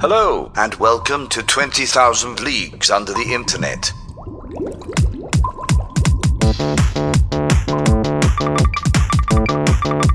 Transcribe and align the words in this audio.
Hello, 0.00 0.52
and 0.54 0.76
welcome 0.76 1.26
to 1.26 1.42
20,000 1.42 2.38
Leagues 2.38 2.88
Under 2.88 3.12
the 3.12 3.34
Internet. 3.34 3.92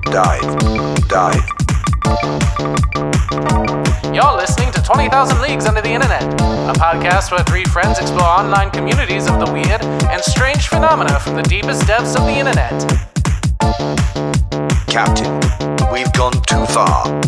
Dive, 0.06 0.58
dive, 1.10 1.44
You're 4.16 4.38
listening 4.38 4.72
to 4.72 4.82
20,000 4.82 5.42
Leagues 5.42 5.66
Under 5.66 5.82
the 5.82 5.92
Internet, 5.92 6.24
a 6.24 6.74
podcast 6.80 7.32
where 7.32 7.44
three 7.44 7.66
friends 7.66 8.00
explore 8.00 8.24
online 8.24 8.72
communities 8.72 9.28
of 9.28 9.46
the 9.46 9.52
weird 9.52 9.84
and 9.84 10.22
strange 10.22 10.70
phenomena 10.70 11.20
from 11.20 11.36
the 11.36 11.44
deepest 11.44 11.86
depths 11.88 12.16
of 12.16 12.24
the 12.24 12.32
internet. 12.32 12.72
Captain. 14.88 15.42
We've 15.92 16.14
gone 16.14 16.42
too 16.44 16.66
far. 16.68 17.22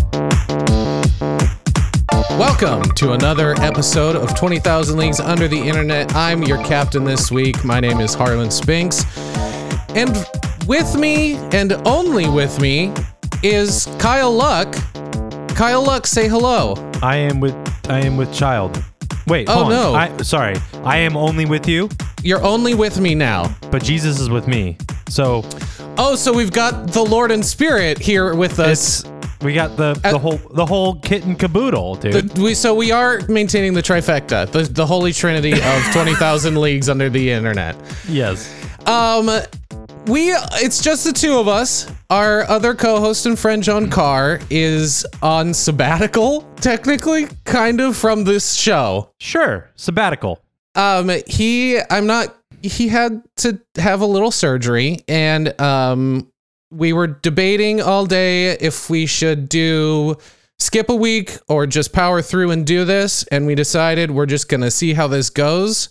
Welcome 2.38 2.84
to 2.96 3.14
another 3.14 3.54
episode 3.62 4.16
of 4.18 4.36
20,000 4.38 4.98
Leagues 4.98 5.20
Under 5.22 5.48
the 5.48 5.58
Internet. 5.58 6.14
I'm 6.16 6.44
your 6.44 6.62
captain 6.66 7.04
this 7.06 7.32
week. 7.32 7.64
My 7.64 7.80
name 7.80 8.02
is 8.02 8.14
Harlan 8.14 8.52
Spinks. 8.52 9.06
And 9.96 10.28
with 10.68 10.96
me, 10.96 11.36
and 11.54 11.74
only 11.88 12.28
with 12.30 12.60
me, 12.60 12.94
is 13.42 13.88
Kyle 14.00 14.32
Luck. 14.34 14.74
Kyle 15.56 15.82
Luck, 15.84 16.06
say 16.06 16.28
hello. 16.28 16.74
I 17.02 17.16
am 17.16 17.40
with 17.40 17.56
I 17.90 18.00
am 18.02 18.18
with 18.18 18.34
child. 18.34 18.84
Wait, 19.28 19.48
Oh, 19.50 19.70
no. 19.70 19.96
I, 19.96 20.16
sorry, 20.18 20.56
I 20.84 20.98
am 20.98 21.16
only 21.16 21.46
with 21.46 21.68
you, 21.68 21.90
You're 22.22 22.44
only 22.44 22.74
with 22.76 23.00
me 23.00 23.16
now. 23.16 23.56
but 23.72 23.82
Jesus 23.84 24.20
is 24.20 24.30
with 24.30 24.48
me. 24.48 24.78
So 25.08 25.44
Oh, 25.98 26.16
so 26.16 26.34
we've 26.34 26.52
got 26.52 26.88
the 26.92 27.02
Lord 27.04 27.32
and 27.32 27.44
Spirit 27.46 27.98
here 27.98 28.36
with 28.36 28.60
us. 28.60 29.00
it's 29.00 29.10
we 29.42 29.54
got 29.54 29.78
the 29.78 29.94
the 30.10 30.18
whole 30.20 30.38
the 30.54 30.66
whole 30.66 30.96
kit 31.02 31.24
and 31.26 31.38
caboodle, 31.38 31.96
dude. 31.96 32.30
The- 32.30 32.42
we, 32.42 32.54
so 32.56 32.74
we 32.74 32.92
are 32.92 33.22
maintaining 33.28 33.74
the 33.74 33.82
trifecta, 33.84 34.50
the, 34.52 34.64
the 34.64 34.86
holy 34.86 35.14
trinity 35.14 35.54
of 35.54 35.84
20,000 35.94 36.60
Leagues 36.60 36.90
Under 36.90 37.10
the 37.10 37.32
Internet. 37.32 37.76
yes. 38.08 38.54
Um, 38.88 39.30
we 40.08 40.32
it's 40.62 40.82
just 40.84 41.04
the 41.06 41.12
two 41.14 41.38
of 41.40 41.48
us. 41.48 41.92
Our 42.12 42.44
other 42.44 42.76
co-host 42.76 43.26
and 43.26 43.38
friend 43.38 43.64
John 43.64 43.90
Carr 43.90 44.40
is 44.52 45.06
on 45.24 45.54
sabbatical, 45.54 46.42
technically, 46.58 47.28
kind 47.46 47.82
of 47.82 47.98
from 47.98 48.24
this 48.24 48.54
show. 48.54 49.12
Sure. 49.20 49.70
Sabbatical. 49.76 50.40
Um, 50.76 51.10
he 51.26 51.80
I'm 51.90 52.06
not 52.06 52.36
he 52.62 52.88
had 52.88 53.24
to 53.38 53.60
have 53.78 54.02
a 54.02 54.06
little 54.06 54.30
surgery 54.32 55.00
and 55.08 55.60
um 55.60 56.32
we 56.72 56.94
were 56.94 57.08
debating 57.08 57.82
all 57.82 58.06
day 58.06 58.52
if 58.52 58.90
we 58.90 59.06
should 59.06 59.50
do 59.50 60.16
skip 60.60 60.90
a 60.90 60.96
week 60.96 61.38
or 61.48 61.68
just 61.68 61.94
power 61.94 62.22
through 62.22 62.52
and 62.52 62.66
do 62.66 62.86
this 62.86 63.24
and 63.28 63.46
we 63.46 63.56
decided 63.56 64.12
we're 64.12 64.26
just 64.26 64.50
going 64.50 64.62
to 64.62 64.72
see 64.72 64.94
how 64.94 65.08
this 65.08 65.30
goes 65.30 65.90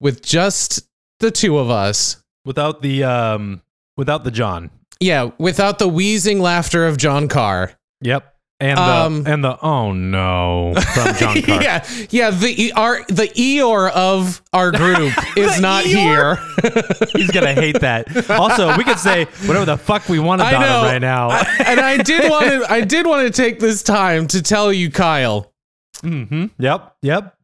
with 0.00 0.22
just 0.22 0.86
the 1.20 1.30
two 1.30 1.58
of 1.58 1.70
us. 1.70 2.22
Without 2.44 2.82
the 2.82 3.04
um 3.04 3.62
without 3.96 4.24
the 4.24 4.30
John. 4.30 4.70
Yeah, 5.00 5.30
without 5.38 5.78
the 5.78 5.88
wheezing 5.88 6.40
laughter 6.40 6.86
of 6.86 6.96
John 6.96 7.28
Carr. 7.28 7.72
Yep. 8.02 8.35
And 8.58 8.78
the 8.78 8.82
Um, 8.82 9.24
and 9.26 9.44
the 9.44 9.58
oh 9.60 9.92
no 9.92 10.72
from 10.94 11.14
John 11.18 11.42
Carr. 11.42 11.62
yeah, 11.62 11.86
yeah. 12.08 12.30
The 12.30 12.72
our 12.74 13.04
the 13.08 13.28
Eeyore 13.28 13.90
of 13.90 14.40
our 14.54 14.72
group 14.72 15.12
is 15.36 15.60
not 15.60 15.84
here. 15.84 16.36
He's 17.14 17.30
gonna 17.30 17.52
hate 17.52 17.80
that. 17.80 18.30
Also, 18.30 18.74
we 18.78 18.84
could 18.84 18.98
say 18.98 19.26
whatever 19.44 19.66
the 19.66 19.76
fuck 19.76 20.08
we 20.08 20.18
want 20.18 20.40
about 20.40 20.62
him 20.62 20.90
right 20.90 20.98
now. 21.02 21.28
I- 21.28 21.64
and 21.66 21.80
I 21.80 21.98
did 21.98 22.30
want 22.30 22.46
to. 22.46 22.72
I 22.72 22.80
did 22.80 23.06
want 23.06 23.26
to 23.26 23.42
take 23.42 23.60
this 23.60 23.82
time 23.82 24.26
to 24.28 24.40
tell 24.40 24.72
you, 24.72 24.90
Kyle, 24.90 25.52
mm-hmm. 25.98 26.46
Yep. 26.58 26.96
Yep. 27.02 27.36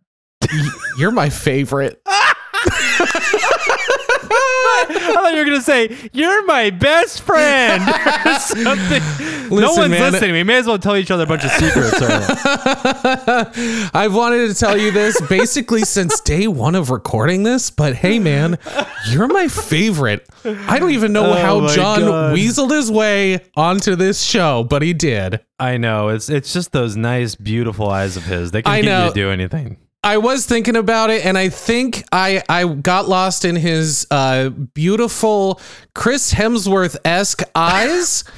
you're 0.97 1.11
my 1.13 1.29
favorite. 1.29 2.01
I 4.91 5.13
thought 5.15 5.33
you 5.33 5.39
were 5.39 5.45
gonna 5.45 5.61
say 5.61 5.97
you're 6.13 6.45
my 6.47 6.71
best 6.71 7.23
friend 7.23 7.83
or 8.27 8.35
something. 8.39 9.03
no 9.51 9.73
one's 9.73 9.91
man. 9.91 10.13
listening. 10.13 10.33
We 10.33 10.43
may 10.43 10.57
as 10.59 10.67
well 10.67 10.79
tell 10.79 10.97
each 10.97 11.11
other 11.11 11.25
a 11.25 11.27
bunch 11.27 11.45
of 11.45 11.51
secrets. 11.53 12.01
I've 13.95 14.15
wanted 14.15 14.49
to 14.49 14.55
tell 14.55 14.77
you 14.77 14.91
this 14.91 15.21
basically 15.29 15.83
since 15.83 16.21
day 16.21 16.47
one 16.47 16.75
of 16.75 16.91
recording 16.91 17.43
this. 17.43 17.71
But 17.71 17.95
hey, 17.95 18.19
man, 18.19 18.59
you're 19.11 19.29
my 19.29 19.49
favorite. 19.49 20.27
I 20.45 20.79
don't 20.79 20.91
even 20.91 21.13
know 21.13 21.27
Oh 21.31 21.35
how 21.35 21.69
John 21.75 22.01
God. 22.01 22.35
weaseled 22.37 22.71
his 22.71 22.91
way 22.91 23.41
onto 23.57 23.95
this 23.97 24.23
show, 24.23 24.65
but 24.65 24.83
he 24.83 24.93
did. 24.93 25.41
I 25.59 25.77
know 25.77 26.09
it's 26.09 26.29
it's 26.29 26.53
just 26.53 26.73
those 26.73 26.97
nice, 26.97 27.35
beautiful 27.37 27.89
eyes 27.89 28.17
of 28.17 28.25
his. 28.25 28.51
They 28.51 28.63
can 28.63 28.73
I 28.73 28.81
get 28.83 28.87
know. 28.89 29.03
you 29.05 29.09
to 29.11 29.15
do 29.15 29.31
anything. 29.31 29.77
I 30.05 30.19
was 30.19 30.47
thinking 30.47 30.75
about 30.77 31.11
it, 31.11 31.25
and 31.25 31.39
I 31.39 31.49
think 31.49 32.05
I 32.11 32.43
I 32.49 32.67
got 32.67 33.09
lost 33.09 33.45
in 33.45 33.55
his 33.57 34.07
uh, 34.11 34.49
beautiful 34.49 35.61
Chris 35.95 36.33
Hemsworth 36.35 36.97
esque 37.05 37.43
eyes. 37.55 38.25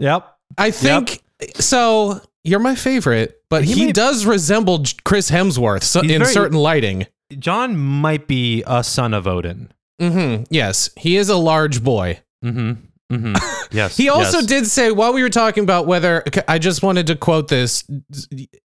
Yep. 0.00 0.26
I 0.58 0.72
think 0.72 1.22
so. 1.54 2.20
You're 2.42 2.58
my 2.58 2.74
favorite, 2.74 3.40
but 3.48 3.62
He 3.62 3.86
he, 3.86 3.92
does 3.92 4.26
resemble 4.26 4.82
Chris 5.04 5.30
Hemsworth 5.30 5.84
so, 5.84 6.00
in 6.00 6.08
very- 6.08 6.24
certain 6.32 6.58
lighting. 6.58 7.06
John 7.38 7.76
might 7.76 8.26
be 8.26 8.64
a 8.66 8.82
son 8.82 9.14
of 9.14 9.28
Odin. 9.28 9.70
hmm 10.00 10.42
Yes, 10.50 10.90
he 10.96 11.16
is 11.16 11.28
a 11.28 11.36
large 11.36 11.84
boy. 11.84 12.20
Mm-hmm. 12.44 12.72
Mm-hmm. 13.12 13.34
Yes. 13.74 13.96
He 13.96 14.08
also 14.08 14.38
yes. 14.38 14.46
did 14.46 14.66
say 14.68 14.92
while 14.92 15.12
we 15.12 15.22
were 15.22 15.30
talking 15.30 15.64
about 15.64 15.86
whether 15.88 16.22
I 16.46 16.60
just 16.60 16.84
wanted 16.84 17.08
to 17.08 17.16
quote 17.16 17.48
this 17.48 17.82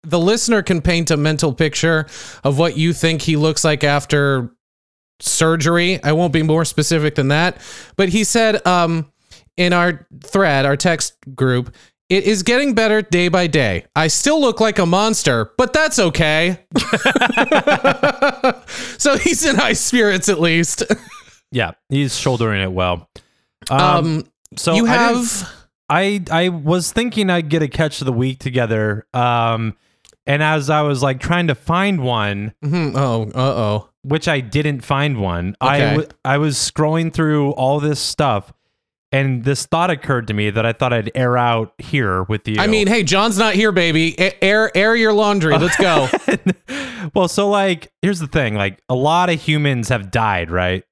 the 0.04 0.20
listener 0.20 0.62
can 0.62 0.84
paint 0.84 1.10
a 1.10 1.18
mental 1.18 1.52
picture 1.52 2.06
of 2.44 2.60
what 2.60 2.78
you 2.78 2.94
think 2.94 3.24
he 3.24 3.36
looks 3.36 3.64
like 3.64 3.84
after 3.84 4.52
surgery. 5.20 6.04
I 6.04 6.12
won't 6.12 6.32
be 6.32 6.44
more 6.44 6.64
specific 6.64 7.16
than 7.16 7.30
that, 7.30 7.58
but 7.96 8.10
he 8.10 8.24
said 8.24 8.66
um 8.68 9.12
in 9.58 9.74
our 9.74 10.08
thread, 10.24 10.68
our 10.68 10.78
text 10.78 11.16
group, 11.34 11.74
it 12.10 12.26
is 12.26 12.44
getting 12.44 12.76
better 12.76 13.02
day 13.02 13.30
by 13.30 13.48
day. 13.48 13.86
I 13.96 14.08
still 14.10 14.40
look 14.40 14.60
like 14.60 14.78
a 14.78 14.86
monster, 14.86 15.54
but 15.58 15.74
that's 15.74 15.98
okay. 15.98 16.60
so 18.98 19.18
he's 19.18 19.44
in 19.44 19.56
high 19.56 19.74
spirits 19.74 20.30
at 20.30 20.40
least. 20.40 20.84
Yeah, 21.52 21.72
he's 21.90 22.16
shouldering 22.16 22.62
it 22.62 22.72
well. 22.72 23.10
Um, 23.70 23.80
Um, 23.80 24.24
so 24.58 24.74
you 24.76 24.88
I 24.88 24.90
have 24.92 25.54
I 25.90 26.22
I 26.32 26.50
was 26.50 26.92
thinking 26.92 27.30
I'd 27.30 27.50
get 27.50 27.62
a 27.62 27.68
catch 27.68 28.02
of 28.02 28.06
the 28.06 28.14
week 28.14 28.40
together. 28.40 29.06
Um, 29.14 29.76
and 30.26 30.44
as 30.44 30.70
I 30.70 30.82
was 30.82 31.02
like 31.02 31.20
trying 31.20 31.48
to 31.48 31.56
find 31.56 32.02
one, 32.02 32.54
Mhm, 32.64 32.94
oh, 32.96 33.24
uh-oh. 33.34 33.90
which 34.04 34.28
I 34.28 34.40
didn't 34.42 34.82
find 34.82 35.18
one, 35.20 35.56
I 35.60 35.76
Okay. 35.78 35.90
w- 35.92 36.08
I 36.24 36.38
was 36.38 36.56
scrolling 36.58 37.12
through 37.12 37.52
all 37.52 37.80
this 37.80 38.00
stuff, 38.00 38.54
and 39.12 39.44
this 39.44 39.66
thought 39.66 39.90
occurred 39.90 40.28
to 40.28 40.34
me 40.36 40.52
that 40.52 40.66
I 40.68 40.74
thought 40.74 40.94
I'd 40.94 41.12
air 41.16 41.36
out 41.38 41.74
here 41.80 42.24
with 42.24 42.48
you. 42.48 42.58
I 42.60 42.68
mean, 42.68 42.86
hey, 42.88 43.02
John's 43.04 43.40
not 43.40 43.56
here, 43.56 43.72
baby. 43.72 44.16
Air 44.42 44.72
air 44.76 44.96
your 44.96 45.14
laundry. 45.14 45.58
Let's 45.58 45.78
go. 45.78 46.08
well, 47.16 47.28
so 47.28 47.50
like, 47.50 47.92
here's 48.04 48.20
the 48.20 48.28
thing: 48.28 48.54
like, 48.56 48.80
a 48.88 48.96
lot 48.96 49.30
of 49.32 49.42
humans 49.42 49.90
have 49.90 50.12
died, 50.12 50.52
right? 50.52 50.84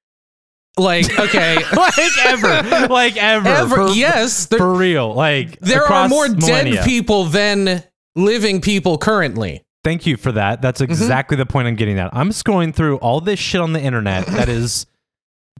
Like, 0.78 1.18
okay. 1.18 1.56
like 1.76 2.26
ever, 2.26 2.88
like 2.88 3.16
ever, 3.16 3.48
Ever, 3.48 3.74
for, 3.74 3.88
yes, 3.90 4.46
there, 4.46 4.58
for 4.58 4.72
real. 4.74 5.12
Like, 5.14 5.58
there 5.60 5.84
are 5.84 6.08
more 6.08 6.28
millennia. 6.28 6.74
dead 6.74 6.84
people 6.84 7.24
than 7.24 7.82
living 8.16 8.60
people 8.60 8.98
currently. 8.98 9.64
Thank 9.84 10.06
you 10.06 10.16
for 10.16 10.32
that. 10.32 10.60
That's 10.62 10.80
Mm-hmm. 10.80 10.90
exactly 10.92 11.36
the 11.36 11.46
point 11.46 11.68
I'm 11.68 11.76
getting 11.76 11.98
at. 11.98 12.10
I'm 12.14 12.30
scrolling 12.30 12.74
through 12.74 12.96
all 12.98 13.20
this 13.20 13.38
shit 13.38 13.60
on 13.60 13.72
the 13.72 13.80
internet 13.80 14.26
that 14.26 14.48
is 14.50 14.86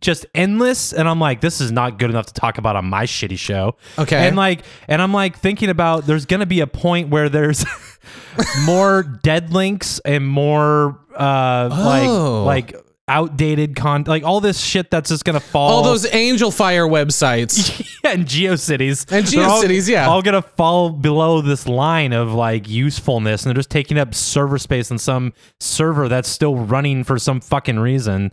just 0.00 0.26
endless, 0.34 0.92
and 0.92 1.08
I'm 1.08 1.18
like, 1.18 1.40
this 1.40 1.60
is 1.60 1.72
not 1.72 1.98
good 1.98 2.10
enough 2.10 2.26
to 2.26 2.32
talk 2.32 2.58
about 2.58 2.76
on 2.76 2.84
my 2.84 3.04
shitty 3.04 3.38
show. 3.38 3.76
Okay. 3.98 4.28
And 4.28 4.36
like, 4.36 4.62
and 4.86 5.02
I'm 5.02 5.12
like 5.12 5.38
thinking 5.38 5.70
about 5.70 6.06
there's 6.06 6.24
gonna 6.26 6.46
be 6.46 6.60
a 6.60 6.66
point 6.68 7.08
where 7.08 7.28
there's 7.28 7.64
more 8.64 9.02
dead 9.02 9.52
links 9.52 10.00
and 10.04 10.26
more 10.26 11.00
uh 11.16 11.68
Oh. 11.72 12.44
like 12.44 12.72
like 12.72 12.84
outdated 13.08 13.74
con 13.74 14.04
like 14.04 14.22
all 14.22 14.40
this 14.40 14.60
shit 14.60 14.90
that's 14.90 15.10
just 15.10 15.24
gonna 15.24 15.40
fall 15.40 15.70
All 15.70 15.82
those 15.82 16.06
Angelfire 16.06 16.88
websites. 16.88 17.98
yeah, 18.04 18.12
and 18.12 18.26
GeoCities. 18.26 19.10
And 19.10 19.26
They're 19.26 19.44
all- 19.44 19.62
GeoCities, 19.62 19.88
yeah. 19.88 20.08
All 20.08 20.22
gonna 20.22 20.42
fall 20.42 20.90
below 20.90 21.40
this 21.40 21.66
line 21.66 22.12
of 22.12 22.32
like 22.32 22.68
usefulness, 22.68 23.42
and 23.44 23.50
they're 23.50 23.58
just 23.58 23.70
taking 23.70 23.98
up 23.98 24.14
server 24.14 24.58
space 24.58 24.90
on 24.90 24.98
some 24.98 25.32
server 25.60 26.08
that's 26.08 26.28
still 26.28 26.56
running 26.56 27.04
for 27.04 27.18
some 27.18 27.40
fucking 27.40 27.78
reason, 27.78 28.32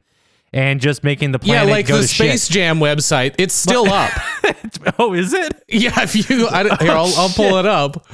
and 0.54 0.80
just 0.80 1.04
making 1.04 1.32
the 1.32 1.40
planet 1.40 1.68
yeah, 1.68 1.74
like 1.74 1.88
the 1.88 2.04
Space 2.08 2.48
Jam 2.48 2.80
website. 2.80 3.36
It's 3.38 3.54
still 3.54 3.90
up. 3.92 4.12
oh, 5.00 5.14
is 5.14 5.34
it? 5.34 5.64
yeah, 5.68 6.02
if 6.04 6.30
you, 6.30 6.48
I, 6.48 6.64
don't- 6.64 6.82
here, 6.82 6.92
I'll, 6.92 7.14
I'll 7.18 7.30
pull 7.30 7.56
oh, 7.56 7.60
it 7.60 7.66
up. 7.66 8.06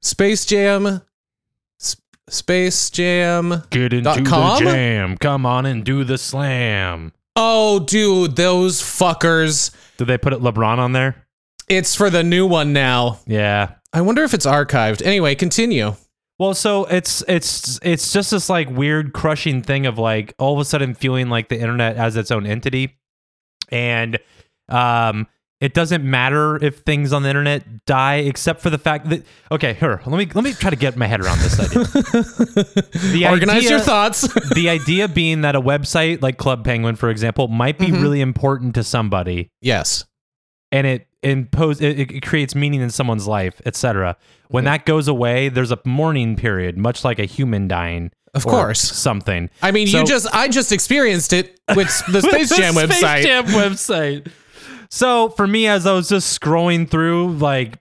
Space 0.00 0.44
Jam. 0.44 1.00
Space 2.28 2.90
Jam. 2.90 3.64
Get 3.70 3.92
into 3.92 4.22
com? 4.24 4.64
the 4.64 4.70
jam. 4.70 5.16
Come 5.16 5.44
on 5.44 5.66
and 5.66 5.84
do 5.84 6.04
the 6.04 6.18
slam. 6.18 7.12
Oh, 7.36 7.80
dude, 7.80 8.36
those 8.36 8.80
fuckers. 8.80 9.74
Did 9.96 10.06
they 10.06 10.18
put 10.18 10.32
it 10.32 10.40
LeBron 10.40 10.78
on 10.78 10.92
there? 10.92 11.26
It's 11.68 11.94
for 11.94 12.10
the 12.10 12.22
new 12.22 12.46
one 12.46 12.72
now. 12.72 13.20
Yeah. 13.26 13.74
I 13.92 14.00
wonder 14.02 14.24
if 14.24 14.34
it's 14.34 14.46
archived. 14.46 15.04
Anyway, 15.04 15.34
continue. 15.34 15.94
Well, 16.38 16.54
so 16.54 16.86
it's 16.86 17.22
it's 17.28 17.78
it's 17.82 18.12
just 18.12 18.32
this 18.32 18.48
like 18.48 18.68
weird 18.68 19.12
crushing 19.12 19.62
thing 19.62 19.86
of 19.86 19.98
like 19.98 20.34
all 20.38 20.54
of 20.54 20.58
a 20.58 20.64
sudden 20.64 20.94
feeling 20.94 21.28
like 21.28 21.48
the 21.48 21.60
internet 21.60 21.96
as 21.96 22.16
its 22.16 22.30
own 22.30 22.46
entity, 22.46 22.98
and 23.70 24.18
um, 24.68 25.28
it 25.62 25.74
doesn't 25.74 26.04
matter 26.04 26.62
if 26.62 26.78
things 26.80 27.12
on 27.12 27.22
the 27.22 27.28
internet 27.30 27.86
die, 27.86 28.16
except 28.16 28.60
for 28.60 28.68
the 28.68 28.78
fact 28.78 29.08
that 29.10 29.22
okay, 29.50 29.74
here 29.74 30.02
let 30.04 30.18
me 30.18 30.26
let 30.34 30.44
me 30.44 30.52
try 30.52 30.70
to 30.70 30.76
get 30.76 30.96
my 30.96 31.06
head 31.06 31.20
around 31.20 31.38
this 31.38 31.58
idea. 31.60 31.84
the 33.12 33.26
Organize 33.28 33.58
idea- 33.58 33.70
your 33.70 33.80
thoughts. 33.80 34.22
the 34.54 34.68
idea 34.68 35.08
being 35.08 35.42
that 35.42 35.54
a 35.56 35.60
website 35.60 36.20
like 36.20 36.36
Club 36.36 36.64
Penguin, 36.64 36.96
for 36.96 37.08
example, 37.10 37.48
might 37.48 37.78
be 37.78 37.86
Mhm. 37.86 38.02
really 38.02 38.20
important 38.20 38.74
to 38.74 38.84
somebody, 38.84 39.50
yes. 39.60 40.04
and 40.70 40.86
it 40.86 41.06
impose 41.22 41.80
it, 41.80 41.98
it 42.00 42.26
creates 42.26 42.54
meaning 42.54 42.80
in 42.80 42.90
someone's 42.90 43.26
life, 43.28 43.60
etc. 43.64 44.16
When 44.48 44.64
that 44.64 44.84
goes 44.84 45.06
away, 45.08 45.48
there's 45.48 45.70
a 45.70 45.78
mourning 45.86 46.34
period, 46.36 46.76
much 46.76 47.04
like 47.04 47.18
a 47.18 47.24
human 47.24 47.68
dying. 47.68 48.10
Of 48.34 48.46
course. 48.46 48.80
something. 48.80 49.50
I 49.60 49.72
mean, 49.72 49.86
So- 49.86 49.98
you 50.00 50.04
just 50.06 50.26
I 50.34 50.48
just 50.48 50.72
experienced 50.72 51.32
it 51.32 51.60
with 51.76 51.86
the 52.10 52.22
Space 52.22 52.56
Jam 52.56 52.74
website. 52.74 52.92
Space 52.98 53.24
Jam 53.24 53.44
website. 53.46 54.30
So 54.92 55.30
for 55.30 55.46
me, 55.46 55.66
as 55.68 55.86
I 55.86 55.94
was 55.94 56.10
just 56.10 56.38
scrolling 56.38 56.86
through 56.86 57.32
like 57.38 57.78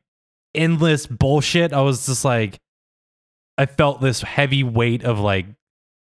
endless 0.56 1.06
bullshit, 1.06 1.74
I 1.74 1.82
was 1.82 2.06
just 2.06 2.24
like, 2.24 2.58
I 3.58 3.66
felt 3.66 4.00
this 4.00 4.22
heavy 4.22 4.64
weight 4.64 5.04
of 5.04 5.20
like 5.20 5.46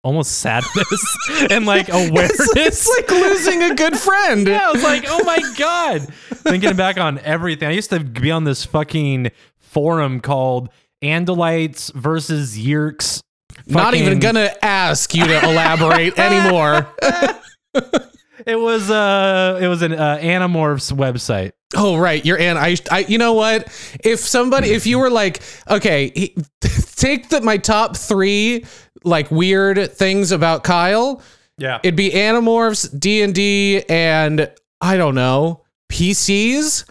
almost 0.05 0.39
sadness 0.39 1.17
and 1.51 1.65
like 1.65 1.89
awareness. 1.89 2.39
It's, 2.55 2.55
it's 2.55 2.87
like 2.87 3.11
losing 3.11 3.61
a 3.61 3.75
good 3.75 3.97
friend. 3.97 4.47
Yeah, 4.47 4.69
I 4.69 4.71
was 4.71 4.83
like, 4.83 5.03
oh 5.05 5.21
my 5.25 5.39
god. 5.57 6.07
Thinking 6.29 6.77
back 6.77 6.97
on 6.97 7.19
everything. 7.19 7.67
I 7.67 7.71
used 7.71 7.89
to 7.89 7.99
be 7.99 8.31
on 8.31 8.45
this 8.45 8.63
fucking 8.63 9.31
forum 9.59 10.21
called 10.21 10.69
Andalites 11.03 11.93
versus 11.93 12.57
Yeerks. 12.57 13.21
Not 13.67 13.95
even 13.95 14.19
gonna 14.19 14.55
ask 14.61 15.13
you 15.13 15.25
to 15.25 15.43
elaborate 15.43 16.17
anymore. 16.17 16.87
It 18.45 18.55
was 18.55 18.89
uh 18.89 19.59
it 19.61 19.67
was 19.67 19.81
an 19.81 19.93
uh, 19.93 20.17
Animorphs 20.17 20.91
website. 20.91 21.53
Oh 21.75 21.97
right, 21.97 22.23
you're 22.25 22.37
in. 22.37 22.57
I, 22.57 22.75
I, 22.91 22.99
you 22.99 23.17
know 23.17 23.33
what? 23.33 23.67
If 24.03 24.19
somebody, 24.19 24.71
if 24.71 24.85
you 24.85 24.99
were 24.99 25.09
like, 25.09 25.41
okay, 25.69 26.11
he, 26.13 26.35
take 26.95 27.29
the 27.29 27.41
my 27.41 27.57
top 27.57 27.95
three 27.95 28.65
like 29.03 29.31
weird 29.31 29.91
things 29.93 30.31
about 30.31 30.63
Kyle. 30.63 31.21
Yeah. 31.57 31.79
It'd 31.83 31.95
be 31.95 32.11
Animorphs, 32.11 32.99
D 32.99 33.21
and 33.21 33.33
D, 33.33 33.83
and 33.87 34.51
I 34.81 34.97
don't 34.97 35.15
know 35.15 35.63
PCs. 35.89 36.85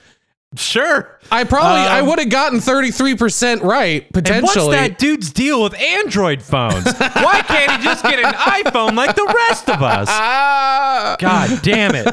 Sure. 0.56 1.18
I 1.30 1.44
probably 1.44 1.80
I 1.80 2.00
Um, 2.00 2.06
would 2.08 2.18
have 2.18 2.28
gotten 2.28 2.60
thirty 2.60 2.90
three 2.90 3.14
percent 3.16 3.62
right 3.62 4.10
potentially. 4.12 4.38
And 4.38 4.44
what's 4.68 4.68
that 4.70 4.98
dude's 4.98 5.32
deal 5.32 5.62
with 5.62 5.74
Android 5.74 6.42
phones? 6.42 6.84
Why 6.98 7.42
can't 7.46 7.72
he 7.80 7.84
just 7.84 8.02
get 8.04 8.18
an 8.18 8.32
iPhone 8.34 8.94
like 8.96 9.14
the 9.14 9.32
rest 9.48 9.68
of 9.70 9.82
us? 9.82 10.08
God 11.20 11.60
damn 11.62 11.94
it. 11.94 12.08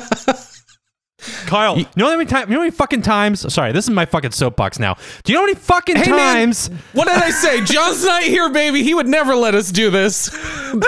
Kyle, 1.47 1.77
you 1.79 1.85
know 1.95 2.05
how 2.09 2.15
many 2.15 2.29
times? 2.29 2.47
You 2.47 2.53
know 2.53 2.59
how 2.59 2.65
many 2.65 2.71
fucking 2.71 3.01
times? 3.01 3.51
Sorry, 3.51 3.71
this 3.71 3.85
is 3.85 3.89
my 3.89 4.05
fucking 4.05 4.31
soapbox 4.31 4.77
now. 4.79 4.95
Do 5.23 5.33
you 5.33 5.37
know 5.37 5.41
how 5.41 5.47
many 5.47 5.57
fucking 5.57 5.95
Hey, 5.97 6.11
man, 6.11 6.17
times? 6.45 6.69
what 6.93 7.07
did 7.07 7.17
I 7.17 7.31
say? 7.31 7.61
John's 7.65 8.05
not 8.05 8.21
here, 8.23 8.49
baby. 8.51 8.83
He 8.83 8.93
would 8.93 9.07
never 9.07 9.35
let 9.35 9.55
us 9.55 9.71
do 9.71 9.89
this. 9.89 10.29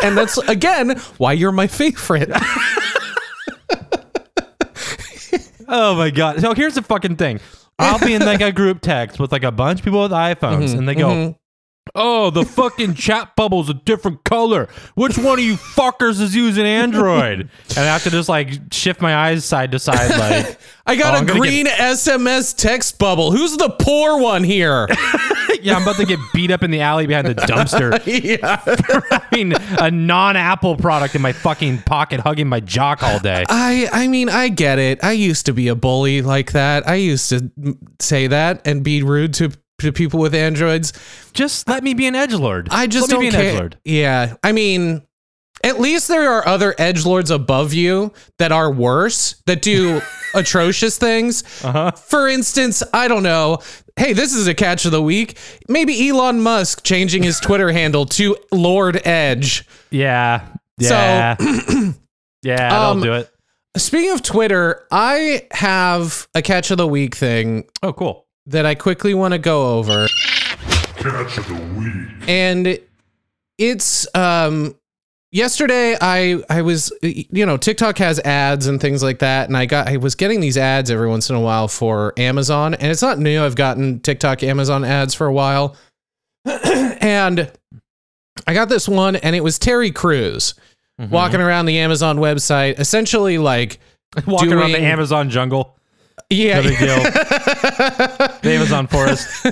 And 0.04 0.16
that's 0.16 0.38
again 0.38 1.00
why 1.18 1.34
you're 1.34 1.52
my 1.52 1.66
favorite. 1.68 2.30
Oh 5.72 5.96
my 5.96 6.10
god! 6.10 6.42
So 6.42 6.54
here's 6.54 6.76
the 6.76 6.82
fucking 6.82 7.18
thing. 7.18 7.40
I'll 7.78 8.00
be 8.00 8.14
in 8.14 8.26
like 8.26 8.42
a 8.42 8.52
group 8.52 8.82
text 8.82 9.20
with 9.20 9.32
like 9.32 9.44
a 9.44 9.52
bunch 9.52 9.80
of 9.80 9.86
people 9.86 10.02
with 10.02 10.12
iPhones, 10.12 10.70
mm-hmm. 10.70 10.80
and 10.80 10.90
they 10.90 10.96
go, 10.96 11.08
mm-hmm. 11.10 11.32
"Oh, 11.96 12.30
the 12.30 12.46
fucking 12.46 12.94
chat 12.96 13.36
bubble's 13.36 13.70
a 13.70 13.74
different 13.74 14.24
color. 14.24 14.68
Which 14.96 15.18
one 15.18 15.40
of 15.40 15.46
you 15.46 15.56
fuckers 15.56 16.22
is 16.22 16.36
using 16.36 16.66
Android?" 16.66 17.50
and 17.70 17.78
I 17.78 17.84
have 17.86 18.04
to 18.04 18.10
just 18.10 18.30
like 18.30 18.52
shift 18.72 19.02
my 19.02 19.16
eyes 19.16 19.46
side 19.46 19.72
to 19.72 19.80
side, 19.80 20.10
like, 20.18 20.60
I 20.86 20.96
got 20.96 21.16
Oh, 21.16 21.24
a 21.24 21.38
green 21.38 21.66
SMS 21.68 22.56
text 22.56 22.98
bubble. 23.00 23.32
Who's 23.32 23.58
the 23.58 23.70
poor 23.70 24.20
one 24.20 24.44
here? 24.44 24.88
"Yeah, 25.62 25.76
I'm 25.76 25.82
about 25.84 25.98
to 25.98 26.06
get 26.06 26.20
beat 26.34 26.52
up 26.52 26.64
in 26.64 26.72
the 26.72 26.82
alley 26.82 27.06
behind 27.08 27.28
the 27.28 27.36
dumpster." 27.36 28.02
yeah. 28.24 28.62
I 29.12 29.36
mean, 29.36 29.54
a 29.80 29.92
non-Apple 29.92 30.78
product 30.78 31.16
in 31.16 31.22
my 31.22 31.34
fucking 31.34 31.80
pocket, 31.84 32.20
hugging 32.22 32.48
my 32.48 32.60
jock 32.60 33.04
all 33.04 33.20
day. 33.20 33.44
I 33.50 33.88
I 33.92 34.08
mean, 34.08 34.30
I 34.30 34.50
get 34.50 34.80
it. 34.80 35.04
I 35.04 35.12
used 35.14 35.46
to 35.48 35.54
be 35.54 35.68
a 35.68 35.76
bully 35.76 36.22
like 36.22 36.54
that. 36.54 36.88
I 36.88 36.96
used 36.96 37.30
to 37.30 37.52
say 38.00 38.28
that 38.28 38.62
and 38.66 38.84
be 38.84 39.04
rude 39.04 39.34
to 39.36 39.52
to 39.80 39.92
people 39.92 40.20
with 40.20 40.34
androids. 40.36 40.94
Just 41.34 41.68
let 41.68 41.84
me 41.84 41.94
be 41.94 42.08
an 42.08 42.16
edge 42.16 42.34
lord. 42.34 42.68
I 42.72 42.88
just 42.88 43.10
let 43.10 43.16
don't 43.16 43.22
be 43.22 43.28
an 43.28 43.34
care. 43.34 43.54
edgelord. 43.62 43.74
Yeah, 43.84 44.36
I 44.44 44.52
mean, 44.52 45.02
at 45.64 45.80
least 45.80 46.08
there 46.08 46.32
are 46.32 46.48
other 46.48 46.74
edge 46.78 47.06
lords 47.06 47.32
above 47.32 47.74
you 47.74 48.14
that 48.38 48.52
are 48.52 48.72
worse 48.72 49.42
that 49.46 49.62
do 49.62 50.02
atrocious 50.34 50.98
things. 50.98 51.44
Uh-huh. 51.64 51.92
For 51.92 52.28
instance, 52.28 52.82
I 52.94 53.08
don't 53.08 53.24
know. 53.24 53.60
Hey, 53.98 54.14
this 54.14 54.34
is 54.34 54.48
a 54.48 54.54
catch 54.54 54.86
of 54.86 54.92
the 54.92 55.02
week. 55.02 55.38
Maybe 55.68 56.08
Elon 56.10 56.40
Musk 56.42 56.84
changing 56.86 57.24
his 57.24 57.40
Twitter 57.42 57.72
handle 57.74 58.06
to 58.06 58.38
Lord 58.52 59.06
Edge. 59.06 59.68
Yeah, 59.92 60.48
So- 60.80 60.96
yeah, 60.96 61.36
yeah. 62.44 62.90
Um, 62.90 63.02
do 63.02 63.14
it. 63.14 63.30
Speaking 63.76 64.12
of 64.12 64.24
Twitter, 64.24 64.88
I 64.92 65.46
have 65.52 66.28
a 66.34 66.42
catch 66.42 66.72
of 66.72 66.78
the 66.78 66.88
week 66.88 67.16
thing 67.16 67.66
Oh, 67.84 67.92
cool. 67.94 68.26
That 68.50 68.66
I 68.66 68.76
quickly 68.76 69.14
want 69.14 69.34
to 69.34 69.38
go 69.38 69.78
over. 69.78 70.08
Catch 70.96 71.38
of 71.38 71.48
the 71.48 71.54
week. 71.78 72.28
and 72.28 72.78
it's 73.58 74.08
um 74.16 74.76
yesterday 75.32 75.96
i 76.02 76.42
i 76.50 76.62
was 76.62 76.92
you 77.02 77.46
know 77.46 77.56
tiktok 77.56 77.98
has 78.00 78.20
ads 78.22 78.68
and 78.68 78.82
things 78.82 79.02
like 79.04 79.20
that 79.20 79.48
and 79.48 79.56
i 79.56 79.66
got 79.66 79.88
i 79.88 79.96
was 79.96 80.16
getting 80.16 80.40
these 80.42 80.58
ads 80.58 80.90
every 80.92 81.08
once 81.08 81.30
in 81.30 81.36
a 81.38 81.40
while 81.40 81.68
for 81.70 82.14
amazon 82.18 82.74
and 82.74 82.92
it's 82.92 83.02
not 83.02 83.18
new 83.20 83.42
i've 83.44 83.56
gotten 83.56 84.00
tiktok 84.02 84.44
amazon 84.44 84.84
ads 84.84 85.14
for 85.14 85.28
a 85.28 85.32
while 85.34 85.76
and 86.46 87.50
i 88.48 88.54
got 88.54 88.68
this 88.70 88.88
one 88.90 89.16
and 89.18 89.36
it 89.36 89.44
was 89.44 89.58
terry 89.60 89.92
Crews 89.92 90.54
Mm-hmm. 91.00 91.14
walking 91.14 91.40
around 91.40 91.66
the 91.66 91.80
amazon 91.80 92.18
website 92.18 92.78
essentially 92.78 93.38
like 93.38 93.80
Walking 94.26 94.52
around 94.52 94.72
the 94.72 94.80
Amazon 94.82 95.30
jungle. 95.30 95.78
Yeah 96.30 96.62
No 96.62 96.70
big 96.70 96.78
deal. 96.80 96.96
the 96.98 98.40
Amazon 98.52 98.88
forest. 98.88 99.46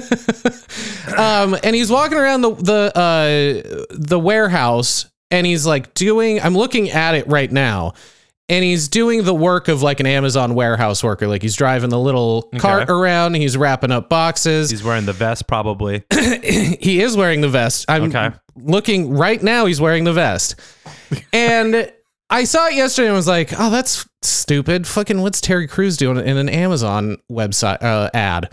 um 1.18 1.58
and 1.64 1.76
he's 1.76 1.90
walking 1.92 2.18
around 2.18 2.42
the 2.42 2.52
the 2.56 2.92
uh 2.98 3.88
the 3.92 4.20
warehouse 4.20 5.06
and 5.32 5.46
he's 5.48 5.66
like 5.66 5.94
doing 5.94 6.40
i'm 6.42 6.56
looking 6.56 6.90
at 6.92 7.16
it 7.16 7.28
right 7.28 7.52
now 7.52 7.94
and 8.50 8.64
he's 8.64 8.88
doing 8.88 9.24
the 9.24 9.34
work 9.34 9.68
of 9.68 9.82
like 9.82 10.00
an 10.00 10.06
amazon 10.06 10.54
warehouse 10.56 11.04
worker 11.04 11.28
like 11.28 11.42
he's 11.42 11.56
driving 11.56 11.90
the 11.90 12.00
little 12.00 12.44
cart 12.60 12.90
around 12.90 13.34
he's 13.36 13.58
wrapping 13.58 13.92
up 13.92 14.08
boxes 14.10 14.70
He's 14.70 14.84
wearing 14.84 15.06
the 15.06 15.14
vest, 15.14 15.48
probably. 15.48 16.04
he 16.14 17.02
is 17.02 17.18
wearing 17.18 17.42
the 17.42 17.50
vest 17.50 17.86
i'm 17.90 18.04
Okay. 18.04 18.30
looking 18.56 19.12
right 19.14 19.42
now 19.42 19.66
he's 19.66 19.82
wearing 19.82 20.04
the 20.04 20.14
vest 20.14 20.56
and 21.34 21.92
i 22.30 22.44
saw 22.44 22.68
it 22.68 22.76
yesterday 22.76 23.08
and 23.08 23.16
was 23.16 23.28
like 23.28 23.52
oh 23.58 23.70
that's 23.70 24.08
stupid. 24.22 24.86
Fucking 24.88 25.22
what's 25.22 25.40
terry 25.42 25.68
Crews 25.68 25.98
doing 25.98 26.18
in 26.18 26.38
an 26.38 26.50
amazon 26.50 27.18
website 27.32 27.82
uh, 27.82 28.10
ad? 28.14 28.52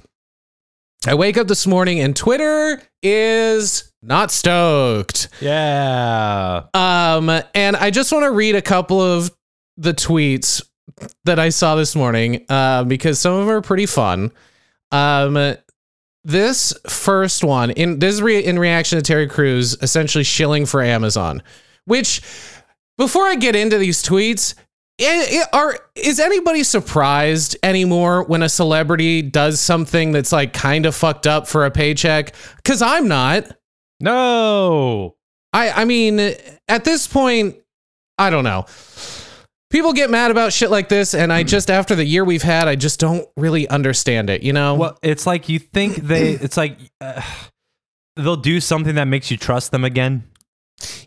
I 1.06 1.14
wake 1.14 1.36
up 1.36 1.48
this 1.48 1.66
morning 1.66 2.00
and 2.00 2.14
twitter 2.16 2.80
is 3.02 3.92
not 4.02 4.30
stoked. 4.30 5.28
Yeah. 5.40 6.64
um 6.74 7.30
and 7.54 7.76
i 7.76 7.90
just 7.90 8.12
want 8.12 8.24
to 8.24 8.30
read 8.30 8.54
a 8.54 8.62
couple 8.62 9.00
of 9.00 9.30
the 9.76 9.92
tweets 9.94 10.62
that 11.24 11.38
i 11.38 11.48
saw 11.48 11.74
this 11.74 11.96
morning 11.96 12.44
uh, 12.48 12.84
because 12.84 13.18
some 13.18 13.34
of 13.34 13.40
them 13.46 13.50
are 13.56 13.60
pretty 13.62 13.86
fun. 13.86 14.30
Um 14.92 15.56
this 16.24 16.72
first 16.88 17.44
one 17.44 17.70
in 17.70 17.98
this 17.98 18.14
is 18.14 18.22
re- 18.22 18.42
in 18.44 18.58
reaction 18.58 18.98
to 18.98 19.02
Terry 19.02 19.28
Crews 19.28 19.76
essentially 19.82 20.24
shilling 20.24 20.64
for 20.64 20.82
Amazon, 20.82 21.42
which 21.84 22.22
before 22.98 23.24
I 23.24 23.34
get 23.36 23.56
into 23.56 23.78
these 23.78 24.02
tweets, 24.02 24.54
are 25.52 25.78
is 25.94 26.20
anybody 26.20 26.62
surprised 26.62 27.56
anymore 27.62 28.22
when 28.24 28.42
a 28.42 28.48
celebrity 28.48 29.22
does 29.22 29.60
something 29.60 30.12
that's 30.12 30.30
like 30.32 30.52
kind 30.52 30.86
of 30.86 30.94
fucked 30.94 31.26
up 31.26 31.48
for 31.48 31.64
a 31.66 31.70
paycheck? 31.70 32.34
Because 32.56 32.82
I'm 32.82 33.08
not. 33.08 33.56
No. 34.00 35.16
I 35.52 35.70
I 35.70 35.84
mean, 35.84 36.20
at 36.68 36.84
this 36.84 37.06
point, 37.06 37.56
I 38.18 38.30
don't 38.30 38.44
know. 38.44 38.66
People 39.70 39.92
get 39.92 40.08
mad 40.08 40.30
about 40.30 40.52
shit 40.52 40.70
like 40.70 40.88
this, 40.88 41.14
and 41.14 41.32
I 41.32 41.42
just 41.42 41.68
after 41.68 41.96
the 41.96 42.04
year 42.04 42.24
we've 42.24 42.42
had, 42.42 42.68
I 42.68 42.76
just 42.76 43.00
don't 43.00 43.26
really 43.36 43.68
understand 43.68 44.30
it. 44.30 44.44
You 44.44 44.52
know? 44.52 44.76
Well, 44.76 44.98
it's 45.02 45.26
like 45.26 45.48
you 45.48 45.58
think 45.58 45.96
they. 45.96 46.30
It's 46.30 46.56
like 46.56 46.78
uh, 47.00 47.20
they'll 48.14 48.36
do 48.36 48.60
something 48.60 48.94
that 48.94 49.06
makes 49.06 49.32
you 49.32 49.36
trust 49.36 49.72
them 49.72 49.82
again, 49.82 50.24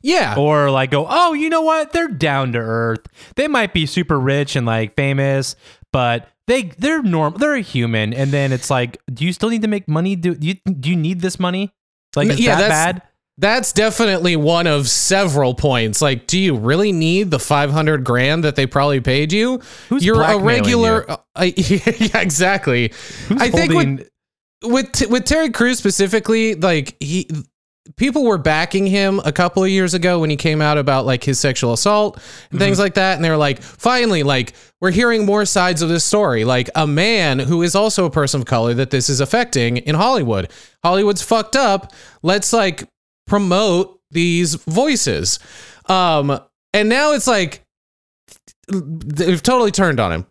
yeah. 0.02 0.36
or 0.38 0.70
like 0.72 0.92
go, 0.92 1.06
oh, 1.10 1.34
you 1.34 1.50
know 1.50 1.62
what? 1.62 1.92
They're 1.94 2.08
down 2.08 2.54
to 2.54 2.60
earth. 2.60 3.06
They 3.36 3.48
might 3.48 3.74
be 3.74 3.86
super 3.86 4.20
rich 4.20 4.56
and 4.56 4.66
like 4.66 4.96
famous, 4.96 5.56
but 5.94 6.28
they 6.48 6.64
they're 6.78 7.04
normal. 7.04 7.40
They're 7.40 7.56
a 7.56 7.62
human. 7.62 8.14
And 8.14 8.32
then 8.32 8.52
it's 8.52 8.70
like, 8.70 8.98
do 9.14 9.26
you 9.26 9.34
still 9.34 9.50
need 9.50 9.62
to 9.64 9.68
make 9.68 9.88
money? 9.88 10.16
Do 10.16 10.36
you 10.40 10.56
do 10.66 10.90
you 10.90 10.96
need 10.96 11.22
this 11.22 11.40
money? 11.40 11.72
Like, 12.16 12.30
is 12.30 12.40
Yeah, 12.40 12.56
that 12.56 12.62
that's- 12.70 12.94
bad? 12.94 13.02
that's 13.40 13.72
definitely 13.72 14.36
one 14.36 14.66
of 14.66 14.90
several 14.90 15.54
points. 15.54 16.02
Like, 16.02 16.26
do 16.26 16.40
you 16.40 16.56
really 16.58 16.92
need 16.92 17.30
the 17.30 17.38
500 17.38 18.04
grand 18.04 18.44
that 18.44 18.56
they 18.56 18.66
probably 18.66 19.00
paid 19.00 19.32
you? 19.32 19.62
Who's 19.90 20.04
You're 20.04 20.24
a 20.24 20.40
regular. 20.40 21.06
you? 21.08 21.16
uh, 21.36 21.44
yeah, 21.56 22.20
exactly. 22.20 22.92
Who's 23.28 23.40
I 23.40 23.52
think 23.52 23.72
holding- 23.74 23.96
with 23.98 24.10
with 24.64 25.10
with 25.12 25.26
Terry 25.26 25.52
Crews 25.52 25.78
specifically, 25.78 26.56
like 26.56 26.96
he 27.00 27.30
people 27.96 28.24
were 28.26 28.38
backing 28.38 28.86
him 28.88 29.22
a 29.26 29.32
couple 29.32 29.64
of 29.64 29.70
years 29.70 29.94
ago 29.94 30.20
when 30.20 30.30
he 30.30 30.36
came 30.36 30.62
out 30.62 30.78
about 30.78 31.06
like 31.06 31.24
his 31.24 31.40
sexual 31.40 31.74
assault 31.74 32.16
and 32.16 32.24
Mm-hmm. 32.24 32.58
things 32.60 32.80
like 32.80 32.96
that 32.96 33.16
and 33.16 33.24
they 33.24 33.30
were 33.30 33.38
like 33.38 33.62
finally 33.62 34.24
like 34.24 34.54
we're 34.82 34.92
hearing 34.92 35.26
more 35.26 35.46
sides 35.46 35.82
of 35.82 35.90
this 35.90 36.04
story. 36.04 36.44
Like 36.44 36.70
a 36.76 36.86
man 36.86 37.40
who 37.40 37.62
is 37.64 37.76
also 37.76 38.06
a 38.06 38.10
person 38.12 38.42
of 38.42 38.46
color 38.48 38.74
that 38.76 38.92
this 38.92 39.10
is 39.10 39.20
affecting 39.22 39.78
in 39.78 39.96
Hollywood. 39.96 40.52
Hollywood's 40.84 41.22
fucked 41.22 41.56
up. 41.56 41.94
Let's 42.22 42.54
like 42.54 42.88
promote 43.26 44.00
these 44.12 44.56
voices. 44.56 45.40
Um 45.88 46.40
and 46.74 46.90
now 46.90 47.14
it's 47.14 47.28
like 47.28 47.64
they've 48.70 49.42
totally 49.42 49.72
turned 49.72 50.00
on 50.00 50.12
him. 50.12 50.26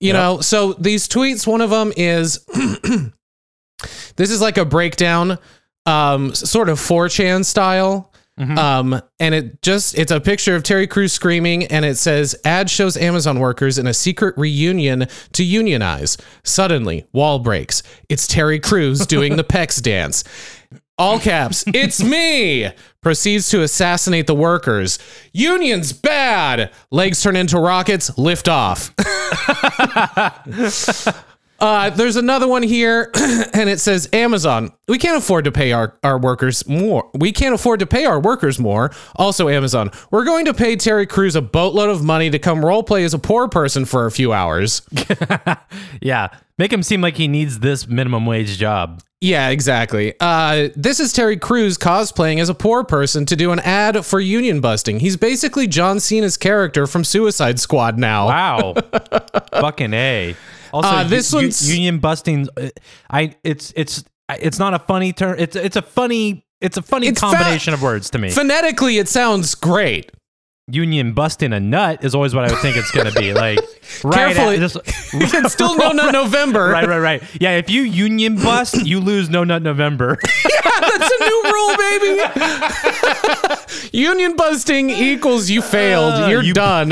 You 0.00 0.08
Yep. 0.08 0.14
know 0.14 0.40
so 0.40 0.72
these 0.74 1.06
tweets 1.08 1.46
one 1.46 1.60
of 1.60 1.70
them 1.70 1.92
is 1.96 2.44
this 4.16 4.30
is 4.30 4.40
like 4.40 4.58
a 4.58 4.64
breakdown 4.64 5.38
um 5.88 6.34
sort 6.34 6.68
of 6.68 6.78
4chan 6.78 7.44
style. 7.44 8.12
Um 8.38 9.02
and 9.18 9.34
it 9.34 9.62
just 9.62 9.98
it's 9.98 10.12
a 10.12 10.20
picture 10.20 10.54
of 10.54 10.62
terry 10.62 10.86
Crews 10.86 11.12
screaming 11.12 11.64
and 11.64 11.84
it 11.84 11.96
says 11.96 12.36
ad 12.44 12.70
shows 12.70 12.96
amazon 12.96 13.40
workers 13.40 13.78
in 13.78 13.88
a 13.88 13.94
secret 13.94 14.38
reunion 14.38 15.08
to 15.32 15.42
unionize. 15.42 16.16
Suddenly 16.44 17.04
wall 17.12 17.40
breaks. 17.40 17.82
It's 18.08 18.28
terry 18.28 18.60
Crews 18.60 19.06
doing 19.06 19.34
the 19.36 19.42
pecs 19.54 19.82
dance. 19.82 20.22
All 20.98 21.18
caps 21.18 21.64
it's 21.66 22.00
me 22.00 22.70
proceeds 23.00 23.50
to 23.50 23.62
assassinate 23.62 24.28
the 24.28 24.36
workers. 24.36 25.00
Unions 25.32 25.92
bad. 25.92 26.70
Legs 26.92 27.20
turn 27.20 27.34
into 27.34 27.58
rockets. 27.58 28.16
Lift 28.18 28.48
off 28.48 28.94
Uh, 31.60 31.90
there's 31.90 32.16
another 32.16 32.46
one 32.46 32.62
here, 32.62 33.10
and 33.52 33.68
it 33.68 33.80
says 33.80 34.08
Amazon. 34.12 34.72
We 34.86 34.96
can't 34.96 35.16
afford 35.16 35.44
to 35.44 35.52
pay 35.52 35.72
our, 35.72 35.98
our 36.04 36.18
workers 36.18 36.68
more. 36.68 37.10
We 37.14 37.32
can't 37.32 37.54
afford 37.54 37.80
to 37.80 37.86
pay 37.86 38.04
our 38.04 38.20
workers 38.20 38.60
more. 38.60 38.92
Also, 39.16 39.48
Amazon. 39.48 39.90
We're 40.10 40.24
going 40.24 40.44
to 40.44 40.54
pay 40.54 40.76
Terry 40.76 41.06
Crews 41.06 41.34
a 41.34 41.42
boatload 41.42 41.90
of 41.90 42.04
money 42.04 42.30
to 42.30 42.38
come 42.38 42.64
role 42.64 42.84
play 42.84 43.02
as 43.04 43.12
a 43.12 43.18
poor 43.18 43.48
person 43.48 43.84
for 43.84 44.06
a 44.06 44.10
few 44.12 44.32
hours. 44.32 44.82
yeah, 46.00 46.28
make 46.58 46.72
him 46.72 46.84
seem 46.84 47.00
like 47.00 47.16
he 47.16 47.26
needs 47.26 47.58
this 47.58 47.88
minimum 47.88 48.24
wage 48.24 48.56
job. 48.56 49.02
Yeah, 49.20 49.48
exactly. 49.48 50.14
Uh, 50.20 50.68
this 50.76 51.00
is 51.00 51.12
Terry 51.12 51.36
Crews 51.36 51.76
cosplaying 51.76 52.40
as 52.40 52.48
a 52.48 52.54
poor 52.54 52.84
person 52.84 53.26
to 53.26 53.34
do 53.34 53.50
an 53.50 53.58
ad 53.60 54.06
for 54.06 54.20
union 54.20 54.60
busting. 54.60 55.00
He's 55.00 55.16
basically 55.16 55.66
John 55.66 55.98
Cena's 55.98 56.36
character 56.36 56.86
from 56.86 57.02
Suicide 57.02 57.58
Squad 57.58 57.98
now. 57.98 58.28
Wow, 58.28 58.74
fucking 59.52 59.92
a. 59.92 60.36
Also, 60.72 60.88
Uh, 60.88 61.04
this 61.04 61.32
u- 61.32 61.38
one's- 61.38 61.70
union 61.70 61.98
busting. 61.98 62.48
uh, 62.56 62.68
I 63.10 63.34
it's 63.44 63.72
it's 63.76 64.04
it's 64.40 64.58
not 64.58 64.74
a 64.74 64.78
funny 64.78 65.12
term. 65.12 65.36
It's 65.38 65.56
it's 65.56 65.76
a 65.76 65.82
funny 65.82 66.44
it's 66.60 66.76
a 66.76 66.82
funny 66.82 67.06
It's 67.08 67.20
fa- 67.20 67.26
combination 67.26 67.72
of 67.74 67.82
words 67.82 68.10
to 68.10 68.18
me. 68.18 68.30
Phonetically, 68.30 68.98
it 68.98 69.08
sounds 69.08 69.54
great. 69.54 70.10
Union 70.68 71.12
busting 71.12 71.52
a 71.52 71.60
nut 71.60 72.04
is 72.04 72.14
always 72.14 72.34
what 72.34 72.44
I 72.44 72.50
would 72.50 72.60
think 72.60 72.76
it's 72.76 72.90
gonna 72.90 73.12
be. 73.12 73.32
Like 73.32 73.58
right, 74.04 74.34
Careful, 74.34 74.50
at- 74.50 74.76
It's 75.34 75.52
still 75.52 75.76
no 75.76 75.92
no 75.92 76.10
November. 76.10 76.68
right, 76.72 76.86
right, 76.86 76.98
right. 76.98 77.22
Yeah, 77.40 77.52
if 77.56 77.70
you 77.70 77.82
union 77.82 78.36
bust, 78.36 78.86
you 78.86 79.00
lose 79.00 79.28
no 79.30 79.44
nut 79.44 79.62
November. 79.62 80.18
yeah, 80.22 80.80
That's 80.80 81.12
a 81.12 81.24
new 81.24 81.42
rule, 81.52 81.76
baby. 81.76 82.20
Union 83.92 84.36
busting 84.36 84.90
equals 84.90 85.48
you 85.50 85.62
failed. 85.62 86.14
Uh, 86.14 86.26
You're 86.28 86.42
you- 86.42 86.54
done. 86.54 86.88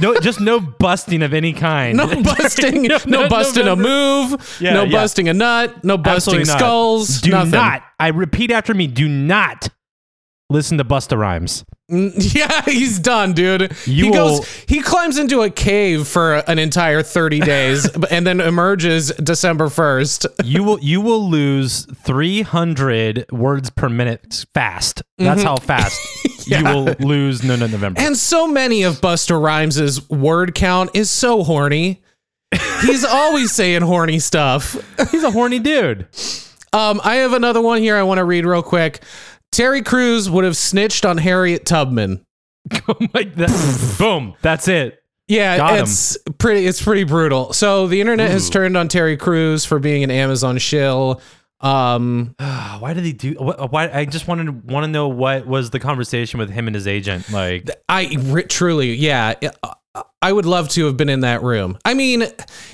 no, 0.00 0.18
just 0.20 0.40
no 0.40 0.60
busting 0.60 1.22
of 1.22 1.32
any 1.32 1.52
kind. 1.52 1.96
No 1.96 2.06
busting. 2.22 2.82
No 2.82 2.98
no 3.06 3.20
nut 3.22 3.30
busting 3.30 3.66
a 3.66 3.76
move. 3.76 4.58
Yeah, 4.60 4.74
no 4.74 4.84
yeah. 4.84 4.90
busting 4.92 5.28
a 5.28 5.34
nut. 5.34 5.82
No 5.84 5.96
busting 5.96 6.40
Absolutely 6.40 6.48
not. 6.52 6.58
skulls. 6.58 7.20
Do 7.20 7.30
nothing. 7.30 7.50
not. 7.52 7.82
I 7.98 8.08
repeat 8.08 8.50
after 8.50 8.74
me. 8.74 8.86
Do 8.86 9.08
not 9.08 9.68
listen 10.50 10.78
to 10.78 10.84
Busta 10.84 11.16
Rhymes. 11.18 11.64
Yeah, 11.86 12.62
he's 12.64 12.98
done, 12.98 13.34
dude. 13.34 13.70
You 13.84 14.04
he 14.06 14.10
will- 14.10 14.38
goes. 14.38 14.64
He 14.66 14.80
climbs 14.80 15.18
into 15.18 15.42
a 15.42 15.50
cave 15.50 16.08
for 16.08 16.36
an 16.48 16.58
entire 16.58 17.02
thirty 17.02 17.40
days, 17.54 17.86
and 18.10 18.26
then 18.26 18.40
emerges 18.40 19.08
December 19.22 19.68
first. 19.68 20.26
You 20.44 20.64
will 20.64 20.78
you 20.80 21.00
will 21.02 21.28
lose 21.28 21.84
300 22.04 23.26
words 23.32 23.70
per 23.70 23.88
minute 23.88 24.44
fast. 24.54 25.02
That's 25.18 25.42
how 25.42 25.56
fast 25.56 26.46
you 26.46 26.62
will 26.64 26.94
lose 27.00 27.42
no 27.44 27.56
no 27.56 27.66
November. 27.66 28.00
And 28.00 28.16
so 28.16 28.46
many 28.46 28.82
of 28.82 29.00
Busta 29.00 29.40
Rhymes' 29.40 30.08
word 30.10 30.54
count 30.54 30.90
is 30.94 31.10
so 31.10 31.42
horny. 31.44 32.02
He's 32.82 33.04
always 33.04 33.52
saying 33.52 33.82
horny 33.82 34.18
stuff. 34.20 34.76
He's 35.10 35.24
a 35.24 35.30
horny 35.30 35.58
dude. 35.58 36.06
Um, 36.72 37.00
I 37.04 37.16
have 37.16 37.32
another 37.32 37.60
one 37.60 37.78
here 37.80 37.96
I 37.96 38.02
want 38.02 38.18
to 38.18 38.24
read 38.24 38.44
real 38.46 38.62
quick. 38.62 39.00
Terry 39.56 39.82
Crews 39.82 40.28
would 40.28 40.44
have 40.44 40.56
snitched 40.56 41.04
on 41.06 41.18
Harriet 41.18 41.64
Tubman. 41.66 42.24
Oh 42.88 42.96
my 43.12 43.24
that, 43.36 43.96
boom. 43.98 44.34
That's 44.40 44.68
it. 44.68 45.02
Yeah, 45.28 45.56
Got 45.58 45.74
him. 45.78 45.82
it's 45.84 46.16
pretty. 46.38 46.66
It's 46.66 46.82
pretty 46.82 47.04
brutal. 47.04 47.52
So 47.52 47.86
the 47.88 48.00
internet 48.00 48.30
has 48.30 48.48
turned 48.48 48.76
on 48.76 48.88
Terry 48.88 49.16
Crews 49.18 49.64
for 49.66 49.78
being 49.78 50.02
an 50.02 50.10
Amazon 50.10 50.56
shill. 50.58 51.20
Um, 51.60 52.34
Why 52.78 52.92
did 52.94 53.04
he 53.04 53.12
do 53.12 53.34
why 53.34 53.90
I 53.92 54.04
just 54.06 54.26
wanted 54.28 54.46
to 54.46 54.52
want 54.52 54.84
to 54.84 54.88
know 54.90 55.08
what 55.08 55.46
was 55.46 55.70
the 55.70 55.78
conversation 55.80 56.38
with 56.38 56.50
him 56.50 56.66
and 56.66 56.74
his 56.74 56.86
agent 56.86 57.30
like 57.30 57.68
I 57.88 58.16
truly, 58.48 58.94
yeah, 58.94 59.34
I 60.20 60.32
would 60.32 60.46
love 60.46 60.68
to 60.70 60.86
have 60.86 60.96
been 60.96 61.08
in 61.08 61.20
that 61.20 61.42
room. 61.42 61.78
I 61.84 61.94
mean, 61.94 62.24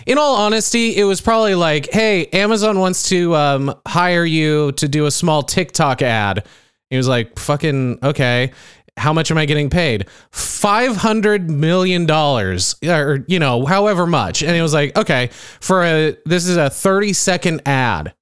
in 0.07 0.19
all 0.19 0.37
honesty, 0.37 0.97
it 0.97 1.05
was 1.05 1.21
probably 1.21 1.55
like, 1.55 1.91
hey, 1.93 2.27
Amazon 2.27 2.79
wants 2.79 3.09
to 3.11 3.35
um, 3.35 3.75
hire 3.87 4.25
you 4.25 4.73
to 4.73 4.89
do 4.89 5.07
a 5.07 5.11
small 5.11 5.43
TikTok 5.43 6.01
ad. 6.03 6.47
He 6.91 6.97
was 6.97 7.09
like, 7.09 7.39
fucking 7.39 7.99
okay. 8.03 8.53
How 8.97 9.13
much 9.15 9.31
am 9.31 9.39
I 9.39 9.47
getting 9.47 9.71
paid? 9.71 10.09
Five 10.31 10.97
hundred 10.97 11.49
million 11.49 12.05
dollars, 12.05 12.75
or 12.85 13.25
you 13.29 13.39
know, 13.39 13.65
however 13.65 14.07
much. 14.07 14.43
And 14.43 14.55
he 14.55 14.61
was 14.61 14.75
like, 14.75 14.95
okay, 14.99 15.29
for 15.61 15.85
a 15.85 16.17
this 16.27 16.47
is 16.47 16.57
a 16.57 16.69
thirty 16.69 17.13
second 17.15 17.63
ad. 17.67 18.13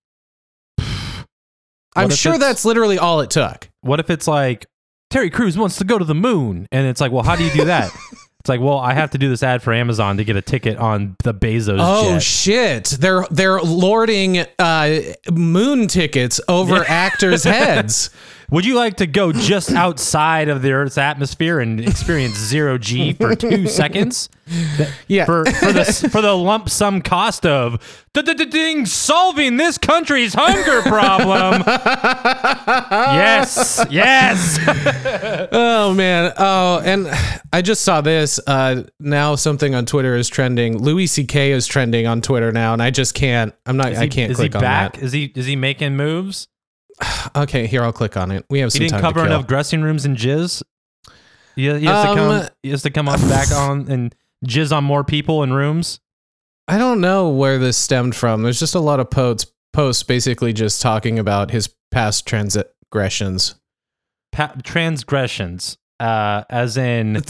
I'm 1.96 2.10
sure 2.10 2.38
that's 2.38 2.64
literally 2.64 2.98
all 2.98 3.20
it 3.20 3.30
took. 3.30 3.68
what 3.80 3.98
if 3.98 4.08
it's 4.10 4.28
like 4.28 4.66
Terry 5.10 5.30
Crews 5.30 5.56
wants 5.58 5.76
to 5.78 5.84
go 5.84 5.98
to 5.98 6.04
the 6.04 6.14
moon 6.14 6.68
and 6.70 6.86
it's 6.86 7.00
like 7.00 7.10
well 7.10 7.24
how 7.24 7.34
do 7.34 7.42
you 7.44 7.50
do 7.50 7.64
that 7.64 7.90
it's 8.40 8.48
like 8.48 8.60
well 8.60 8.78
I 8.78 8.92
have 8.94 9.10
to 9.12 9.18
do 9.18 9.28
this 9.28 9.42
ad 9.42 9.62
for 9.62 9.72
Amazon 9.72 10.18
to 10.18 10.24
get 10.24 10.36
a 10.36 10.42
ticket 10.42 10.76
on 10.76 11.16
the 11.24 11.34
Bezos 11.34 11.78
Oh 11.80 12.12
jet 12.12 12.22
shit! 12.22 12.84
They're 13.00 13.24
they're 13.30 13.60
lording 13.60 14.44
uh, 14.60 15.00
moon 15.32 15.88
tickets 15.88 16.40
over 16.46 16.84
actors' 16.86 17.42
heads. 17.58 18.10
Would 18.50 18.64
you 18.64 18.74
like 18.74 18.96
to 18.96 19.06
go 19.06 19.32
just 19.32 19.70
outside 19.72 20.48
of 20.48 20.62
the 20.62 20.72
Earth's 20.72 20.98
atmosphere 20.98 21.60
and 21.60 21.80
experience 21.80 22.36
zero 22.36 22.78
G 22.78 23.12
for 23.12 23.34
two 23.34 23.66
seconds 23.68 24.28
Yeah, 25.06 25.24
for 25.24 25.44
for 25.44 25.72
the 25.72 26.08
for 26.10 26.22
the 26.22 26.34
lump 26.34 26.70
sum 26.70 27.02
cost 27.02 27.44
of 27.44 28.04
ding 28.50 28.84
solving 28.86 29.56
this 29.56 29.78
country's 29.78 30.34
hunger 30.34 30.82
problem 30.82 31.62
yes 33.14 33.86
yes 33.90 34.58
oh 35.52 35.94
man. 35.94 36.32
Oh, 36.36 36.80
and 36.84 37.08
I 37.52 37.62
just 37.62 37.82
saw 37.82 38.00
this. 38.00 38.40
Uh, 38.46 38.84
now 39.00 39.34
something 39.34 39.74
on 39.74 39.86
Twitter 39.86 40.16
is 40.16 40.28
trending. 40.28 40.78
Louis 40.78 41.06
C.K. 41.06 41.52
is 41.52 41.66
trending 41.66 42.06
on 42.06 42.20
Twitter 42.20 42.52
now, 42.52 42.72
and 42.72 42.82
I 42.82 42.90
just 42.90 43.14
can't. 43.14 43.54
I'm 43.66 43.76
not. 43.76 43.92
Is 43.92 43.98
I 43.98 44.08
can't 44.08 44.30
is 44.30 44.36
click 44.36 44.52
he 44.52 44.56
on 44.56 44.62
back 44.62 44.98
is 44.98 45.12
he 45.12 45.32
is 45.34 45.46
he 45.46 45.56
making 45.56 45.96
moves 45.96 46.46
that. 46.46 46.57
Okay, 47.36 47.66
here 47.66 47.82
I'll 47.82 47.92
click 47.92 48.16
on 48.16 48.30
it. 48.30 48.44
We 48.50 48.60
have 48.60 48.72
He 48.72 48.78
some 48.78 48.80
didn't 48.86 48.92
time 48.92 49.00
cover 49.02 49.20
to 49.20 49.26
enough 49.26 49.46
dressing 49.46 49.82
rooms 49.82 50.04
and 50.04 50.16
jizz. 50.16 50.62
He, 51.56 51.62
he 51.62 51.84
has 51.86 52.04
to 52.04 52.10
Um, 52.10 52.16
come. 52.16 52.48
He 52.62 52.70
has 52.70 52.82
to 52.82 52.90
come 52.90 53.08
on 53.08 53.20
back 53.28 53.52
on 53.52 53.90
and 53.90 54.14
jizz 54.46 54.74
on 54.76 54.84
more 54.84 55.04
people 55.04 55.42
in 55.42 55.52
rooms. 55.52 56.00
I 56.66 56.78
don't 56.78 57.00
know 57.00 57.28
where 57.30 57.58
this 57.58 57.76
stemmed 57.76 58.16
from. 58.16 58.42
There's 58.42 58.58
just 58.58 58.74
a 58.74 58.80
lot 58.80 58.98
of 59.00 59.10
posts 59.10 59.50
posts 59.72 60.02
basically 60.02 60.52
just 60.52 60.80
talking 60.82 61.18
about 61.18 61.50
his 61.50 61.72
past 61.90 62.26
transgressions. 62.26 63.54
Pa- 64.32 64.54
transgressions, 64.62 65.78
uh, 66.00 66.44
as 66.50 66.76
in 66.76 67.22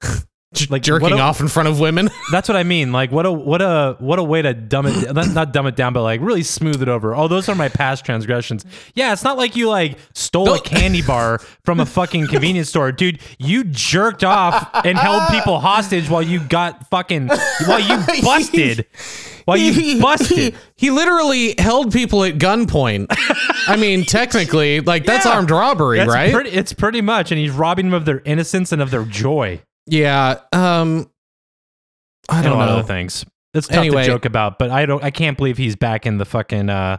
Like, 0.68 0.82
jerking 0.82 1.12
a- 1.12 1.18
off 1.18 1.40
in 1.40 1.46
front 1.46 1.68
of 1.68 1.78
women. 1.78 2.10
that's 2.32 2.48
what 2.48 2.56
I 2.56 2.64
mean. 2.64 2.90
Like 2.90 3.12
what 3.12 3.24
a 3.24 3.30
what 3.30 3.62
a 3.62 3.94
what 4.00 4.18
a 4.18 4.22
way 4.24 4.42
to 4.42 4.52
dumb 4.52 4.86
it 4.86 5.14
not, 5.14 5.28
not 5.30 5.52
dumb 5.52 5.68
it 5.68 5.76
down, 5.76 5.92
but 5.92 6.02
like 6.02 6.20
really 6.20 6.42
smooth 6.42 6.82
it 6.82 6.88
over. 6.88 7.14
Oh, 7.14 7.28
those 7.28 7.48
are 7.48 7.54
my 7.54 7.68
past 7.68 8.04
transgressions. 8.04 8.64
Yeah, 8.94 9.12
it's 9.12 9.22
not 9.22 9.36
like 9.38 9.54
you 9.54 9.68
like 9.68 9.96
stole 10.12 10.48
a 10.52 10.56
Don't- 10.56 10.64
candy 10.64 11.02
bar 11.06 11.38
from 11.64 11.78
a 11.78 11.86
fucking 11.86 12.26
convenience 12.26 12.68
store, 12.68 12.90
dude. 12.90 13.20
You 13.38 13.62
jerked 13.62 14.24
off 14.24 14.68
and 14.84 14.98
held 14.98 15.30
people 15.30 15.60
hostage 15.60 16.10
while 16.10 16.22
you 16.22 16.40
got 16.40 16.90
fucking 16.90 17.28
while 17.66 17.78
you 17.80 17.96
busted. 18.22 18.86
While 19.44 19.56
you 19.56 20.00
busted. 20.02 20.56
He 20.74 20.90
literally 20.90 21.54
held 21.58 21.92
people 21.92 22.24
at 22.24 22.38
gunpoint. 22.38 23.06
I 23.68 23.76
mean, 23.76 24.04
technically, 24.04 24.80
like 24.80 25.04
that's 25.06 25.26
Yeah. 25.26 25.34
armed 25.36 25.52
robbery, 25.52 25.98
That's 25.98 26.10
right? 26.10 26.32
Pretty, 26.32 26.50
it's 26.50 26.72
pretty 26.72 27.02
much, 27.02 27.30
and 27.30 27.38
he's 27.38 27.52
robbing 27.52 27.86
them 27.86 27.94
of 27.94 28.04
their 28.04 28.20
innocence 28.24 28.72
and 28.72 28.82
of 28.82 28.90
their 28.90 29.04
joy. 29.04 29.60
Yeah. 29.86 30.40
Um, 30.52 31.10
I 32.28 32.42
don't 32.42 32.52
a 32.52 32.56
lot 32.56 32.68
of 32.68 32.74
know. 32.74 32.78
other 32.80 32.86
things. 32.86 33.24
It's 33.52 33.66
tough 33.66 33.78
Anyway. 33.78 34.02
to 34.02 34.06
joke 34.06 34.24
about, 34.24 34.58
but 34.58 34.70
I 34.70 34.86
don't. 34.86 35.02
I 35.02 35.10
can't 35.10 35.36
believe 35.36 35.58
he's 35.58 35.76
back 35.76 36.06
in 36.06 36.18
the 36.18 36.24
fucking 36.24 36.70
uh 36.70 36.98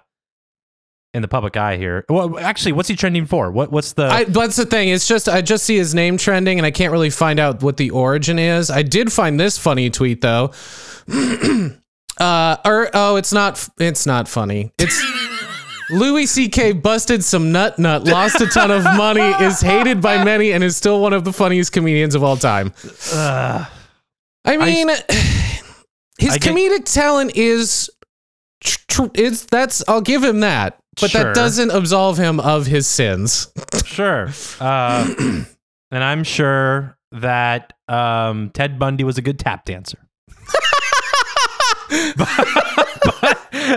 in 1.13 1.21
the 1.21 1.27
public 1.27 1.57
eye 1.57 1.77
here. 1.77 2.05
Well, 2.09 2.39
actually, 2.39 2.71
what's 2.73 2.87
he 2.89 2.95
trending 2.95 3.25
for? 3.25 3.51
What 3.51 3.71
what's 3.71 3.93
the? 3.93 4.05
I, 4.05 4.23
that's 4.25 4.55
the 4.55 4.65
thing. 4.65 4.89
It's 4.89 5.07
just 5.07 5.29
I 5.29 5.41
just 5.41 5.65
see 5.65 5.77
his 5.77 5.93
name 5.95 6.17
trending, 6.17 6.59
and 6.59 6.65
I 6.65 6.71
can't 6.71 6.91
really 6.91 7.09
find 7.09 7.39
out 7.39 7.63
what 7.63 7.77
the 7.77 7.89
origin 7.91 8.39
is. 8.39 8.69
I 8.69 8.81
did 8.81 9.11
find 9.11 9.39
this 9.39 9.57
funny 9.57 9.89
tweet 9.89 10.21
though. 10.21 10.51
uh, 12.19 12.57
or 12.65 12.89
oh, 12.93 13.15
it's 13.15 13.33
not. 13.33 13.67
It's 13.79 14.05
not 14.05 14.27
funny. 14.27 14.73
It's 14.77 15.01
Louis 15.91 16.25
C.K. 16.25 16.73
busted 16.73 17.23
some 17.23 17.51
nut 17.51 17.77
nut, 17.79 18.03
lost 18.05 18.39
a 18.41 18.47
ton 18.47 18.71
of 18.71 18.83
money, 18.83 19.21
is 19.45 19.61
hated 19.61 20.01
by 20.01 20.23
many, 20.23 20.51
and 20.51 20.63
is 20.63 20.75
still 20.77 21.01
one 21.01 21.13
of 21.13 21.23
the 21.23 21.33
funniest 21.33 21.71
comedians 21.73 22.15
of 22.15 22.23
all 22.23 22.37
time. 22.37 22.73
uh, 23.13 23.65
I 24.45 24.57
mean, 24.57 24.87
his 26.17 26.33
I 26.33 26.37
get- 26.37 26.41
comedic 26.41 26.85
talent 26.85 27.35
is. 27.35 27.89
Tr- 28.63 28.79
tr- 28.87 29.05
it's 29.15 29.45
that's 29.45 29.83
I'll 29.87 30.01
give 30.01 30.23
him 30.23 30.41
that, 30.41 30.77
but 30.99 31.09
Sure. 31.09 31.23
that 31.23 31.35
doesn't 31.35 31.71
absolve 31.71 32.17
him 32.17 32.39
of 32.39 32.67
his 32.67 32.85
sins. 32.85 33.47
sure. 33.85 34.29
Uh, 34.59 35.11
and 35.91 36.03
I'm 36.03 36.23
sure 36.23 36.95
that 37.11 37.73
um, 37.87 38.51
Ted 38.51 38.77
Bundy 38.77 39.03
was 39.03 39.17
a 39.17 39.21
good 39.23 39.39
tap 39.39 39.65
dancer. 39.65 39.97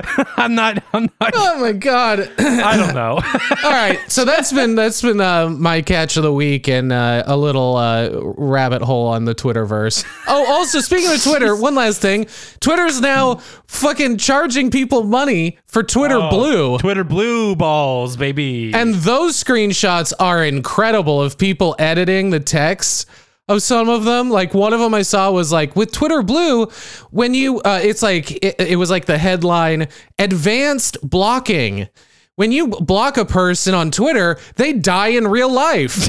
I'm 0.36 0.54
not. 0.54 0.82
I'm 0.92 1.08
not. 1.20 1.32
Oh 1.34 1.60
my 1.60 1.72
god. 1.72 2.30
I 2.38 2.76
don't 2.76 2.94
know. 2.94 3.20
All 3.64 3.70
right, 3.70 3.98
so 4.08 4.24
that's 4.24 4.52
been 4.52 4.74
that's 4.74 5.02
been 5.02 5.20
uh, 5.20 5.48
my 5.48 5.82
catch 5.82 6.16
of 6.16 6.22
the 6.22 6.32
week 6.32 6.68
and 6.68 6.92
uh, 6.92 7.22
a 7.26 7.36
little 7.36 7.76
uh, 7.76 8.10
rabbit 8.12 8.82
hole 8.82 9.06
on 9.08 9.24
the 9.24 9.34
Twitterverse. 9.34 10.04
Oh, 10.26 10.46
also 10.52 10.80
speaking 10.80 11.12
of 11.12 11.22
Twitter, 11.22 11.54
one 11.56 11.74
last 11.74 12.00
thing: 12.00 12.26
Twitter's 12.60 13.00
now 13.00 13.36
fucking 13.66 14.18
charging 14.18 14.70
people 14.70 15.04
money 15.04 15.58
for 15.66 15.82
Twitter 15.82 16.18
Blue, 16.30 16.78
Twitter 16.78 17.04
blue 17.04 17.56
balls, 17.56 18.16
baby. 18.16 18.72
and 18.74 18.94
those 18.94 19.42
screenshots 19.42 20.12
are 20.18 20.44
incredible 20.44 21.20
of 21.22 21.38
people 21.38 21.74
editing 21.78 22.30
the 22.30 22.40
text. 22.40 23.06
Of 23.46 23.62
some 23.62 23.90
of 23.90 24.04
them, 24.04 24.30
like 24.30 24.54
one 24.54 24.72
of 24.72 24.80
them 24.80 24.94
I 24.94 25.02
saw 25.02 25.30
was 25.30 25.52
like 25.52 25.76
with 25.76 25.92
Twitter 25.92 26.22
Blue, 26.22 26.66
when 27.10 27.34
you, 27.34 27.60
uh, 27.60 27.78
it's 27.82 28.02
like 28.02 28.30
it, 28.42 28.54
it 28.58 28.76
was 28.76 28.90
like 28.90 29.04
the 29.04 29.18
headline: 29.18 29.88
"Advanced 30.18 30.96
blocking." 31.02 31.88
When 32.36 32.50
you 32.52 32.66
block 32.68 33.16
a 33.18 33.24
person 33.24 33.74
on 33.74 33.90
Twitter, 33.92 34.38
they 34.56 34.72
die 34.72 35.08
in 35.08 35.28
real 35.28 35.52
life. 35.52 35.94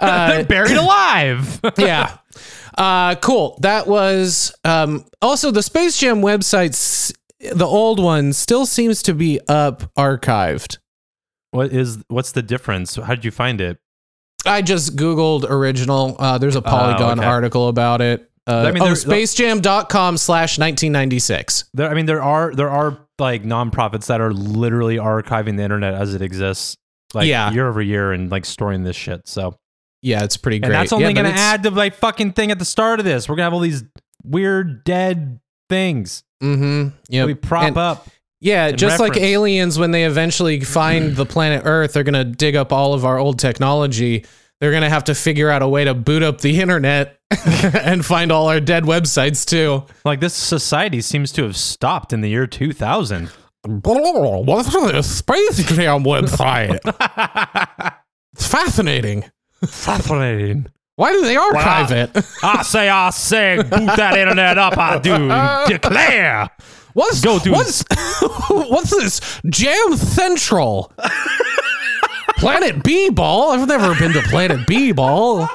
They're 0.00 0.44
buried 0.44 0.76
alive. 0.76 1.60
yeah. 1.78 2.18
Uh, 2.76 3.14
cool. 3.16 3.58
That 3.62 3.86
was 3.86 4.54
um, 4.64 5.04
also 5.22 5.50
the 5.50 5.62
Space 5.62 5.98
Jam 5.98 6.20
website. 6.20 6.70
s- 6.70 7.12
The 7.52 7.64
old 7.66 8.02
one 8.02 8.32
still 8.34 8.66
seems 8.66 9.02
to 9.04 9.14
be 9.14 9.40
up 9.48 9.90
archived. 9.94 10.78
what 11.52 11.72
is? 11.72 11.98
What's 12.08 12.32
the 12.32 12.42
difference? 12.42 12.96
How 12.96 13.14
did 13.14 13.24
you 13.24 13.30
find 13.30 13.60
it? 13.60 13.78
I 14.46 14.62
just 14.62 14.96
Googled 14.96 15.48
original. 15.48 16.16
Uh, 16.18 16.38
there's 16.38 16.56
a 16.56 16.62
Polygon 16.62 17.18
okay. 17.20 17.28
article 17.28 17.68
about 17.68 18.00
it. 18.00 18.30
Uh, 18.48 18.64
I 18.68 18.72
mean, 18.72 18.82
oh, 18.82 18.86
there- 18.86 18.94
spacejam.com 18.94 20.16
slash 20.16 20.58
1996. 20.58 21.64
There, 21.74 21.90
I 21.90 21.94
mean, 21.94 22.06
there 22.06 22.22
are 22.22 22.54
there 22.54 22.70
are 22.70 22.98
like 23.18 23.42
nonprofits 23.44 24.06
that 24.06 24.20
are 24.20 24.32
literally 24.32 24.96
archiving 24.96 25.56
the 25.56 25.62
internet 25.62 25.94
as 25.94 26.14
it 26.14 26.22
exists, 26.22 26.76
like 27.14 27.26
Yeah. 27.28 27.50
year 27.50 27.68
over 27.68 27.82
year, 27.82 28.12
and 28.12 28.30
like 28.30 28.44
storing 28.44 28.84
this 28.84 28.94
shit. 28.96 29.26
So, 29.26 29.56
Yeah, 30.02 30.22
it's 30.22 30.36
pretty 30.36 30.58
great. 30.60 30.66
and 30.66 30.74
that's 30.74 30.92
only 30.92 31.04
Yeah, 31.06 31.10
but 31.10 31.14
going 31.14 31.24
to 31.24 31.30
it's- 31.32 31.40
add 31.44 31.62
to 31.64 31.70
like 31.70 31.94
fucking 31.94 32.32
thing 32.32 32.50
at 32.50 32.58
the 32.58 32.64
start 32.64 32.98
of 33.00 33.04
this. 33.04 33.28
We're 33.28 33.36
gonna 33.36 33.44
have 33.44 33.54
all 33.54 33.60
these 33.60 33.84
weird 34.22 34.84
dead 34.84 35.40
things 35.68 36.22
Mhm. 36.42 36.92
Yep. 37.08 37.26
we 37.26 37.34
prop 37.34 37.64
And- 37.64 37.76
up. 37.78 38.06
Yeah, 38.40 38.70
just 38.72 39.00
like 39.00 39.16
aliens, 39.16 39.78
when 39.78 39.90
they 39.92 40.04
eventually 40.04 40.60
find 40.60 41.16
the 41.16 41.24
planet 41.26 41.62
Earth, 41.64 41.94
they're 41.94 42.04
going 42.04 42.14
to 42.14 42.24
dig 42.24 42.54
up 42.54 42.72
all 42.72 42.92
of 42.94 43.04
our 43.04 43.18
old 43.18 43.38
technology. 43.38 44.24
They're 44.60 44.70
going 44.70 44.82
to 44.82 44.90
have 44.90 45.04
to 45.04 45.14
figure 45.14 45.50
out 45.50 45.62
a 45.62 45.68
way 45.68 45.84
to 45.84 45.94
boot 45.94 46.22
up 46.22 46.40
the 46.40 46.60
internet 46.60 47.18
and 47.74 48.04
find 48.04 48.30
all 48.32 48.48
our 48.48 48.60
dead 48.60 48.84
websites 48.84 49.44
too. 49.46 49.84
Like 50.04 50.20
this 50.20 50.34
society 50.34 51.00
seems 51.00 51.32
to 51.32 51.42
have 51.44 51.56
stopped 51.56 52.12
in 52.12 52.20
the 52.20 52.28
year 52.28 52.46
2000. 52.46 53.30
What's 53.64 54.72
this 54.72 55.18
Space 55.18 55.56
Jam 55.74 56.04
website? 56.04 56.80
It's 58.34 58.46
fascinating. 58.46 59.24
Fascinating. 59.66 60.66
Why 60.96 61.12
do 61.12 61.22
they 61.22 61.36
archive 61.36 61.90
Wow. 61.90 61.96
it? 61.96 62.26
I 62.42 62.62
say, 62.62 62.88
I 62.90 63.08
say, 63.10 63.56
boot 63.56 63.70
that 63.96 64.18
internet 64.18 64.58
up. 64.58 64.76
I 64.76 64.98
do 64.98 65.12
declare. 65.72 66.50
What's 66.96 67.20
Go 67.20 67.38
to- 67.38 67.50
what's 67.52 67.84
what's 68.48 68.88
this 68.88 69.20
Jam 69.50 69.96
Central? 69.98 70.90
Planet 72.38 72.82
B 72.82 73.10
Ball. 73.10 73.50
I've 73.50 73.68
never 73.68 73.94
been 73.96 74.14
to 74.14 74.22
Planet 74.22 74.66
B 74.66 74.92
Ball. 74.92 75.46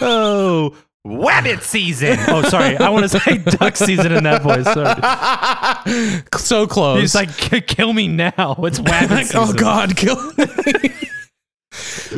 Oh, 0.00 0.74
wabbit 1.06 1.60
season. 1.60 2.18
Oh, 2.28 2.40
sorry. 2.48 2.78
I 2.78 2.88
want 2.88 3.10
to 3.10 3.20
say 3.20 3.36
duck 3.36 3.76
season 3.76 4.12
in 4.12 4.24
that 4.24 4.40
voice. 4.42 4.64
Sorry. 4.64 6.22
So 6.38 6.66
close. 6.66 7.00
He's 7.00 7.14
like, 7.14 7.36
kill 7.66 7.92
me 7.92 8.08
now. 8.08 8.32
It's 8.62 8.78
wabbit 8.78 9.10
oh, 9.10 9.16
season. 9.18 9.40
oh 9.40 9.52
God, 9.52 9.96
kill 9.96 10.32
me. 10.32 10.94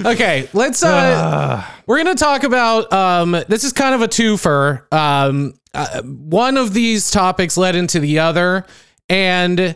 Okay, 0.04 0.48
let's. 0.52 0.82
uh 0.82 1.64
We're 1.86 1.98
gonna 1.98 2.14
talk 2.14 2.44
about. 2.44 2.92
Um, 2.92 3.32
this 3.48 3.64
is 3.64 3.72
kind 3.72 3.94
of 3.94 4.02
a 4.02 4.08
twofer. 4.08 4.92
Um, 4.92 5.54
uh, 5.74 6.02
one 6.02 6.56
of 6.56 6.72
these 6.74 7.10
topics 7.10 7.56
led 7.56 7.76
into 7.76 8.00
the 8.00 8.20
other, 8.20 8.66
and 9.08 9.74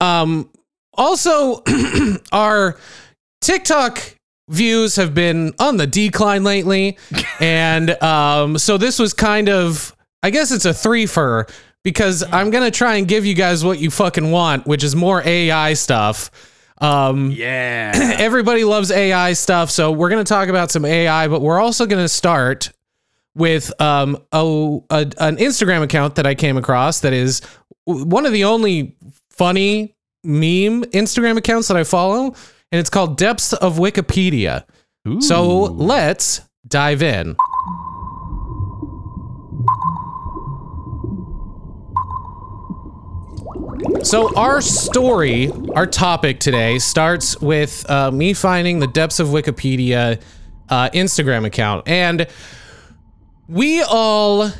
um, 0.00 0.50
also 0.94 1.62
our 2.32 2.78
TikTok 3.40 4.14
views 4.48 4.96
have 4.96 5.14
been 5.14 5.52
on 5.58 5.76
the 5.76 5.86
decline 5.86 6.44
lately, 6.44 6.98
and 7.40 8.00
um, 8.02 8.58
so 8.58 8.78
this 8.78 8.98
was 8.98 9.12
kind 9.12 9.48
of. 9.48 9.94
I 10.20 10.30
guess 10.30 10.50
it's 10.50 10.64
a 10.64 10.70
threefer 10.70 11.48
because 11.84 12.24
I'm 12.32 12.50
gonna 12.50 12.72
try 12.72 12.96
and 12.96 13.06
give 13.06 13.24
you 13.24 13.34
guys 13.34 13.64
what 13.64 13.78
you 13.78 13.88
fucking 13.90 14.32
want, 14.32 14.66
which 14.66 14.82
is 14.82 14.96
more 14.96 15.22
AI 15.24 15.74
stuff. 15.74 16.30
Um, 16.80 17.30
Yeah. 17.30 17.92
everybody 18.18 18.64
loves 18.64 18.90
AI 18.90 19.32
stuff, 19.32 19.70
so 19.70 19.90
we're 19.92 20.08
going 20.10 20.24
to 20.24 20.28
talk 20.28 20.48
about 20.48 20.70
some 20.70 20.84
AI, 20.84 21.28
but 21.28 21.40
we're 21.42 21.60
also 21.60 21.86
going 21.86 22.02
to 22.04 22.08
start 22.08 22.70
with 23.34 23.72
um 23.80 24.16
a, 24.32 24.38
a 24.90 24.98
an 25.18 25.36
Instagram 25.36 25.82
account 25.82 26.16
that 26.16 26.26
I 26.26 26.34
came 26.34 26.56
across 26.56 27.00
that 27.00 27.12
is 27.12 27.40
one 27.84 28.26
of 28.26 28.32
the 28.32 28.44
only 28.44 28.96
funny 29.30 29.94
meme 30.24 30.82
Instagram 30.86 31.36
accounts 31.36 31.68
that 31.68 31.76
I 31.76 31.84
follow, 31.84 32.26
and 32.72 32.78
it's 32.80 32.90
called 32.90 33.16
Depths 33.16 33.52
of 33.52 33.76
Wikipedia. 33.78 34.64
So 35.20 35.60
let's 35.60 36.42
dive 36.66 37.02
in. 37.02 37.34
So 44.02 44.34
our 44.36 44.60
story, 44.60 45.50
our 45.74 45.86
topic 45.86 46.40
today, 46.40 46.78
starts 46.78 47.40
with 47.40 47.88
uh, 47.90 48.10
me 48.10 48.32
finding 48.32 48.78
the 48.78 48.86
depths 48.86 49.20
of 49.20 49.28
Wikipedia 49.28 50.20
uh, 50.68 50.90
Instagram 50.90 51.44
account, 51.44 51.86
and 51.86 52.26
we 53.48 53.82
all 53.82 54.50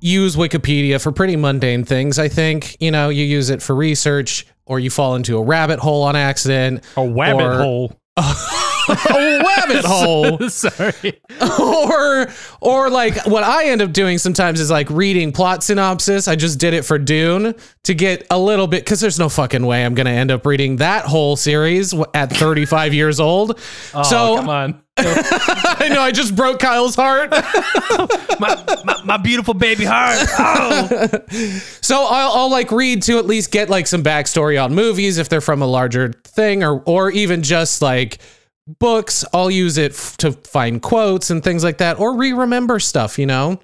use 0.00 0.36
Wikipedia 0.36 1.02
for 1.02 1.12
pretty 1.12 1.36
mundane 1.36 1.84
things. 1.84 2.18
I 2.18 2.28
think 2.28 2.76
you 2.80 2.90
know 2.90 3.08
you 3.08 3.24
use 3.24 3.50
it 3.50 3.62
for 3.62 3.74
research, 3.74 4.46
or 4.66 4.80
you 4.80 4.90
fall 4.90 5.14
into 5.14 5.36
a 5.38 5.42
rabbit 5.42 5.78
hole 5.78 6.02
on 6.02 6.16
accident, 6.16 6.84
a 6.96 7.00
wabbit 7.00 7.58
or- 7.58 7.62
hole. 7.62 8.00
a 9.10 9.42
rabbit 9.44 9.84
hole. 9.84 10.38
sorry. 10.48 11.20
or 11.58 12.28
or 12.60 12.90
like 12.90 13.26
what 13.26 13.44
I 13.44 13.66
end 13.66 13.82
up 13.82 13.92
doing 13.92 14.18
sometimes 14.18 14.60
is 14.60 14.70
like 14.70 14.88
reading 14.90 15.32
plot 15.32 15.62
synopsis. 15.62 16.28
I 16.28 16.36
just 16.36 16.58
did 16.58 16.74
it 16.74 16.84
for 16.84 16.98
Dune 16.98 17.54
to 17.84 17.94
get 17.94 18.26
a 18.30 18.38
little 18.38 18.66
bit 18.66 18.84
because 18.84 19.00
there's 19.00 19.18
no 19.18 19.28
fucking 19.28 19.64
way 19.64 19.84
I'm 19.84 19.94
gonna 19.94 20.10
end 20.10 20.30
up 20.30 20.46
reading 20.46 20.76
that 20.76 21.04
whole 21.04 21.36
series 21.36 21.94
at 22.14 22.30
35 22.30 22.94
years 22.94 23.20
old. 23.20 23.58
Oh, 23.94 24.02
so 24.02 24.36
come 24.36 24.48
on. 24.48 24.82
I 25.00 25.88
know 25.92 26.00
I 26.00 26.10
just 26.10 26.34
broke 26.34 26.58
Kyle's 26.58 26.96
heart. 26.96 27.30
my, 28.40 28.80
my, 28.84 29.00
my 29.04 29.16
beautiful 29.16 29.54
baby 29.54 29.84
heart. 29.84 30.26
Oh. 30.36 31.08
So 31.80 32.04
I'll, 32.04 32.32
I'll 32.32 32.50
like 32.50 32.72
read 32.72 33.02
to 33.02 33.18
at 33.18 33.26
least 33.26 33.52
get 33.52 33.70
like 33.70 33.86
some 33.86 34.02
backstory 34.02 34.62
on 34.62 34.74
movies 34.74 35.18
if 35.18 35.28
they're 35.28 35.40
from 35.40 35.62
a 35.62 35.66
larger 35.66 36.14
thing, 36.24 36.64
or 36.64 36.82
or 36.84 37.12
even 37.12 37.44
just 37.44 37.80
like 37.80 38.18
books. 38.78 39.24
I'll 39.32 39.50
use 39.50 39.78
it 39.78 39.92
f- 39.92 40.16
to 40.18 40.32
find 40.32 40.80
quotes 40.82 41.30
and 41.30 41.42
things 41.42 41.64
like 41.64 41.78
that, 41.78 41.98
or 41.98 42.16
re-remember 42.16 42.78
stuff. 42.80 43.18
You 43.18 43.26
know. 43.26 43.60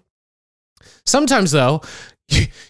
Sometimes 1.07 1.51
though, 1.51 1.83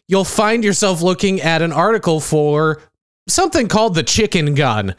you'll 0.09 0.25
find 0.25 0.65
yourself 0.65 1.01
looking 1.03 1.41
at 1.41 1.63
an 1.63 1.73
article 1.73 2.21
for 2.21 2.81
something 3.29 3.69
called 3.69 3.95
the 3.95 4.03
chicken 4.03 4.55
gun. 4.55 4.95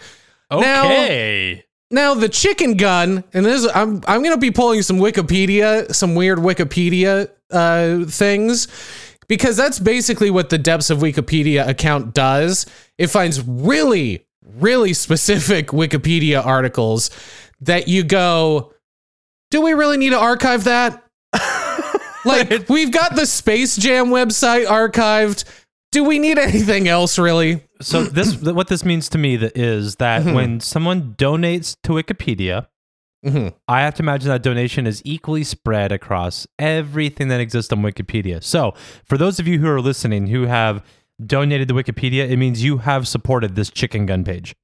Now- 0.52 0.86
Okay. 0.86 1.62
Now 1.91 2.15
the 2.15 2.30
chicken 2.30 2.78
gun, 2.78 3.24
and 3.34 3.45
this 3.45 3.65
I'm 3.74 4.02
I'm 4.08 4.24
gonna 4.24 4.38
be 4.38 4.50
pulling 4.52 4.82
some 4.82 4.98
Wikipedia, 4.98 5.93
some 5.93 6.15
weird 6.15 6.39
Wikipedia 6.39 7.30
uh, 7.52 8.06
things, 8.10 8.67
because 9.28 9.56
that's 9.56 9.80
basically 9.80 10.32
what 10.32 10.50
the 10.50 10.58
depths 10.58 10.89
of 10.89 10.98
Wikipedia 10.98 11.65
account 11.67 12.13
does. 12.15 12.65
It 12.98 13.08
finds 13.08 13.39
really, 13.43 14.25
really 14.60 14.93
specific 14.93 15.67
Wikipedia 15.71 16.45
articles 16.45 17.10
that 17.62 17.88
you 17.88 18.03
go, 18.03 18.73
do 19.51 19.62
we 19.62 19.73
really 19.73 19.97
need 19.97 20.10
to 20.12 20.19
archive 20.19 20.65
that? 20.65 21.03
like 22.25 22.67
we've 22.69 22.91
got 22.91 23.15
the 23.15 23.25
Space 23.25 23.77
Jam 23.77 24.08
website 24.08 24.65
archived. 24.65 25.43
Do 25.91 26.03
we 26.03 26.19
need 26.19 26.38
anything 26.38 26.88
else 26.88 27.17
really? 27.17 27.63
So 27.81 28.03
this 28.03 28.36
what 28.41 28.67
this 28.67 28.84
means 28.84 29.10
to 29.10 29.17
me 29.17 29.36
that 29.38 29.58
is 29.58 29.95
that 29.97 30.23
Mhm. 30.23 30.34
when 30.34 30.60
someone 30.60 31.13
donates 31.17 31.75
to 31.84 31.91
Wikipedia, 31.91 32.67
Mhm. 33.25 33.53
I 33.67 33.81
have 33.81 33.95
to 33.95 34.03
imagine 34.03 34.29
that 34.29 34.43
donation 34.43 34.86
is 34.86 35.01
equally 35.05 35.43
spread 35.43 35.91
across 35.91 36.45
everything 36.60 37.27
that 37.29 37.39
exists 37.39 37.71
on 37.73 37.81
Wikipedia. 37.81 38.43
So, 38.43 38.73
for 39.05 39.17
those 39.17 39.39
of 39.39 39.47
you 39.47 39.60
who 39.60 39.67
are 39.67 39.81
listening 39.81 40.27
who 40.27 40.43
have 40.45 40.84
donated 41.23 41.67
to 41.69 41.73
Wikipedia, 41.73 42.30
it 42.30 42.38
means 42.38 42.63
you 42.63 42.78
have 42.80 43.08
supported 43.08 43.56
this 43.56 43.69
chicken 43.69 44.06
gun 44.06 44.23
page. 44.23 44.56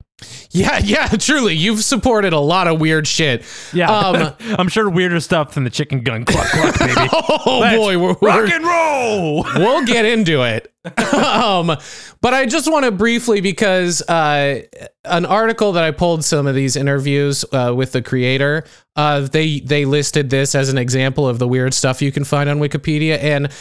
Yeah, 0.51 0.79
yeah, 0.83 1.07
truly. 1.19 1.55
You've 1.55 1.83
supported 1.83 2.31
a 2.31 2.39
lot 2.39 2.67
of 2.67 2.79
weird 2.79 3.07
shit. 3.07 3.43
Yeah, 3.73 3.89
Um, 3.89 4.33
I'm 4.59 4.67
sure 4.67 4.87
weirder 4.89 5.19
stuff 5.19 5.55
than 5.55 5.63
the 5.63 5.69
chicken 5.71 6.03
gun 6.03 6.25
cluck 6.25 6.45
cluck, 6.47 6.77
baby. 6.77 7.09
Oh 7.11 7.59
Let's 7.59 7.75
boy, 7.75 7.97
we're, 7.97 8.15
Rock 8.21 8.49
and 8.49 8.63
roll. 8.63 9.43
we'll 9.55 9.83
get 9.85 10.05
into 10.05 10.43
it. 10.43 10.71
um, 11.13 11.75
but 12.21 12.33
I 12.35 12.45
just 12.45 12.71
want 12.71 12.85
to 12.85 12.91
briefly 12.91 13.41
because 13.41 14.01
uh, 14.03 14.61
an 15.05 15.25
article 15.25 15.71
that 15.71 15.83
I 15.83 15.89
pulled 15.91 16.23
some 16.23 16.45
of 16.45 16.53
these 16.53 16.75
interviews 16.75 17.43
uh, 17.51 17.73
with 17.75 17.91
the 17.91 18.01
creator, 18.03 18.65
uh, 18.95 19.21
they 19.21 19.59
they 19.61 19.85
listed 19.85 20.29
this 20.29 20.53
as 20.53 20.69
an 20.69 20.77
example 20.77 21.27
of 21.27 21.39
the 21.39 21.47
weird 21.47 21.73
stuff 21.73 22.01
you 22.01 22.11
can 22.11 22.23
find 22.23 22.47
on 22.49 22.59
Wikipedia, 22.59 23.17
and 23.19 23.51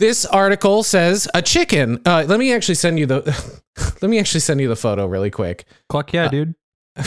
this 0.00 0.26
article 0.26 0.82
says 0.82 1.28
a 1.34 1.40
chicken. 1.42 2.00
Uh, 2.04 2.24
let 2.26 2.40
me 2.40 2.52
actually 2.52 2.74
send 2.74 2.98
you 2.98 3.06
the. 3.06 3.62
let 4.02 4.10
me 4.10 4.18
actually 4.18 4.40
send 4.40 4.60
you 4.60 4.66
the 4.68 4.74
photo 4.74 5.06
really 5.06 5.30
quick. 5.30 5.64
Cluck 5.88 6.12
yeah, 6.12 6.26
dude. 6.28 6.54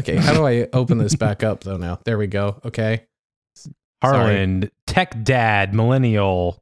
Okay, 0.00 0.16
how 0.16 0.34
do 0.34 0.44
I 0.44 0.66
open 0.72 0.98
this 0.98 1.14
back 1.14 1.44
up 1.44 1.62
though? 1.62 1.76
Now 1.76 2.00
there 2.04 2.18
we 2.18 2.26
go. 2.26 2.60
Okay. 2.64 3.04
Harlan, 4.02 4.68
tech 4.88 5.22
dad, 5.22 5.74
millennial, 5.74 6.60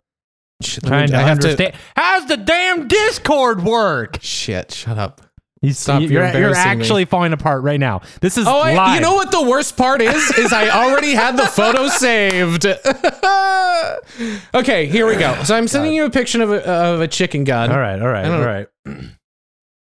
trying 0.63 1.07
me- 1.07 1.13
to 1.13 1.17
I 1.17 1.23
have 1.23 1.39
to- 1.39 1.49
understand. 1.49 1.75
How's 1.97 2.27
the 2.27 2.37
damn 2.37 2.87
Discord 2.87 3.65
work? 3.65 4.19
Shit, 4.21 4.73
shut 4.73 4.99
up. 4.99 5.23
You 5.65 5.73
Stop, 5.73 6.03
You're, 6.03 6.11
you're 6.11 6.21
you're 6.23 6.27
embarrassing 6.27 6.65
me. 6.79 6.85
actually 6.85 7.05
falling 7.07 7.33
apart 7.33 7.63
right 7.63 7.81
now. 7.81 8.03
This 8.21 8.37
is 8.39 8.47
Oh, 8.47 8.61
I, 8.61 8.95
you 8.95 9.01
know 9.01 9.15
what 9.15 9.31
the 9.31 9.43
worst 9.43 9.77
part 9.77 10.01
is? 10.01 10.31
Is 10.39 10.53
I 10.53 10.69
already 10.71 11.13
had 11.15 11.37
the 11.37 11.47
photo 11.47 11.89
saved. 11.99 12.67
okay, 14.55 14.87
here 14.87 15.07
we 15.07 15.17
go. 15.17 15.43
So 15.45 15.57
I'm 15.57 15.69
sending 15.69 15.93
you 15.95 16.05
a 16.05 16.11
picture 16.11 16.43
of 16.43 16.51
a, 16.53 16.67
of 16.69 17.01
a 17.01 17.09
chicken 17.09 17.45
gun. 17.45 17.71
All 17.73 17.79
right, 17.79 18.01
all 18.01 18.09
right, 18.09 18.27
all 18.27 18.45
right. 18.45 18.67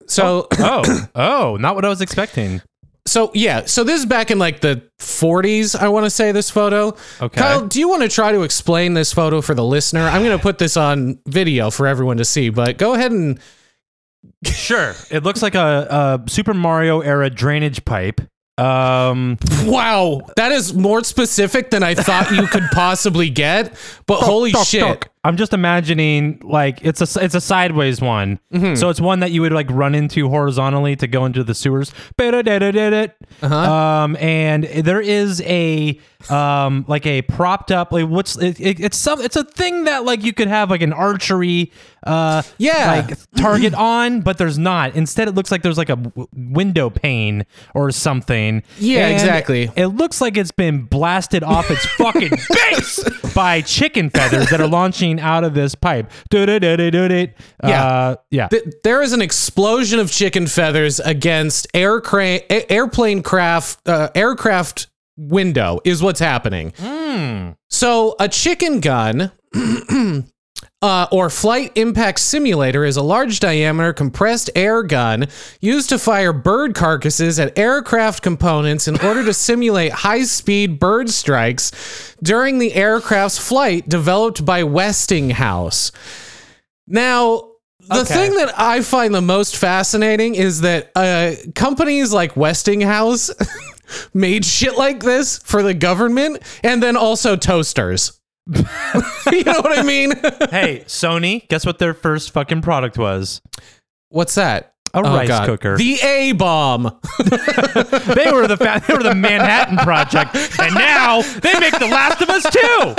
So, 0.07 0.48
Oh, 0.59 0.83
oh, 0.85 1.09
oh, 1.14 1.57
not 1.61 1.74
what 1.74 1.85
I 1.85 1.88
was 1.90 2.00
expecting. 2.00 2.62
so 3.07 3.31
yeah. 3.35 3.66
So 3.66 3.85
this 3.85 4.00
is 4.00 4.07
back 4.07 4.31
in 4.31 4.38
like 4.38 4.61
the 4.61 4.81
40s. 5.00 5.78
I 5.78 5.88
want 5.90 6.07
to 6.07 6.11
say 6.11 6.33
this 6.33 6.48
photo. 6.48 6.96
Okay. 7.20 7.38
Kyle, 7.38 7.66
do 7.66 7.78
you 7.78 7.90
want 7.90 8.00
to 8.00 8.09
try 8.09 8.33
to 8.33 8.40
explain 8.40 8.94
this 8.94 9.12
photo 9.12 9.42
for 9.42 9.52
the 9.54 9.64
listener? 9.64 10.00
I'm 10.00 10.24
going 10.24 10.35
to 10.35 10.42
put 10.42 10.57
this 10.57 10.78
on 10.78 11.18
video 11.26 11.70
for 11.70 11.87
everyone 11.87 12.16
to 12.16 12.24
see, 12.24 12.48
but 12.48 12.78
go 12.78 12.94
ahead 12.94 13.12
and 13.12 13.38
Sure. 14.44 14.94
It 15.11 15.24
looks 15.24 15.42
like 15.42 15.55
a, 15.55 16.20
a 16.27 16.31
Super 16.31 16.55
Mario 16.55 17.01
era 17.01 17.31
drainage 17.31 17.85
pipe. 17.85 18.20
Um, 18.59 19.38
wow, 19.64 20.20
that 20.37 20.51
is 20.51 20.74
more 20.74 21.05
specific 21.05 21.70
than 21.70 21.83
I 21.85 21.94
thought 21.94 22.31
you 22.33 22.46
could 22.48 22.64
possibly 22.72 23.31
get. 23.31 23.72
But 24.07 24.20
holy 24.20 24.51
shit. 24.53 25.09
I'm 25.29 25.37
just 25.37 25.53
imagining 25.53 26.41
like 26.43 26.79
it's 26.83 27.01
a 27.17 27.23
it's 27.25 27.35
a 27.35 27.41
sideways 27.41 28.01
one, 28.01 28.38
Mm-hmm. 28.53 28.77
so 28.77 28.88
it's 28.88 29.01
one 29.01 29.21
that 29.21 29.31
you 29.31 29.43
would 29.43 29.53
like 29.53 29.69
run 29.71 29.95
into 29.95 30.29
horizontally 30.29 30.97
to 30.97 31.07
go 31.07 31.27
into 31.27 31.45
the 31.45 31.55
sewers. 31.55 31.93
Uh-huh. 33.43 33.55
Um, 33.55 34.17
and 34.17 34.64
there 34.64 35.01
is 35.03 35.43
a 35.43 36.01
um 36.31 36.85
like 36.88 37.07
a 37.07 37.23
propped 37.23 37.71
up 37.71 37.93
like 37.93 38.09
what's 38.09 38.37
it, 38.38 38.59
it, 38.59 38.81
it's 38.81 38.97
some 38.97 39.21
it's 39.21 39.37
a 39.37 39.45
thing 39.45 39.85
that 39.85 40.05
like 40.05 40.25
you 40.25 40.33
could 40.33 40.49
have 40.49 40.71
like 40.71 40.83
an 40.83 40.93
archery 40.93 41.71
uh 42.05 42.43
Yeah. 42.59 43.05
like 43.07 43.19
target 43.37 43.75
on, 43.95 44.23
but 44.23 44.38
there's 44.38 44.59
not. 44.59 44.95
Instead, 44.97 45.29
it 45.29 45.35
looks 45.35 45.51
like 45.51 45.62
there's 45.62 45.79
like 45.79 45.91
a 45.91 45.97
w- 45.97 46.29
window 46.33 46.91
pane 46.91 47.45
or 47.75 47.91
something. 47.91 48.62
Yeah, 48.79 49.07
And 49.07 49.12
exactly. 49.14 49.71
It 49.77 49.88
looks 49.88 50.21
like 50.21 50.37
it's 50.37 50.51
been 50.53 50.83
blasted 50.85 51.43
off 51.43 51.71
its 51.71 51.85
fucking 51.87 52.31
base 52.51 53.05
by 53.35 53.61
chicken 53.61 54.11
feathers 54.11 54.49
that 54.51 54.61
are 54.61 54.67
launching 54.69 55.17
out 55.18 55.44
of 55.44 55.54
this 55.54 55.74
pipe. 55.74 56.11
Yeah. 57.62 57.85
Uh, 57.85 58.16
yeah. 58.31 58.48
Th- 58.48 58.64
there 58.85 59.02
is 59.02 59.12
an 59.12 59.22
explosion 59.22 59.98
of 60.00 60.11
chicken 60.11 60.46
feathers 60.46 61.00
against 61.00 61.66
air 61.74 62.00
cra- 62.00 62.40
a- 62.50 62.72
airplane 62.72 63.22
craft 63.22 63.87
uh, 63.88 64.09
aircraft 64.14 64.88
window 65.16 65.81
is 65.85 66.02
what's 66.02 66.20
happening. 66.20 66.72
So 67.70 68.14
a 68.20 68.28
chicken 68.28 68.81
gun 68.81 69.33
uh, 70.81 71.07
or 71.11 71.29
flight 71.29 71.73
impact 71.75 72.21
simulator 72.21 72.85
is 72.85 72.97
a 72.97 73.03
large 73.03 73.41
diameter 73.41 73.93
compressed 73.93 74.49
air 74.55 74.83
gun 74.85 75.27
used 75.61 75.88
to 75.88 75.99
fire 75.99 76.33
bird 76.33 76.75
carcasses 76.75 77.41
at 77.41 77.59
aircraft 77.59 78.23
components 78.23 78.87
in 78.87 78.99
order 79.01 79.25
to 79.25 79.35
simulate 79.49 79.91
high 79.93 80.23
speed 80.23 80.79
bird 80.79 81.11
strikes 81.11 82.14
during 82.23 82.59
the 82.59 82.75
aircraft's 82.75 83.38
flight 83.38 83.88
developed 83.88 84.45
by 84.45 84.62
Westinghouse. 84.62 85.91
Now, 86.87 87.45
the 87.81 88.01
Okay. 88.01 88.14
thing 88.14 88.35
that 88.37 88.53
I 88.59 88.83
find 88.83 89.14
the 89.14 89.21
most 89.23 89.57
fascinating 89.57 90.35
is 90.35 90.61
that 90.61 90.91
uh, 90.95 91.33
companies 91.55 92.12
like 92.12 92.37
Westinghouse 92.37 93.31
made 94.14 94.45
shit 94.45 94.77
like 94.77 95.01
this 95.01 95.38
for 95.38 95.62
the 95.62 95.75
government 95.75 96.43
and 96.62 96.83
then 96.83 96.97
also 96.97 97.35
toasters. 97.35 98.17
you 99.33 99.45
know 99.45 99.61
what 99.61 99.79
I 99.79 99.83
mean? 99.83 100.13
hey, 100.51 100.85
Sony, 100.87 101.47
guess 101.49 101.67
what 101.67 101.79
their 101.79 101.93
first 101.93 102.31
fucking 102.31 102.63
product 102.63 102.97
was? 102.97 103.43
What's 104.09 104.35
that? 104.37 104.75
A 104.94 105.03
rice 105.03 105.46
cooker. 105.46 105.77
The 105.77 105.98
A 106.03 106.33
bomb. 106.33 106.85
They 108.18 108.31
were 108.33 108.46
the 108.46 108.57
fa- 108.57 108.83
they 108.87 108.94
were 108.94 109.03
the 109.03 109.14
Manhattan 109.14 109.77
Project, 109.79 110.35
and 110.59 110.74
now 110.74 111.20
they 111.22 111.59
make 111.61 111.79
The 111.79 111.87
Last 111.87 112.20
of 112.22 112.29
Us 112.31 112.42
too. 112.51 112.94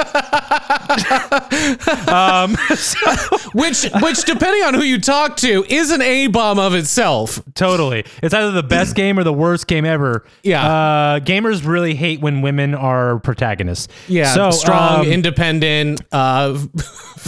um, 2.12 2.56
so- 2.76 3.38
which 3.54 3.86
which 4.02 4.24
depending 4.26 4.64
on 4.64 4.74
who 4.74 4.84
you 4.84 5.00
talk 5.00 5.36
to 5.38 5.66
is 5.68 5.92
an 5.92 6.02
A 6.02 6.28
bomb 6.28 6.60
of 6.60 6.74
itself. 6.74 7.42
totally, 7.56 8.06
it's 8.22 8.34
either 8.34 8.52
the 8.52 8.64
best 8.64 8.96
game 8.96 9.18
or 9.20 9.24
the 9.24 9.34
worst 9.34 9.68
game 9.68 9.86
ever. 9.86 10.26
Yeah. 10.44 10.66
uh, 10.68 11.20
gamers 11.20 11.66
really 11.66 11.96
hate 11.96 12.22
when 12.22 12.42
women 12.42 12.76
are 12.76 13.20
protagonists. 13.20 13.88
Yeah, 14.08 14.34
so 14.34 14.52
strong, 14.52 15.02
um, 15.02 15.08
independent 15.08 16.02
uh 16.12 16.58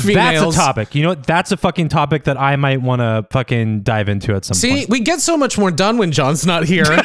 That's 0.03 0.41
a 0.41 0.51
topic. 0.51 0.95
You 0.95 1.03
know 1.03 1.09
what? 1.09 1.25
That's 1.25 1.51
a 1.51 1.57
fucking 1.57 1.89
topic 1.89 2.23
that 2.25 2.39
I 2.39 2.55
might 2.55 2.81
want 2.81 3.01
to 3.01 3.25
fucking 3.31 3.81
dive 3.81 4.09
into 4.09 4.35
at 4.35 4.45
some 4.53 4.69
See, 4.69 4.75
point. 4.77 4.89
we 4.89 4.99
get 4.99 5.21
so 5.21 5.37
much 5.37 5.57
more 5.57 5.71
done 5.71 5.97
when 5.97 6.11
John's 6.11 6.45
not 6.45 6.65
here. 6.65 6.85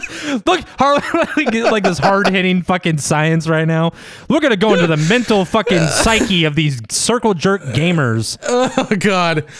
Look, 0.46 0.60
Harlan, 0.78 1.02
like 1.70 1.84
this 1.84 1.98
hard 1.98 2.28
hitting 2.28 2.62
fucking 2.62 2.98
science 2.98 3.46
right 3.46 3.66
now. 3.66 3.92
We're 4.28 4.40
gonna 4.40 4.56
go 4.56 4.74
into 4.74 4.86
the 4.86 4.96
mental 4.96 5.44
fucking 5.44 5.86
psyche 5.86 6.44
of 6.44 6.54
these 6.54 6.80
circle 6.90 7.34
jerk 7.34 7.62
gamers. 7.62 8.38
Oh 8.42 8.88
God. 8.98 9.50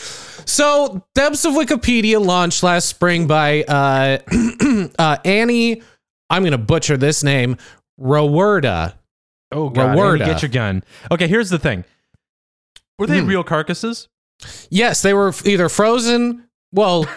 So 0.45 1.05
depths 1.15 1.45
of 1.45 1.53
Wikipedia 1.53 2.23
launched 2.23 2.63
last 2.63 2.87
spring 2.87 3.27
by 3.27 3.63
uh, 3.63 4.19
uh, 4.99 5.17
Annie. 5.23 5.81
I'm 6.29 6.43
gonna 6.43 6.57
butcher 6.57 6.97
this 6.97 7.23
name. 7.23 7.57
Rauwerda. 7.99 8.95
Oh 9.51 9.69
god, 9.69 9.97
Rauwerda. 9.97 10.21
Andy, 10.21 10.25
get 10.25 10.41
your 10.41 10.49
gun. 10.49 10.83
Okay, 11.11 11.27
here's 11.27 11.49
the 11.49 11.59
thing. 11.59 11.85
Were 12.97 13.07
they 13.07 13.21
real 13.21 13.43
carcasses? 13.43 14.07
Yes, 14.69 15.01
they 15.01 15.13
were 15.13 15.33
either 15.45 15.69
frozen. 15.69 16.47
Well, 16.73 17.07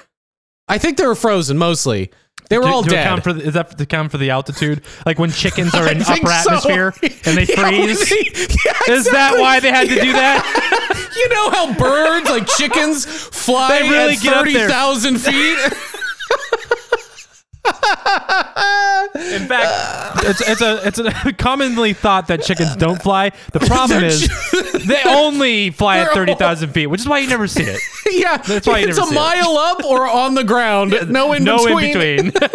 I 0.68 0.78
think 0.78 0.96
they 0.98 1.06
were 1.06 1.14
frozen 1.16 1.58
mostly. 1.58 2.10
They 2.48 2.58
were 2.58 2.64
To- 2.64 2.70
all 2.70 2.82
to 2.84 2.90
dead. 2.90 3.24
for 3.24 3.32
the, 3.32 3.42
is 3.42 3.54
that 3.54 3.76
to 3.76 3.82
account 3.82 4.12
for 4.12 4.18
the 4.18 4.30
altitude? 4.30 4.82
Like 5.04 5.18
when 5.18 5.32
chickens 5.32 5.74
are 5.74 5.90
in 5.90 6.00
upper 6.02 6.26
so. 6.28 6.30
atmosphere 6.30 6.94
and 7.02 7.36
they 7.36 7.44
Yeah, 7.48 7.68
freeze? 7.68 8.08
they- 8.08 8.30
yeah, 8.64 8.94
Is 8.94 9.04
that 9.10 9.38
why 9.40 9.58
they 9.58 9.70
had 9.70 9.88
to 9.88 9.94
do 10.00 10.12
that? 10.12 11.02
You 11.16 11.28
know 11.30 11.50
how 11.50 11.72
birds, 11.74 12.28
like 12.28 12.46
chickens, 12.46 13.06
fly 13.06 13.78
really 13.80 14.14
at 14.14 14.20
get 14.22 14.34
up 14.34 14.44
there. 14.44 14.52
thirty 14.52 14.70
thousand 14.72 15.18
feet. 15.18 15.58
In 19.16 19.46
fact, 19.48 20.24
it's, 20.24 20.40
it's 20.48 20.60
a 20.62 20.86
it's 20.86 20.98
a 20.98 21.32
commonly 21.38 21.92
thought 21.92 22.28
that 22.28 22.42
chickens 22.42 22.76
don't 22.76 23.00
fly. 23.02 23.30
The 23.52 23.60
problem 23.66 24.04
is 24.04 24.28
they 24.86 25.02
only 25.06 25.70
fly 25.70 25.98
at 25.98 26.10
thirty 26.12 26.34
thousand 26.34 26.70
feet, 26.70 26.86
which 26.88 27.00
is 27.00 27.08
why 27.08 27.18
you 27.18 27.28
never 27.28 27.46
see 27.48 27.64
it. 27.64 27.80
yeah, 28.10 28.36
That's 28.38 28.66
why 28.66 28.78
you 28.78 28.88
it's 28.88 28.98
never 28.98 29.08
a 29.08 29.10
see 29.10 29.16
it. 29.16 29.18
mile 29.18 29.56
up 29.56 29.84
or 29.84 30.06
on 30.08 30.34
the 30.34 30.44
ground. 30.44 30.94
No 31.08 31.32
in 31.32 31.44
no 31.44 31.64
between. 31.64 31.96
in 31.96 32.30
between. 32.30 32.52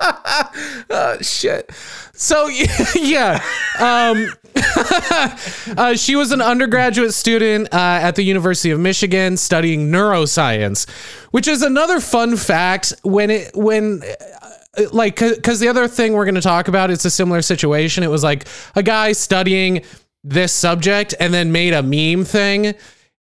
shit. 1.20 1.70
So 2.12 2.48
yeah, 2.94 3.42
um, 3.78 4.26
uh, 5.76 5.94
she 5.94 6.16
was 6.16 6.32
an 6.32 6.40
undergraduate 6.40 7.14
student 7.14 7.68
uh, 7.72 8.00
at 8.02 8.16
the 8.16 8.22
University 8.22 8.70
of 8.70 8.80
Michigan 8.80 9.36
studying 9.36 9.90
neuroscience, 9.90 10.88
which 11.30 11.48
is 11.48 11.62
another 11.62 12.00
fun 12.00 12.36
fact. 12.36 12.94
When 13.02 13.30
it 13.30 13.54
when 13.54 14.02
uh, 14.02 14.84
like 14.92 15.18
because 15.18 15.60
the 15.60 15.68
other 15.68 15.88
thing 15.88 16.12
we're 16.12 16.24
going 16.24 16.34
to 16.34 16.40
talk 16.40 16.68
about 16.68 16.90
it's 16.90 17.04
a 17.04 17.10
similar 17.10 17.42
situation. 17.42 18.02
It 18.02 18.10
was 18.10 18.22
like 18.22 18.46
a 18.74 18.82
guy 18.82 19.12
studying 19.12 19.82
this 20.24 20.52
subject 20.52 21.14
and 21.20 21.32
then 21.32 21.52
made 21.52 21.72
a 21.72 21.82
meme 21.82 22.24
thing, 22.24 22.74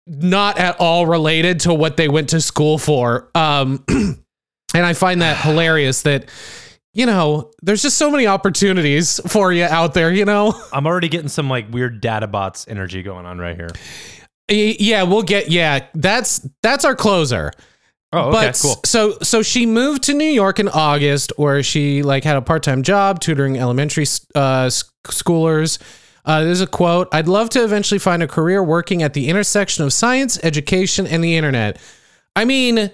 not 0.05 0.57
at 0.57 0.79
all 0.79 1.05
related 1.05 1.61
to 1.61 1.73
what 1.73 1.97
they 1.97 2.09
went 2.09 2.29
to 2.29 2.41
school 2.41 2.77
for. 2.77 3.29
Um, 3.33 3.83
and 3.87 4.85
I 4.85 4.93
find 4.93 5.21
that 5.21 5.37
hilarious 5.37 6.01
that 6.03 6.29
you 6.93 7.05
know 7.05 7.51
there's 7.61 7.81
just 7.81 7.97
so 7.97 8.11
many 8.11 8.27
opportunities 8.27 9.19
for 9.27 9.51
you 9.53 9.63
out 9.63 9.93
there 9.93 10.11
you 10.11 10.25
know 10.25 10.53
I'm 10.73 10.85
already 10.85 11.07
getting 11.09 11.29
some 11.29 11.49
like 11.49 11.71
weird 11.71 12.01
data 12.01 12.27
bots 12.27 12.67
energy 12.67 13.01
going 13.03 13.25
on 13.25 13.39
right 13.39 13.55
here. 13.55 13.69
Yeah 14.49 15.03
we'll 15.03 15.23
get 15.23 15.49
yeah 15.49 15.85
that's 15.93 16.47
that's 16.61 16.83
our 16.85 16.95
closer 16.95 17.51
Oh, 18.13 18.23
okay, 18.27 18.47
but 18.47 18.59
cool. 18.61 18.75
so 18.83 19.17
so 19.23 19.41
she 19.41 19.65
moved 19.65 20.03
to 20.03 20.13
New 20.13 20.25
York 20.25 20.59
in 20.59 20.67
August 20.67 21.31
where 21.37 21.63
she 21.63 22.03
like 22.03 22.25
had 22.25 22.35
a 22.35 22.41
part-time 22.41 22.83
job 22.83 23.21
tutoring 23.21 23.57
elementary 23.57 24.03
uh, 24.35 24.67
schoolers 25.05 25.81
uh, 26.25 26.43
there's 26.43 26.59
a 26.59 26.67
quote 26.67 27.07
I'd 27.13 27.29
love 27.29 27.49
to 27.51 27.63
eventually 27.63 27.99
find 27.99 28.21
a 28.21 28.27
career 28.27 28.61
working 28.61 29.01
at 29.01 29.13
the 29.13 29.29
intersection 29.29 29.85
of 29.85 29.93
science 29.93 30.37
education 30.43 31.07
and 31.07 31.23
the 31.23 31.37
internet 31.37 31.79
I 32.35 32.43
mean 32.43 32.91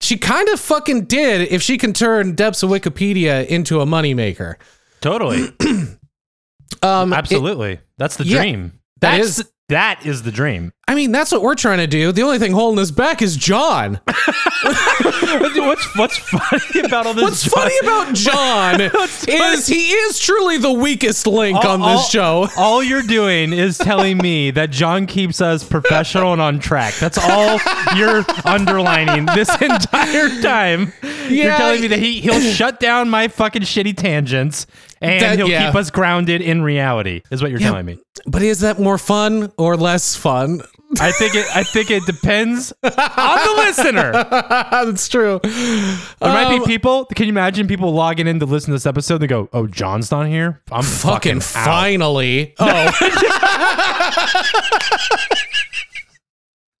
she 0.00 0.16
kind 0.16 0.48
of 0.48 0.60
fucking 0.60 1.04
did 1.04 1.42
if 1.52 1.62
she 1.62 1.76
can 1.78 1.92
turn 1.92 2.34
depths 2.34 2.62
of 2.62 2.70
Wikipedia 2.70 3.46
into 3.46 3.80
a 3.80 3.86
moneymaker 3.86 4.54
Totally, 5.00 5.48
um 6.82 7.12
it- 7.12 7.16
absolutely. 7.16 7.78
That's 7.98 8.16
the 8.16 8.24
yeah, 8.24 8.38
dream. 8.40 8.72
that 9.00 9.16
That's 9.18 9.38
is- 9.40 9.52
that 9.68 10.06
is 10.06 10.22
the 10.22 10.32
dream. 10.32 10.72
I 10.88 10.94
mean, 10.94 11.12
that's 11.12 11.30
what 11.30 11.42
we're 11.42 11.54
trying 11.54 11.78
to 11.78 11.86
do. 11.86 12.10
The 12.10 12.22
only 12.22 12.38
thing 12.38 12.52
holding 12.52 12.80
us 12.80 12.90
back 12.90 13.20
is 13.20 13.36
John. 13.36 14.00
what's 14.06 15.96
what's 15.96 16.16
funny 16.16 16.80
about 16.86 17.06
all 17.06 17.12
this? 17.12 17.22
What's 17.22 17.42
John- 17.42 17.52
funny 17.52 17.74
about 17.82 18.14
John 18.14 18.80
is 19.28 19.66
he 19.66 19.90
is 19.92 20.18
truly 20.18 20.56
the 20.56 20.72
weakest 20.72 21.26
link 21.26 21.62
on 21.62 21.80
this 21.80 21.88
all, 21.88 22.02
show. 22.02 22.48
All 22.56 22.82
you're 22.82 23.02
doing 23.02 23.52
is 23.52 23.76
telling 23.76 24.16
me 24.16 24.50
that 24.52 24.70
John 24.70 25.06
keeps 25.06 25.42
us 25.42 25.62
professional 25.62 26.32
and 26.32 26.40
on 26.40 26.60
track. 26.60 26.94
That's 26.94 27.18
all 27.18 27.58
you're 27.94 28.24
underlining 28.46 29.26
this 29.26 29.50
entire 29.60 30.40
time. 30.40 30.92
you're 31.28 31.54
telling 31.56 31.82
me 31.82 31.88
that 31.88 31.98
he 31.98 32.20
he'll 32.20 32.40
shut 32.40 32.80
down 32.80 33.10
my 33.10 33.28
fucking 33.28 33.62
shitty 33.62 33.96
tangents 33.96 34.66
and 35.00 35.20
That- 35.22 35.36
he'll 35.38 35.48
yeah. 35.48 35.66
keep 35.66 35.76
us 35.76 35.90
grounded 35.90 36.40
in 36.40 36.62
reality. 36.62 37.22
Is 37.30 37.40
what 37.42 37.50
you're 37.50 37.60
telling 37.60 37.86
me. 37.86 37.98
But 38.26 38.42
is 38.42 38.60
that 38.60 38.78
more 38.80 38.98
fun 38.98 39.52
or 39.56 39.76
less 39.76 40.16
fun? 40.16 40.60
I 41.00 41.12
think 41.12 41.34
it. 41.34 41.44
I 41.54 41.62
think 41.64 41.90
it 41.90 42.04
depends 42.06 42.72
on 42.82 42.90
the 42.90 43.54
listener. 43.58 44.12
that's 44.12 45.06
true. 45.08 45.38
There 45.42 46.32
might 46.32 46.46
Um, 46.46 46.60
be 46.60 46.66
people. 46.66 47.04
Can 47.14 47.26
you 47.26 47.30
imagine 47.32 47.66
people 47.68 47.92
logging 47.92 48.26
in 48.26 48.40
to 48.40 48.46
listen 48.46 48.68
to 48.68 48.74
this 48.74 48.86
episode? 48.86 49.14
and 49.16 49.22
They 49.22 49.26
go, 49.26 49.48
"Oh, 49.52 49.66
John's 49.66 50.10
not 50.10 50.26
here. 50.28 50.62
I'm 50.72 50.82
Fucking 50.82 51.40
fucking, 51.40 51.60
out." 51.60 51.66
finally. 51.66 52.54
Oh. 52.58 52.90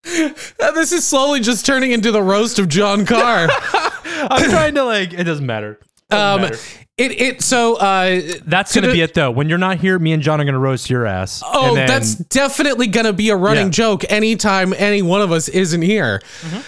this 0.74 0.92
is 0.92 1.06
slowly 1.06 1.40
just 1.40 1.66
turning 1.66 1.92
into 1.92 2.10
the 2.10 2.22
roast 2.22 2.58
of 2.58 2.68
John 2.68 3.04
Carr. 3.04 3.48
I'm 3.50 4.50
trying 4.50 4.74
to 4.76 4.84
like. 4.84 5.12
It 5.12 5.24
doesn't 5.24 5.44
matter. 5.46 5.78
Doesn't 6.10 6.26
Um, 6.26 6.40
matter. 6.42 6.58
it 6.96 7.20
it 7.20 7.42
so 7.42 7.76
uh 7.76 8.20
That's 8.46 8.74
gonna 8.74 8.86
the- 8.88 8.92
be 8.94 9.00
it 9.02 9.14
though. 9.14 9.30
When 9.30 9.48
you're 9.48 9.58
not 9.58 9.78
here, 9.78 9.98
me 9.98 10.12
and 10.12 10.22
John 10.22 10.40
are 10.40 10.44
gonna 10.44 10.58
roast 10.58 10.88
your 10.88 11.06
ass. 11.06 11.42
Oh, 11.44 11.74
then- 11.74 11.86
that's 11.86 12.14
definitely 12.14 12.86
going 12.86 13.06
to 13.06 13.12
be 13.12 13.28
a 13.30 13.36
running 13.36 13.66
Yeah. 13.66 13.70
joke 13.72 14.04
anytime 14.08 14.74
any 14.76 15.02
one 15.02 15.20
of 15.20 15.30
us 15.32 15.48
isn't 15.48 15.82
here. 15.82 16.20
Mm-hmm. 16.46 16.58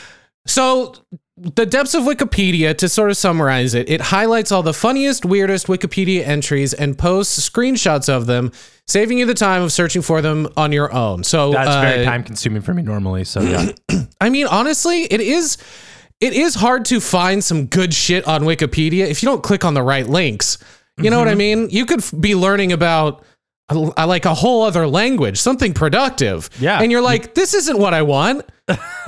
So, 0.47 0.95
the 1.37 1.65
depths 1.65 1.95
of 1.95 2.03
Wikipedia, 2.05 2.77
to 2.77 2.89
sort 2.89 3.11
of 3.11 3.17
summarize 3.17 3.73
it, 3.75 3.89
it 3.89 4.01
highlights 4.01 4.53
all 4.53 4.63
the 4.63 4.75
funniest, 4.75 5.25
weirdest 5.25 5.69
Wikipedia 5.69 6.27
entries 6.27 6.75
and 6.75 6.99
posts 6.99 7.49
screenshots 7.49 8.09
of 8.11 8.27
them, 8.27 8.53
saving 8.87 9.19
you 9.19 9.25
the 9.27 9.33
time 9.35 9.63
of 9.63 9.73
searching 9.73 10.03
for 10.03 10.21
them 10.21 10.49
on 10.57 10.71
your 10.73 10.93
own. 10.93 11.23
So, 11.25 11.53
that's 11.53 11.77
very 11.77 12.03
uh, 12.03 12.11
time 12.11 12.25
consuming 12.25 12.61
for 12.63 12.75
me 12.75 12.83
normally. 12.83 13.25
So 13.25 13.41
yeah, 13.41 13.71
I 14.21 14.29
mean, 14.29 14.47
honestly, 14.47 15.05
it 15.05 15.21
is. 15.21 15.57
It 16.21 16.33
is 16.35 16.55
hard 16.55 16.85
to 16.87 17.01
find 17.01 17.43
some 17.43 17.67
good 17.67 17.95
shit 17.95 18.27
on 18.29 18.43
Wikipedia 18.43 19.07
if 19.07 19.23
you 19.23 19.29
don't 19.29 19.43
click 19.43 19.65
on 19.65 19.75
the 19.75 19.83
right 19.83 20.07
links. 20.07 20.59
You 20.99 21.09
know 21.11 21.19
what 21.19 21.29
Mm-hmm. 21.29 21.33
I 21.33 21.35
mean? 21.37 21.71
You 21.71 21.87
could 21.87 22.03
be 22.21 22.35
learning 22.35 22.73
about 22.73 23.25
a- 23.71 24.07
like 24.07 24.27
a 24.27 24.35
whole 24.35 24.63
other 24.65 24.87
language, 24.87 25.39
something 25.39 25.73
productive. 25.73 26.51
Yeah. 26.61 26.81
And 26.83 26.93
you're 26.93 27.01
like, 27.01 27.35
this 27.35 27.55
isn't 27.55 27.79
what 27.79 27.95
I 27.95 28.03
want. 28.03 28.45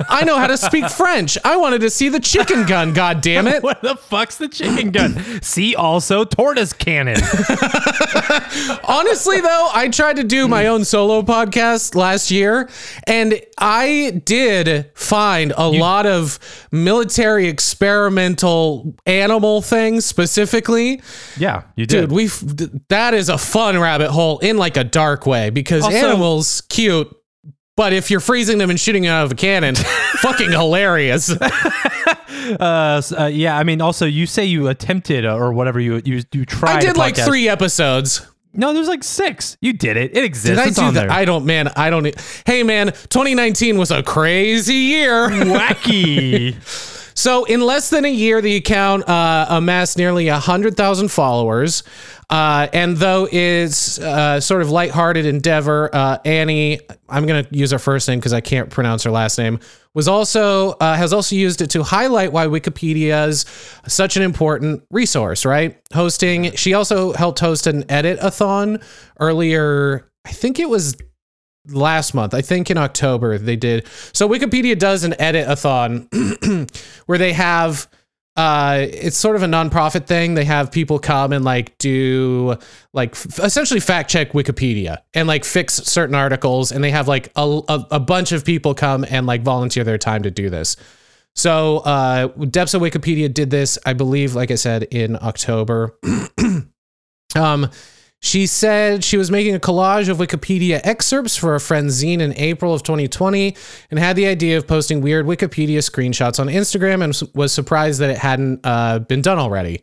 I 0.09 0.23
know 0.25 0.37
how 0.37 0.47
to 0.47 0.57
speak 0.57 0.89
French. 0.89 1.37
I 1.43 1.57
wanted 1.57 1.81
to 1.81 1.89
see 1.89 2.09
the 2.09 2.19
chicken 2.19 2.65
gun, 2.65 2.93
god 2.95 3.21
damn 3.21 3.47
it. 3.47 3.61
what 3.63 3.81
the 3.81 3.95
fuck's 3.95 4.37
the 4.37 4.47
chicken 4.47 4.91
gun? 4.91 5.41
See 5.41 5.75
also 5.75 6.23
tortoise 6.25 6.73
cannon. 6.73 7.17
Honestly, 8.85 9.41
though, 9.41 9.69
I 9.73 9.89
tried 9.91 10.17
to 10.17 10.23
do 10.23 10.47
my 10.47 10.67
own 10.67 10.85
solo 10.85 11.21
podcast 11.21 11.95
last 11.95 12.31
year, 12.31 12.69
and 13.07 13.39
I 13.57 14.21
did 14.25 14.91
find 14.95 15.53
a 15.55 15.67
lot 15.69 16.05
of 16.05 16.39
military 16.71 17.47
experimental 17.47 18.95
animal 19.05 19.61
things 19.61 20.05
specifically. 20.05 21.01
yeah, 21.37 21.63
you 21.75 21.85
did. 21.85 22.09
Dude, 22.09 22.11
we 22.11 22.27
that 22.89 23.13
is 23.13 23.29
a 23.29 23.37
fun 23.37 23.79
rabbit 23.79 24.09
hole 24.11 24.39
in 24.39 24.57
like 24.57 24.77
a 24.77 24.83
dark 24.83 25.25
way 25.25 25.49
because 25.49 25.83
Also- 25.83 25.95
animals 25.97 26.61
cute, 26.69 27.15
but 27.75 27.93
if 27.93 28.11
you're 28.11 28.19
freezing 28.19 28.57
them 28.57 28.69
and 28.69 28.79
shooting 28.79 29.03
them 29.03 29.11
out 29.11 29.25
of 29.25 29.31
a 29.31 29.35
cannon, 29.35 29.75
fucking 30.21 30.51
hilarious. 30.51 31.31
uh, 32.59 33.01
uh, 33.17 33.29
yeah, 33.31 33.57
I 33.57 33.63
mean, 33.63 33.81
also 33.81 34.05
you 34.05 34.25
say 34.25 34.45
you 34.45 34.67
attempted 34.67 35.25
uh, 35.25 35.35
or 35.35 35.53
whatever 35.53 35.79
you 35.79 36.01
you 36.05 36.21
you 36.31 36.45
tried. 36.45 36.77
I 36.77 36.81
did 36.81 36.97
like 36.97 37.15
podcast. 37.15 37.25
three 37.25 37.49
episodes. 37.49 38.27
No, 38.55 38.71
there's 38.71 38.87
like 38.87 39.03
six. 39.03 39.57
You 39.61 39.73
did 39.73 39.97
it. 39.97 40.15
It 40.15 40.23
exists. 40.23 40.49
Did 40.49 40.59
I 40.59 40.67
it's 40.67 40.77
do 40.77 40.83
on 40.83 40.93
that? 40.93 41.07
there. 41.07 41.11
I 41.11 41.25
don't, 41.25 41.45
man. 41.45 41.69
I 41.75 41.89
don't. 41.89 42.05
Hey, 42.45 42.61
man. 42.61 42.87
2019 42.87 43.79
was 43.79 43.89
a 43.89 44.03
crazy 44.03 44.75
year. 44.75 45.29
Wacky. 45.29 46.91
So, 47.15 47.45
in 47.45 47.61
less 47.61 47.89
than 47.89 48.05
a 48.05 48.11
year, 48.11 48.41
the 48.41 48.55
account 48.55 49.07
uh, 49.07 49.45
amassed 49.49 49.97
nearly 49.97 50.29
100,000 50.29 51.09
followers. 51.09 51.83
Uh, 52.29 52.67
and 52.73 52.97
though 52.97 53.27
it's 53.31 53.99
uh, 53.99 54.39
sort 54.39 54.61
of 54.61 54.71
lighthearted 54.71 55.25
endeavor, 55.25 55.89
uh, 55.93 56.17
Annie, 56.25 56.79
I'm 57.07 57.25
going 57.25 57.45
to 57.45 57.55
use 57.55 57.71
her 57.71 57.79
first 57.79 58.07
name 58.07 58.19
because 58.19 58.33
I 58.33 58.41
can't 58.41 58.69
pronounce 58.69 59.03
her 59.03 59.11
last 59.11 59.37
name, 59.37 59.59
was 59.93 60.07
also 60.07 60.71
uh, 60.71 60.95
has 60.95 61.13
also 61.13 61.35
used 61.35 61.61
it 61.61 61.69
to 61.71 61.83
highlight 61.83 62.31
why 62.31 62.47
Wikipedia 62.47 63.27
is 63.27 63.45
such 63.87 64.17
an 64.17 64.23
important 64.23 64.83
resource. 64.89 65.45
Right, 65.45 65.79
hosting. 65.93 66.53
She 66.53 66.73
also 66.73 67.13
helped 67.13 67.39
host 67.39 67.67
an 67.67 67.89
edit-a-thon 67.91 68.79
earlier. 69.19 70.09
I 70.25 70.31
think 70.31 70.59
it 70.59 70.69
was 70.69 70.95
last 71.69 72.13
month. 72.13 72.33
I 72.33 72.41
think 72.41 72.69
in 72.69 72.77
October 72.77 73.37
they 73.37 73.55
did. 73.55 73.87
So 74.13 74.27
Wikipedia 74.27 74.77
does 74.77 75.03
an 75.03 75.19
edit-a-thon 75.19 76.09
where 77.05 77.17
they 77.17 77.33
have 77.33 77.87
uh 78.35 78.87
it's 78.89 79.15
sort 79.15 79.35
of 79.35 79.43
a 79.43 79.45
nonprofit 79.45 80.07
thing 80.07 80.33
they 80.33 80.43
have 80.43 80.71
people 80.71 80.97
come 80.97 81.31
and 81.31 81.45
like 81.45 81.77
do 81.77 82.55
like 82.91 83.11
f- 83.11 83.39
essentially 83.39 83.79
fact 83.79 84.09
check 84.09 84.31
wikipedia 84.31 84.97
and 85.13 85.27
like 85.27 85.45
fix 85.45 85.75
certain 85.75 86.15
articles 86.15 86.71
and 86.71 86.83
they 86.83 86.89
have 86.89 87.07
like 87.07 87.31
a, 87.35 87.61
a, 87.69 87.87
a 87.91 87.99
bunch 87.99 88.31
of 88.31 88.43
people 88.43 88.73
come 88.73 89.05
and 89.07 89.27
like 89.27 89.43
volunteer 89.43 89.83
their 89.83 89.99
time 89.99 90.23
to 90.23 90.31
do 90.31 90.49
this 90.49 90.77
so 91.35 91.77
uh 91.79 92.25
depths 92.45 92.73
of 92.73 92.81
wikipedia 92.81 93.31
did 93.31 93.51
this 93.51 93.77
i 93.85 93.93
believe 93.93 94.33
like 94.33 94.49
i 94.49 94.55
said 94.55 94.81
in 94.89 95.15
october 95.17 95.95
um 97.35 97.69
she 98.23 98.47
said 98.47 99.03
she 99.03 99.17
was 99.17 99.29
making 99.29 99.53
a 99.53 99.59
collage 99.59 100.07
of 100.07 100.17
Wikipedia 100.17 100.79
excerpts 100.85 101.35
for 101.35 101.55
a 101.55 101.59
friend's 101.59 102.01
zine 102.01 102.21
in 102.21 102.33
April 102.37 102.73
of 102.73 102.81
2020 102.81 103.53
and 103.91 103.99
had 103.99 104.15
the 104.15 104.27
idea 104.27 104.57
of 104.57 104.65
posting 104.65 105.01
weird 105.01 105.25
Wikipedia 105.25 105.79
screenshots 105.79 106.39
on 106.39 106.47
Instagram 106.47 107.03
and 107.03 107.35
was 107.35 107.51
surprised 107.51 107.99
that 107.99 108.09
it 108.09 108.17
hadn't 108.17 108.61
uh, 108.63 108.99
been 108.99 109.21
done 109.21 109.39
already. 109.39 109.81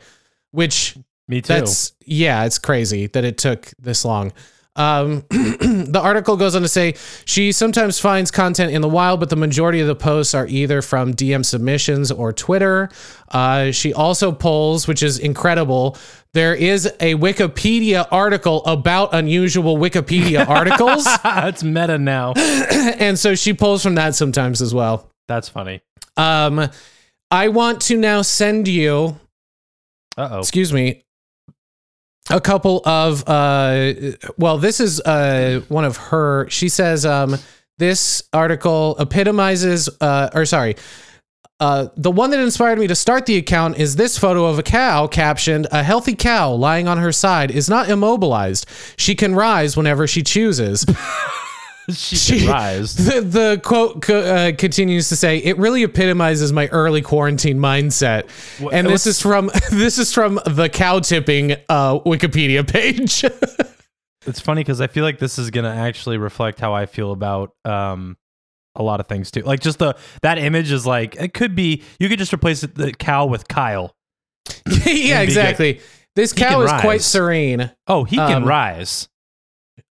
Which 0.53 0.97
Me 1.29 1.43
too. 1.43 1.53
that's, 1.53 1.93
yeah, 2.07 2.45
it's 2.45 2.59
crazy 2.59 3.09
that 3.09 3.25
it 3.25 3.37
took 3.37 3.73
this 3.79 4.07
long. 4.07 4.33
Um, 4.81 5.25
the 5.31 6.01
article 6.03 6.39
goes 6.39 6.57
on 6.57 6.63
to 6.63 6.69
say 6.69 6.95
she 7.27 7.53
sometimes 7.53 7.99
finds 7.99 8.31
content 8.31 8.73
in 8.73 8.81
the 8.81 8.89
wild, 8.89 9.21
but 9.21 9.29
the 9.29 9.37
majority 9.37 9.81
of 9.81 9.87
the 9.87 9.95
posts 9.95 10.33
are 10.35 10.47
either 10.47 10.81
from 10.81 11.13
DM 11.13 11.45
submissions 11.45 12.11
or 12.11 12.33
Twitter. 12.33 12.89
Uh, 13.29 13.73
she 13.73 13.93
also 13.93 14.33
polls, 14.33 14.89
which 14.89 15.03
is 15.03 15.19
incredible. 15.19 15.99
There 16.33 16.55
is 16.55 16.87
a 17.01 17.15
Wikipedia 17.17 18.09
article 18.11 18.65
about 18.65 19.13
unusual 19.13 19.77
Wikipedia 19.77 20.49
articles. 20.49 21.05
That's 21.23 21.63
meta 21.63 21.99
now. 21.99 22.33
and 22.37 23.19
so 23.19 23.35
she 23.35 23.53
pulls 23.53 23.83
from 23.83 23.97
that 23.97 24.15
sometimes 24.15 24.63
as 24.63 24.73
well. 24.73 25.11
That's 25.29 25.49
funny. 25.49 25.83
Um, 26.17 26.71
I 27.31 27.49
want 27.49 27.83
to 27.83 27.99
now 27.99 28.23
send 28.23 28.67
you, 28.67 29.21
Uh 30.17 30.29
oh. 30.33 30.39
excuse 30.39 30.73
me, 30.73 31.05
a 32.31 32.41
couple 32.41 32.81
of 32.85 33.29
uh 33.29 33.93
well, 34.39 34.59
this 34.59 34.81
is 34.81 35.01
uh 35.01 35.61
one 35.69 35.85
of 35.85 35.97
her. 35.97 36.49
She 36.49 36.69
says 36.69 37.05
um 37.05 37.37
this 37.79 38.23
article 38.33 38.97
epitomizes 38.99 39.89
uh 40.01 40.31
or 40.35 40.45
sorry, 40.45 40.77
uh, 41.61 41.89
the 41.95 42.11
one 42.11 42.31
that 42.31 42.41
inspired 42.41 42.79
me 42.79 42.87
to 42.87 42.95
start 42.95 43.27
the 43.27 43.37
account 43.37 43.77
is 43.77 43.97
this 43.97 44.17
photo 44.19 44.47
of 44.47 44.59
a 44.59 44.63
cow 44.63 45.07
captioned, 45.07 45.67
A 45.71 45.83
healthy 45.83 46.15
cow 46.15 46.53
lying 46.53 46.89
on 46.89 46.97
her 46.97 47.13
side 47.13 47.51
is 47.51 47.69
not 47.69 47.91
immobilized. 47.91 48.67
She 48.97 49.15
can 49.15 49.35
rise 49.35 49.77
whenever 49.77 50.07
she 50.07 50.23
chooses. 50.23 50.87
She, 51.97 52.17
She- 52.17 52.47
rise. 52.49 52.95
The, 53.11 53.21
the 53.21 53.61
quote 53.63 54.03
co- 54.03 54.21
uh, 54.21 54.53
continues 54.57 55.09
to 55.11 55.17
say, 55.17 55.39
"It 55.39 55.59
really 55.59 55.83
epitomizes 55.83 56.53
my 56.53 56.67
early 56.69 57.03
quarantine 57.03 57.59
mindset." 57.59 58.29
and 58.73 58.87
this 58.87 59.07
is 59.07 59.21
from 59.21 59.51
this 59.71 59.99
is 59.99 60.13
from 60.13 60.41
the 60.47 60.69
cow 60.69 61.01
tipping 61.01 61.53
uh, 61.69 61.99
Wikipedia 62.01 62.67
page. 62.71 63.25
It's 64.27 64.39
funny 64.41 64.61
because 64.61 64.81
I 64.81 64.87
feel 64.87 65.03
like 65.05 65.19
this 65.19 65.39
is 65.39 65.51
gonna 65.51 65.75
actually 65.75 66.19
reflect 66.19 66.61
how 66.61 66.75
I 66.75 66.87
feel 66.87 67.13
about 67.13 67.55
um 67.65 68.17
a 68.77 68.83
lot 68.83 69.01
of 69.01 69.07
things 69.09 69.31
too. 69.31 69.41
Like 69.43 69.61
just 69.61 69.79
the 69.79 69.97
that 70.23 70.39
image 70.39 70.71
is 70.73 70.87
like 70.87 71.17
it 71.17 71.35
could 71.35 71.55
be 71.57 71.83
you 71.99 72.09
could 72.09 72.19
just 72.19 72.33
replace 72.33 72.61
the 72.61 72.93
cow 72.93 73.27
with 73.27 73.49
Kyle. 73.49 73.95
yeah, 74.85 75.21
good. 75.21 75.23
exactly. 75.23 75.81
This 76.17 76.33
He 76.33 76.41
cow 76.41 76.65
can 76.65 76.77
is 76.77 76.81
quite 76.83 77.03
serene. 77.03 77.71
Oh, 77.87 78.05
he 78.05 78.17
can 78.17 78.43
Um, 78.43 78.45
rise. 78.45 79.09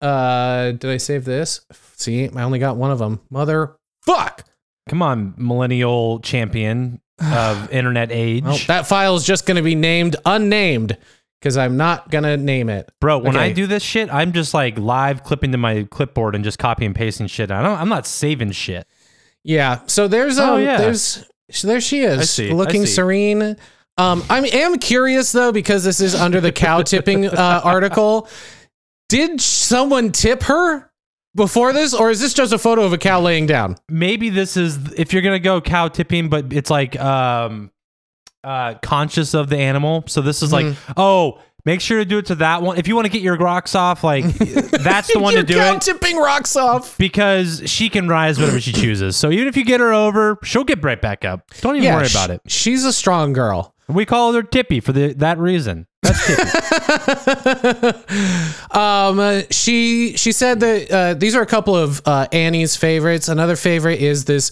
Uh, 0.01 0.71
did 0.71 0.85
I 0.89 0.97
save 0.97 1.25
this? 1.25 1.61
See, 1.95 2.29
I 2.29 2.41
only 2.43 2.59
got 2.59 2.77
one 2.77 2.91
of 2.91 2.99
them. 2.99 3.19
Mother 3.29 3.75
fuck. 4.05 4.45
Come 4.87 5.01
on, 5.01 5.33
millennial 5.37 6.19
champion 6.19 7.01
of 7.19 7.69
internet 7.71 8.11
age, 8.11 8.43
Well, 8.43 8.57
that 8.67 8.87
file 8.87 9.15
is 9.15 9.23
just 9.23 9.45
going 9.45 9.57
to 9.57 9.61
be 9.61 9.75
named 9.75 10.15
unnamed 10.25 10.97
because 11.39 11.57
I'm 11.57 11.77
not 11.77 12.09
going 12.09 12.23
to 12.23 12.37
name 12.37 12.69
it. 12.69 12.89
bro. 12.99 13.17
When 13.19 13.35
I 13.37 13.51
do 13.51 13.67
this 13.67 13.83
shit, 13.83 14.11
I'm 14.11 14.33
just 14.33 14.53
like 14.53 14.77
live 14.79 15.23
clipping 15.23 15.51
to 15.51 15.57
my 15.57 15.83
clipboard 15.91 16.35
and 16.35 16.43
just 16.43 16.57
copy 16.59 16.85
and 16.85 16.95
pasting 16.95 17.27
shit. 17.27 17.51
I 17.51 17.61
don't. 17.61 17.77
I'm 17.77 17.89
not 17.89 18.07
saving 18.07 18.51
shit. 18.51 18.87
Yeah. 19.43 19.81
So 19.85 20.07
there's 20.07 20.39
um 20.39 20.49
Oh, 20.49 20.57
yeah. 20.57 20.77
there's 20.77 21.25
there 21.63 21.81
she 21.81 22.01
is 22.01 22.29
see, 22.29 22.51
looking 22.51 22.85
serene. 22.85 23.57
Um 23.97 24.23
I 24.29 24.39
am 24.47 24.79
curious 24.79 25.31
though 25.31 25.51
because 25.51 25.83
this 25.83 25.99
is 26.01 26.13
under 26.15 26.41
the 26.41 26.51
cow 26.51 26.81
tipping 26.81 27.25
uh, 27.25 27.61
article. 27.63 28.27
Did 29.09 29.41
someone 29.41 30.11
tip 30.11 30.43
her 30.43 30.89
before 31.35 31.73
this 31.73 31.93
or 31.93 32.09
is 32.09 32.19
this 32.21 32.33
just 32.33 32.53
a 32.53 32.57
photo 32.57 32.83
of 32.83 32.93
a 32.93 32.97
cow 32.97 33.19
laying 33.21 33.45
down? 33.45 33.75
maybe 33.89 34.29
this 34.29 34.55
is 34.57 34.93
if 34.93 35.11
you're 35.13 35.21
gonna 35.21 35.39
go 35.39 35.59
cow 35.61 35.87
tipping, 35.87 36.29
but 36.29 36.53
it's 36.53 36.69
like 36.69 36.99
um 36.99 37.71
uh 38.43 38.75
conscious 38.81 39.33
of 39.33 39.49
the 39.49 39.57
animal. 39.57 40.03
So 40.07 40.21
this 40.21 40.41
is 40.41 40.53
like, 40.53 40.65
Mm-hmm. 40.67 40.93
oh, 40.97 41.39
make 41.65 41.81
sure 41.81 41.97
to 41.99 42.05
do 42.05 42.19
it 42.19 42.27
to 42.27 42.35
that 42.35 42.61
one. 42.61 42.77
If 42.77 42.87
you 42.87 42.95
want 42.95 43.05
to 43.05 43.11
get 43.11 43.21
your 43.21 43.35
rocks 43.37 43.75
off, 43.75 44.03
like 44.03 44.23
that's 44.37 45.11
the 45.11 45.19
one 45.19 45.33
to 45.33 45.43
do 45.43 45.55
cow 45.55 45.75
it. 45.75 45.81
tipping 45.81 46.17
rocks 46.17 46.55
off. 46.55 46.97
Because 46.97 47.63
she 47.65 47.89
can 47.89 48.07
rise 48.07 48.39
whatever 48.39 48.59
she 48.61 48.71
chooses. 48.71 49.15
So 49.17 49.29
even 49.31 49.47
if 49.47 49.57
you 49.57 49.65
get 49.65 49.79
her 49.81 49.93
over, 49.93 50.37
she'll 50.43 50.63
get 50.63 50.81
right 50.83 51.01
back 51.01 51.25
up. 51.25 51.49
Don't 51.61 51.75
even 51.75 51.93
worry 51.93 52.07
sh- 52.07 52.13
about 52.15 52.29
it. 52.29 52.41
She's 52.47 52.85
a 52.85 52.93
strong 52.93 53.33
girl. 53.33 53.73
We 53.89 54.05
call 54.05 54.31
her 54.33 54.43
Tippy 54.43 54.79
for 54.79 54.93
the 54.93 55.13
that 55.15 55.37
reason. 55.39 55.87
That's 56.09 57.95
um, 58.75 59.19
uh, 59.19 59.41
she 59.51 60.17
she 60.17 60.31
said 60.31 60.59
that 60.61 60.91
uh, 60.91 61.13
these 61.13 61.35
are 61.35 61.41
a 61.41 61.47
couple 61.47 61.75
of 61.75 62.01
uh, 62.05 62.27
Annie's 62.31 62.75
favorites. 62.75 63.27
Another 63.27 63.55
favorite 63.55 63.99
is 63.99 64.25
this 64.25 64.51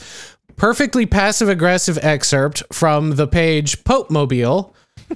perfectly 0.55 1.05
passive 1.05 1.49
aggressive 1.49 1.97
excerpt 2.01 2.63
from 2.71 3.11
the 3.11 3.27
page 3.27 3.83
Pope 3.83 4.09
Mobile, 4.11 4.75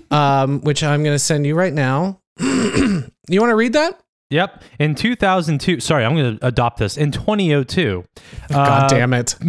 um, 0.10 0.62
which 0.62 0.84
I'm 0.84 1.04
going 1.04 1.16
to 1.16 1.20
send 1.20 1.46
you 1.46 1.56
right 1.56 1.74
now. 1.74 2.20
you 2.40 3.10
want 3.40 3.52
to 3.52 3.56
read 3.56 3.74
that? 3.74 4.01
Yep. 4.32 4.64
In 4.80 4.96
2002, 4.96 5.80
sorry, 5.80 6.06
I'm 6.06 6.16
going 6.16 6.38
to 6.38 6.48
adopt 6.48 6.80
this. 6.80 6.98
In 6.98 7.12
2002, 7.12 8.06
God 8.50 8.84
uh, 8.84 8.88
damn 8.88 9.14
it! 9.14 9.36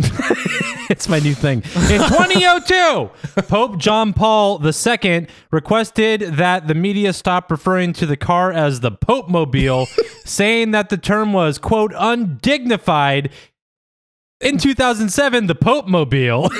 it's 0.90 1.08
my 1.08 1.18
new 1.20 1.34
thing. 1.34 1.58
In 1.58 2.00
2002, 2.02 3.42
Pope 3.42 3.78
John 3.78 4.12
Paul 4.12 4.60
II 4.64 5.26
requested 5.50 6.20
that 6.20 6.68
the 6.68 6.74
media 6.74 7.12
stop 7.12 7.50
referring 7.50 7.92
to 7.94 8.06
the 8.06 8.16
car 8.16 8.52
as 8.52 8.80
the 8.80 8.90
Pope 8.90 9.28
Mobile, 9.28 9.86
saying 10.24 10.72
that 10.72 10.88
the 10.90 10.98
term 10.98 11.32
was, 11.32 11.58
quote, 11.58 11.92
undignified. 11.96 13.30
In 14.42 14.58
2007, 14.58 15.46
the 15.46 15.54
Pope 15.54 15.86
Mobile. 15.86 16.50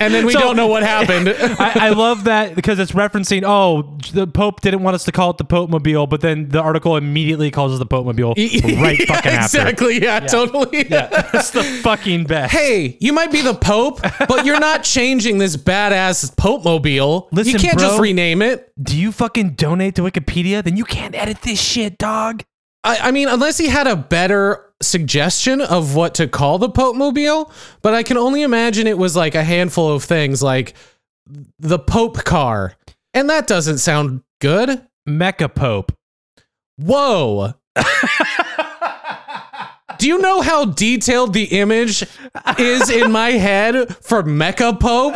And 0.00 0.14
then 0.14 0.24
we 0.26 0.32
So- 0.34 0.40
don't 0.40 0.56
know 0.56 0.66
what 0.68 0.82
happened. 0.82 1.28
I, 1.58 1.88
I 1.88 1.88
love 1.90 2.24
that 2.24 2.54
because 2.54 2.78
it's 2.78 2.92
referencing, 2.92 3.42
oh, 3.44 3.98
the 4.12 4.26
Pope 4.26 4.60
didn't 4.60 4.82
want 4.82 4.94
us 4.94 5.04
to 5.04 5.12
call 5.12 5.30
it 5.30 5.38
the 5.38 5.44
Pope 5.44 5.70
Mobile, 5.70 6.06
but 6.06 6.20
then 6.20 6.48
the 6.48 6.60
article 6.60 6.96
immediately 6.96 7.50
calls 7.50 7.74
it 7.74 7.78
the 7.78 7.86
Pope 7.86 8.06
Mobile 8.06 8.28
right 8.36 8.98
Yeah, 8.98 9.06
fucking 9.06 9.32
after. 9.32 9.58
exactly. 9.58 10.02
Yeah, 10.02 10.20
totally. 10.20 10.86
Yeah. 10.88 11.06
That's 11.32 11.50
the 11.50 11.62
fucking 11.62 12.24
best. 12.24 12.52
Hey, 12.52 12.96
you 13.00 13.12
might 13.12 13.32
be 13.32 13.42
the 13.42 13.54
Pope, 13.54 14.00
but 14.28 14.44
you're 14.46 14.60
not 14.60 14.84
changing 14.84 15.38
this 15.38 15.56
badass 15.56 16.36
Pope 16.36 16.64
Mobile. 16.64 17.28
Listen, 17.32 17.52
you 17.54 17.58
can't 17.58 17.78
just 17.78 18.00
rename 18.00 18.42
it. 18.42 18.72
do 18.82 18.96
you 18.98 19.12
fucking 19.12 19.50
donate 19.54 19.94
to 19.96 20.02
Wikipedia? 20.02 20.62
Then 20.62 20.76
you 20.76 20.84
can't 20.84 21.14
edit 21.14 21.42
this 21.42 21.60
shit, 21.60 21.98
dog. 21.98 22.44
I, 22.84 22.98
I 22.98 23.10
mean, 23.12 23.28
unless 23.28 23.58
he 23.58 23.68
had 23.68 23.86
a 23.86 23.94
better 23.96 24.71
suggestion 24.82 25.60
of 25.60 25.94
what 25.94 26.14
to 26.16 26.28
call 26.28 26.58
the 26.58 26.68
Pope 26.68 26.96
Mobile, 26.96 27.50
but 27.80 27.94
I 27.94 28.02
can 28.02 28.16
only 28.16 28.42
imagine 28.42 28.86
it 28.86 28.98
was 28.98 29.16
like 29.16 29.34
a 29.34 29.44
handful 29.44 29.92
of 29.92 30.04
things 30.04 30.42
like 30.42 30.74
the 31.58 31.78
Pope 31.78 32.24
car. 32.24 32.74
And 33.14 33.30
that 33.30 33.46
doesn't 33.46 33.78
sound 33.78 34.22
good. 34.40 34.86
Mecha 35.08 35.54
Pope. 35.54 35.92
Whoa. 36.78 37.54
Do 39.98 40.08
you 40.08 40.18
know 40.18 40.40
how 40.40 40.64
detailed 40.64 41.32
the 41.32 41.44
image 41.44 42.04
is 42.58 42.90
in 42.90 43.12
my 43.12 43.30
head 43.30 43.96
for 43.96 44.22
Mecha 44.22 44.80
Pope? 44.80 45.14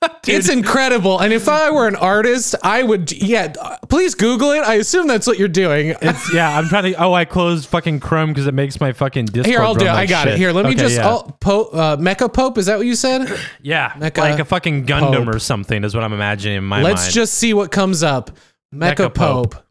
It's 0.28 0.48
incredible. 0.50 1.18
And 1.20 1.32
if 1.32 1.48
I 1.48 1.70
were 1.70 1.88
an 1.88 1.96
artist, 1.96 2.54
I 2.62 2.82
would, 2.82 3.10
yeah, 3.10 3.52
please 3.88 4.14
Google 4.14 4.50
it. 4.52 4.60
I 4.60 4.74
assume 4.74 5.06
that's 5.06 5.26
what 5.26 5.38
you're 5.38 5.48
doing. 5.48 5.94
It's 6.02 6.32
yeah. 6.34 6.56
I'm 6.56 6.68
trying 6.68 6.92
to. 6.92 7.02
Oh, 7.02 7.14
I 7.14 7.24
closed 7.24 7.66
fucking 7.68 8.00
Chrome 8.00 8.28
because 8.30 8.46
it 8.46 8.52
makes 8.54 8.78
my 8.78 8.92
fucking 8.92 9.24
Discord. 9.26 9.46
Here, 9.46 9.60
I'll 9.60 9.74
do 9.74 9.86
it. 9.86 9.88
run 9.88 9.96
I 9.96 10.00
like 10.00 10.10
got 10.10 10.28
it. 10.28 10.36
Here, 10.36 10.52
let 10.52 10.66
me 10.66 10.72
Okay, 10.72 10.80
just, 10.80 10.96
yeah. 10.96 11.08
oh, 11.08 11.34
po- 11.40 11.68
uh, 11.70 11.96
Mecha 11.96 12.30
Pope, 12.32 12.58
is 12.58 12.66
that 12.66 12.76
what 12.76 12.86
you 12.86 12.94
said? 12.94 13.26
yeah, 13.62 13.90
Mecha 13.92 14.18
like 14.18 14.38
a 14.38 14.44
fucking 14.44 14.84
Gundam 14.86 15.24
Pope. 15.24 15.34
or 15.34 15.38
something 15.38 15.82
is 15.82 15.94
what 15.94 16.04
I'm 16.04 16.12
imagining 16.12 16.58
in 16.58 16.64
my 16.64 16.82
Let's 16.82 17.04
mind. 17.04 17.14
just 17.14 17.34
see 17.34 17.54
what 17.54 17.72
comes 17.72 18.02
up. 18.02 18.30
Mecha, 18.74 18.94
Mecha 18.94 19.14
Pope. 19.14 19.52
Pope. 19.54 19.64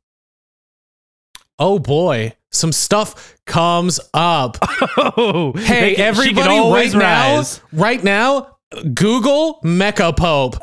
Oh 1.59 1.79
boy, 1.79 2.33
some 2.51 2.71
stuff 2.71 3.35
comes 3.45 3.99
up. 4.13 4.57
oh, 4.97 5.53
Hey, 5.55 5.95
everybody, 5.95 6.59
right 6.59 6.93
rise. 6.93 7.61
now, 7.71 7.79
right 7.79 8.03
now, 8.03 8.56
Google 8.93 9.59
Mecha 9.63 10.15
Pope. 10.15 10.55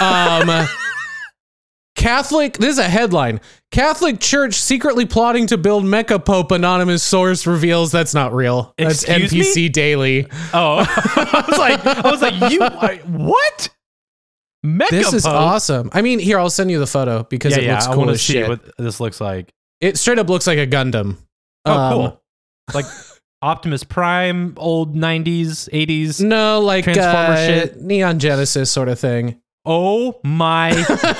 Um, 0.00 0.66
Catholic. 1.94 2.54
This 2.58 2.70
is 2.72 2.78
a 2.78 2.88
headline. 2.88 3.40
Catholic 3.70 4.18
Church 4.20 4.54
secretly 4.54 5.06
plotting 5.06 5.46
to 5.48 5.58
build 5.58 5.84
Mecha 5.84 6.24
Pope. 6.24 6.50
Anonymous 6.50 7.02
source 7.02 7.46
reveals 7.46 7.92
that's 7.92 8.14
not 8.14 8.32
real. 8.34 8.74
That's 8.78 9.04
Excuse 9.04 9.32
me? 9.32 9.40
NPC 9.68 9.72
Daily. 9.72 10.26
Oh, 10.54 10.78
I 10.88 11.44
was 11.48 11.58
like, 11.58 11.86
I 11.86 12.10
was 12.10 12.22
like, 12.22 12.50
you 12.52 12.62
I- 12.62 13.00
what? 13.06 13.68
Mecha 14.64 14.90
This 14.90 15.12
is 15.12 15.26
awesome. 15.26 15.90
I 15.92 16.02
mean, 16.02 16.18
here 16.20 16.38
I'll 16.38 16.48
send 16.50 16.70
you 16.70 16.78
the 16.78 16.86
photo 16.86 17.24
because 17.24 17.52
Yeah, 17.56 17.62
it 17.62 17.64
yeah. 17.66 17.72
looks 17.74 17.86
I 17.88 17.94
cool 17.94 18.10
as 18.10 18.22
see 18.22 18.32
shit. 18.34 18.48
what 18.48 18.60
this 18.78 19.00
looks 19.00 19.20
like. 19.20 19.52
it 19.80 19.98
straight 19.98 20.18
up 20.20 20.28
looks 20.28 20.46
like 20.46 20.58
a 20.58 20.66
Gundam. 20.66 21.16
Oh, 21.64 21.72
Um, 21.72 21.92
cool. 21.92 22.22
Like 22.74 22.86
Optimus 23.42 23.84
Prime, 23.84 24.54
old 24.56 24.94
'90s, 24.94 25.68
'80s. 25.70 26.20
No, 26.24 26.60
like 26.60 26.84
Transformer 26.84 27.10
uh, 27.34 27.46
shit? 27.46 27.80
Neon 27.80 28.18
Genesis 28.18 28.70
sort 28.70 28.88
of 28.88 28.98
thing. 28.98 29.40
Oh 29.64 30.18
my 30.24 30.70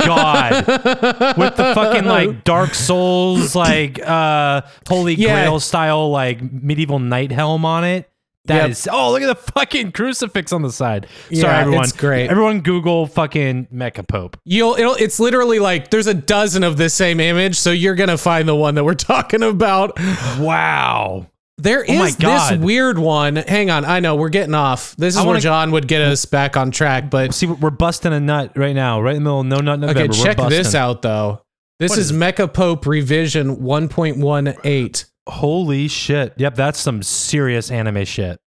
god! 0.01 0.67
With 1.37 1.57
the 1.57 1.73
fucking 1.75 2.05
like 2.07 2.45
Dark 2.45 2.75
Souls, 2.75 3.55
like 3.55 4.01
uh 4.05 4.63
Holy 4.89 5.15
Yeah. 5.15 5.43
Grail 5.45 5.61
style, 5.61 6.11
like 6.11 6.41
medieval 6.53 6.99
knight 6.99 7.31
helm 7.33 7.65
on 7.65 7.85
it. 7.85 8.09
That 8.47 8.63
Yep. 8.63 8.71
is- 8.71 8.89
oh, 8.91 9.13
look 9.13 9.23
at 9.23 9.27
the 9.29 9.53
fucking 9.53 9.93
crucifix 9.93 10.53
on 10.53 10.63
the 10.63 10.73
side. 10.73 11.07
Sorry, 11.29 11.39
Yeah, 11.43 11.59
everyone. 11.61 11.85
it's 11.85 11.93
great. 11.93 12.29
Everyone, 12.29 12.61
Google 12.61 13.07
fucking 13.07 13.69
Mecha 13.73 14.07
Pope. 14.09 14.37
You'll 14.45 14.75
it'll 14.75 14.97
it's 14.97 15.21
literally 15.21 15.61
like 15.61 15.91
there's 15.91 16.09
a 16.09 16.15
dozen 16.15 16.65
of 16.65 16.77
this 16.77 16.95
same 16.95 17.21
image, 17.21 17.55
so 17.57 17.71
you're 17.71 17.95
gonna 17.95 18.19
find 18.19 18.49
the 18.49 18.57
one 18.57 18.75
that 18.75 18.83
we're 18.85 18.95
talking 19.13 19.45
about. 19.45 19.97
Wow. 20.41 21.29
There 21.59 21.85
Oh 21.89 22.05
is 22.05 22.17
this 22.17 22.53
weird 22.59 22.99
one. 22.99 23.37
Hang 23.37 23.71
on, 23.71 23.85
I 23.85 24.01
know 24.01 24.17
we're 24.17 24.31
getting 24.31 24.55
off. 24.55 24.97
This 24.97 25.17
is 25.17 25.25
where 25.25 25.39
John 25.39 25.71
would 25.73 25.87
get 25.87 26.03
us 26.03 26.25
back 26.25 26.57
on 26.57 26.71
track, 26.71 27.11
but 27.11 27.35
See, 27.35 27.47
we're 27.47 27.71
busting 27.71 28.13
a 28.13 28.21
nut 28.21 28.53
right 28.57 28.75
now, 28.75 29.01
right 29.01 29.15
in 29.15 29.23
the 29.23 29.29
middle 29.29 29.41
of 29.41 29.47
no 29.47 29.57
nut 29.59 29.79
November. 29.81 30.13
okay, 30.13 30.23
check 30.23 30.37
this 30.49 30.75
out 30.75 31.03
though. 31.03 31.43
This 31.79 31.91
What 31.91 31.99
is, 31.99 32.11
is 32.11 32.17
Mecha 32.17 32.53
Pope 32.53 32.87
revision 32.87 33.57
1.18. 33.57 35.05
Holy 35.29 35.89
shit. 35.89 36.35
Yep, 36.37 36.55
that's 36.55 36.79
some 36.81 37.03
serious 37.03 37.71
anime 37.71 38.05
shit. 38.05 38.39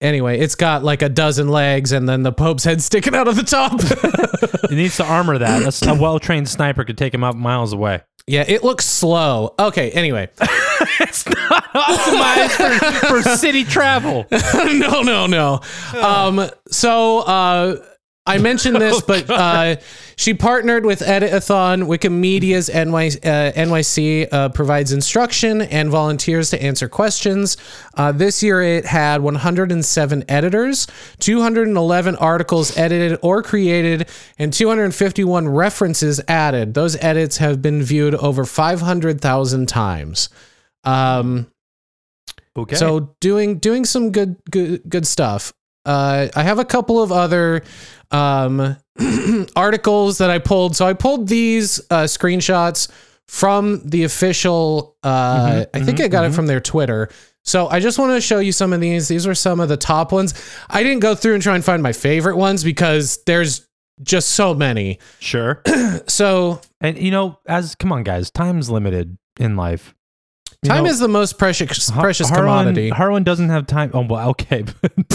Anyway, 0.00 0.38
it's 0.38 0.54
got 0.54 0.84
like 0.84 1.02
a 1.02 1.08
dozen 1.08 1.48
legs 1.48 1.90
and 1.92 2.08
then 2.08 2.22
the 2.22 2.32
Pope's 2.32 2.62
head 2.64 2.80
sticking 2.80 3.14
out 3.14 3.28
of 3.28 3.36
the 3.36 3.42
top. 3.42 3.80
It 4.70 4.74
needs 4.74 4.98
to 4.98 5.04
armor 5.04 5.38
that. 5.38 5.82
A 5.88 5.94
well 5.94 6.18
trained 6.18 6.46
sniper 6.48 6.84
could 6.84 6.98
take 6.98 7.14
him 7.14 7.24
out 7.24 7.36
miles 7.36 7.72
away. 7.72 8.02
Yeah, 8.28 8.44
it 8.46 8.62
looks 8.62 8.84
slow. 8.84 9.54
Okay, 9.58 9.90
anyway. 9.90 10.28
it's 11.00 11.26
not 11.26 11.64
optimized 11.74 13.00
for, 13.00 13.22
for 13.22 13.22
city 13.36 13.64
travel. 13.64 14.26
no, 14.54 15.02
no, 15.02 15.26
no. 15.26 15.60
Um, 15.94 16.48
so 16.68 17.20
uh, 17.20 17.76
I 18.28 18.38
mentioned 18.38 18.76
this, 18.76 19.00
but 19.06 19.28
uh, 19.30 19.76
she 20.16 20.34
partnered 20.34 20.84
with 20.86 21.00
Editathon. 21.00 21.84
Wikimedia's 21.84 22.68
NY, 22.68 23.06
uh, 23.28 23.52
NYC 23.52 24.28
uh, 24.32 24.48
provides 24.50 24.92
instruction 24.92 25.62
and 25.62 25.90
volunteers 25.90 26.50
to 26.50 26.62
answer 26.62 26.88
questions. 26.88 27.56
Uh, 27.94 28.12
this 28.12 28.42
year, 28.42 28.62
it 28.62 28.84
had 28.84 29.22
107 29.22 30.24
editors, 30.28 30.86
211 31.20 32.16
articles 32.16 32.76
edited 32.76 33.18
or 33.22 33.42
created, 33.42 34.08
and 34.38 34.52
251 34.52 35.48
references 35.48 36.20
added. 36.28 36.74
Those 36.74 36.96
edits 37.02 37.38
have 37.38 37.62
been 37.62 37.82
viewed 37.82 38.14
over 38.14 38.44
500,000 38.44 39.66
times. 39.66 40.28
Um, 40.84 41.50
Okay. 42.56 42.74
so 42.74 43.14
doing 43.20 43.58
doing 43.58 43.84
some 43.84 44.10
good 44.10 44.36
good 44.50 44.82
good 44.88 45.06
stuff. 45.06 45.52
Uh, 45.84 46.28
I 46.34 46.42
have 46.42 46.58
a 46.58 46.64
couple 46.64 47.00
of 47.00 47.12
other 47.12 47.62
um, 48.10 48.76
articles 49.56 50.18
that 50.18 50.30
I 50.30 50.38
pulled. 50.38 50.76
So 50.76 50.86
I 50.86 50.92
pulled 50.92 51.28
these 51.28 51.80
uh, 51.90 52.04
screenshots 52.04 52.88
from 53.26 53.82
the 53.84 54.04
official. 54.04 54.96
Uh, 55.02 55.66
I 55.74 55.80
think 55.80 56.00
I 56.00 56.08
got 56.08 56.24
it 56.24 56.32
from 56.32 56.46
their 56.46 56.60
Twitter. 56.60 57.10
So 57.44 57.68
I 57.68 57.80
just 57.80 57.98
want 57.98 58.12
to 58.12 58.20
show 58.20 58.40
you 58.40 58.52
some 58.52 58.72
of 58.72 58.80
these. 58.80 59.08
These 59.08 59.26
were 59.26 59.34
some 59.34 59.60
of 59.60 59.68
the 59.68 59.76
top 59.76 60.12
ones. 60.12 60.34
I 60.68 60.82
didn't 60.82 61.00
go 61.00 61.14
through 61.14 61.34
and 61.34 61.42
try 61.42 61.54
and 61.54 61.64
find 61.64 61.82
my 61.82 61.92
favorite 61.92 62.36
ones 62.36 62.62
because 62.62 63.22
there's 63.24 63.66
just 64.02 64.30
so 64.30 64.54
many. 64.54 64.98
sure. 65.20 65.62
So 66.06 66.60
And 66.80 66.96
you 66.98 67.10
know, 67.10 67.38
as 67.46 67.74
come 67.74 67.92
on, 67.92 68.02
guys, 68.02 68.30
time's 68.30 68.70
limited 68.70 69.18
in 69.38 69.56
life. 69.56 69.94
Time 70.64 70.84
know, 70.84 70.90
is 70.90 70.98
the 70.98 71.06
most 71.06 71.38
precious 71.38 71.88
Har- 71.88 72.02
precious 72.02 72.28
Harlan- 72.28 72.44
commodity. 72.46 72.88
Harlan 72.88 73.22
doesn't 73.22 73.48
have 73.48 73.64
time. 73.68 73.92
Oh, 73.94 74.00
well, 74.04 74.30
okay. 74.30 74.64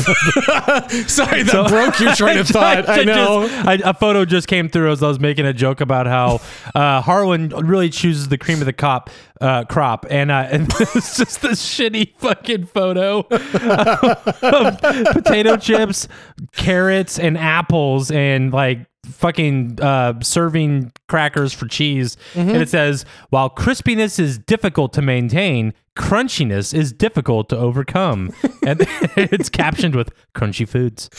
Sorry, 1.06 1.44
that 1.44 1.50
So- 1.52 1.68
broke 1.68 2.00
your 2.00 2.16
train 2.16 2.38
of 2.38 2.48
thought. 2.50 2.88
I, 2.88 3.04
just- 3.04 3.06
know. 3.08 3.46
I, 3.66 3.74
a 3.84 3.94
photo 3.94 4.24
just 4.24 4.48
came 4.48 4.70
through 4.70 4.92
as 4.92 5.04
I 5.04 5.08
was 5.10 5.20
making 5.20 5.46
a 5.46 5.52
joke 5.52 5.82
about 5.82 6.08
how 6.08 6.40
uh, 6.74 7.02
Harlan 7.02 7.50
really 7.50 7.90
chooses 7.90 8.30
the 8.30 8.38
cream 8.38 8.60
of 8.62 8.66
the 8.66 8.74
cop 8.74 9.10
uh, 9.42 9.66
crop, 9.66 10.06
and 10.10 10.32
uh, 10.32 10.48
and 10.52 10.68
it's 10.80 11.18
just 11.18 11.42
this 11.42 11.62
shitty 11.62 12.16
fucking 12.20 12.66
photo 12.68 13.20
of 13.30 14.80
potato 15.14 15.58
chips, 15.58 16.08
carrots, 16.54 17.20
and 17.20 17.38
apples, 17.38 18.12
and 18.12 18.54
like 18.54 18.88
fucking 19.06 19.80
uh, 19.82 20.20
serving 20.22 20.92
crackers 21.08 21.54
for 21.54 21.68
cheese. 21.68 22.18
And 22.36 22.62
it 22.62 22.70
says, 22.70 23.06
while 23.30 23.50
crispiness 23.50 24.20
is 24.20 24.38
difficult 24.38 24.94
to 24.94 25.02
maintain, 25.02 25.74
crunchiness 25.96 26.74
is 26.74 26.92
difficult 26.92 27.50
to 27.50 27.58
overcome. 27.58 28.32
and 28.66 28.80
it's 29.16 29.50
captioned 29.50 29.96
with 29.96 30.12
crunchy 30.34 30.68
foods. 30.68 31.10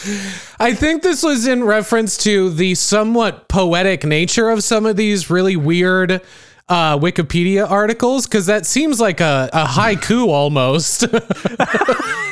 I 0.59 0.75
think 0.75 1.03
this 1.03 1.23
was 1.23 1.47
in 1.47 1.65
reference 1.65 2.17
to 2.19 2.51
the 2.51 2.75
somewhat 2.75 3.49
poetic 3.49 4.05
nature 4.05 4.51
of 4.51 4.65
some 4.65 4.87
of 4.87 4.97
these 4.97 5.31
really 5.31 5.57
weird 5.57 6.23
uh, 6.69 6.99
Wikipedia 6.99 7.71
articles, 7.71 8.27
because 8.27 8.47
that 8.47 8.67
seems 8.67 9.01
like 9.01 9.21
a, 9.21 9.51
a 9.53 9.65
haiku 9.65 10.29
almost. 10.29 11.05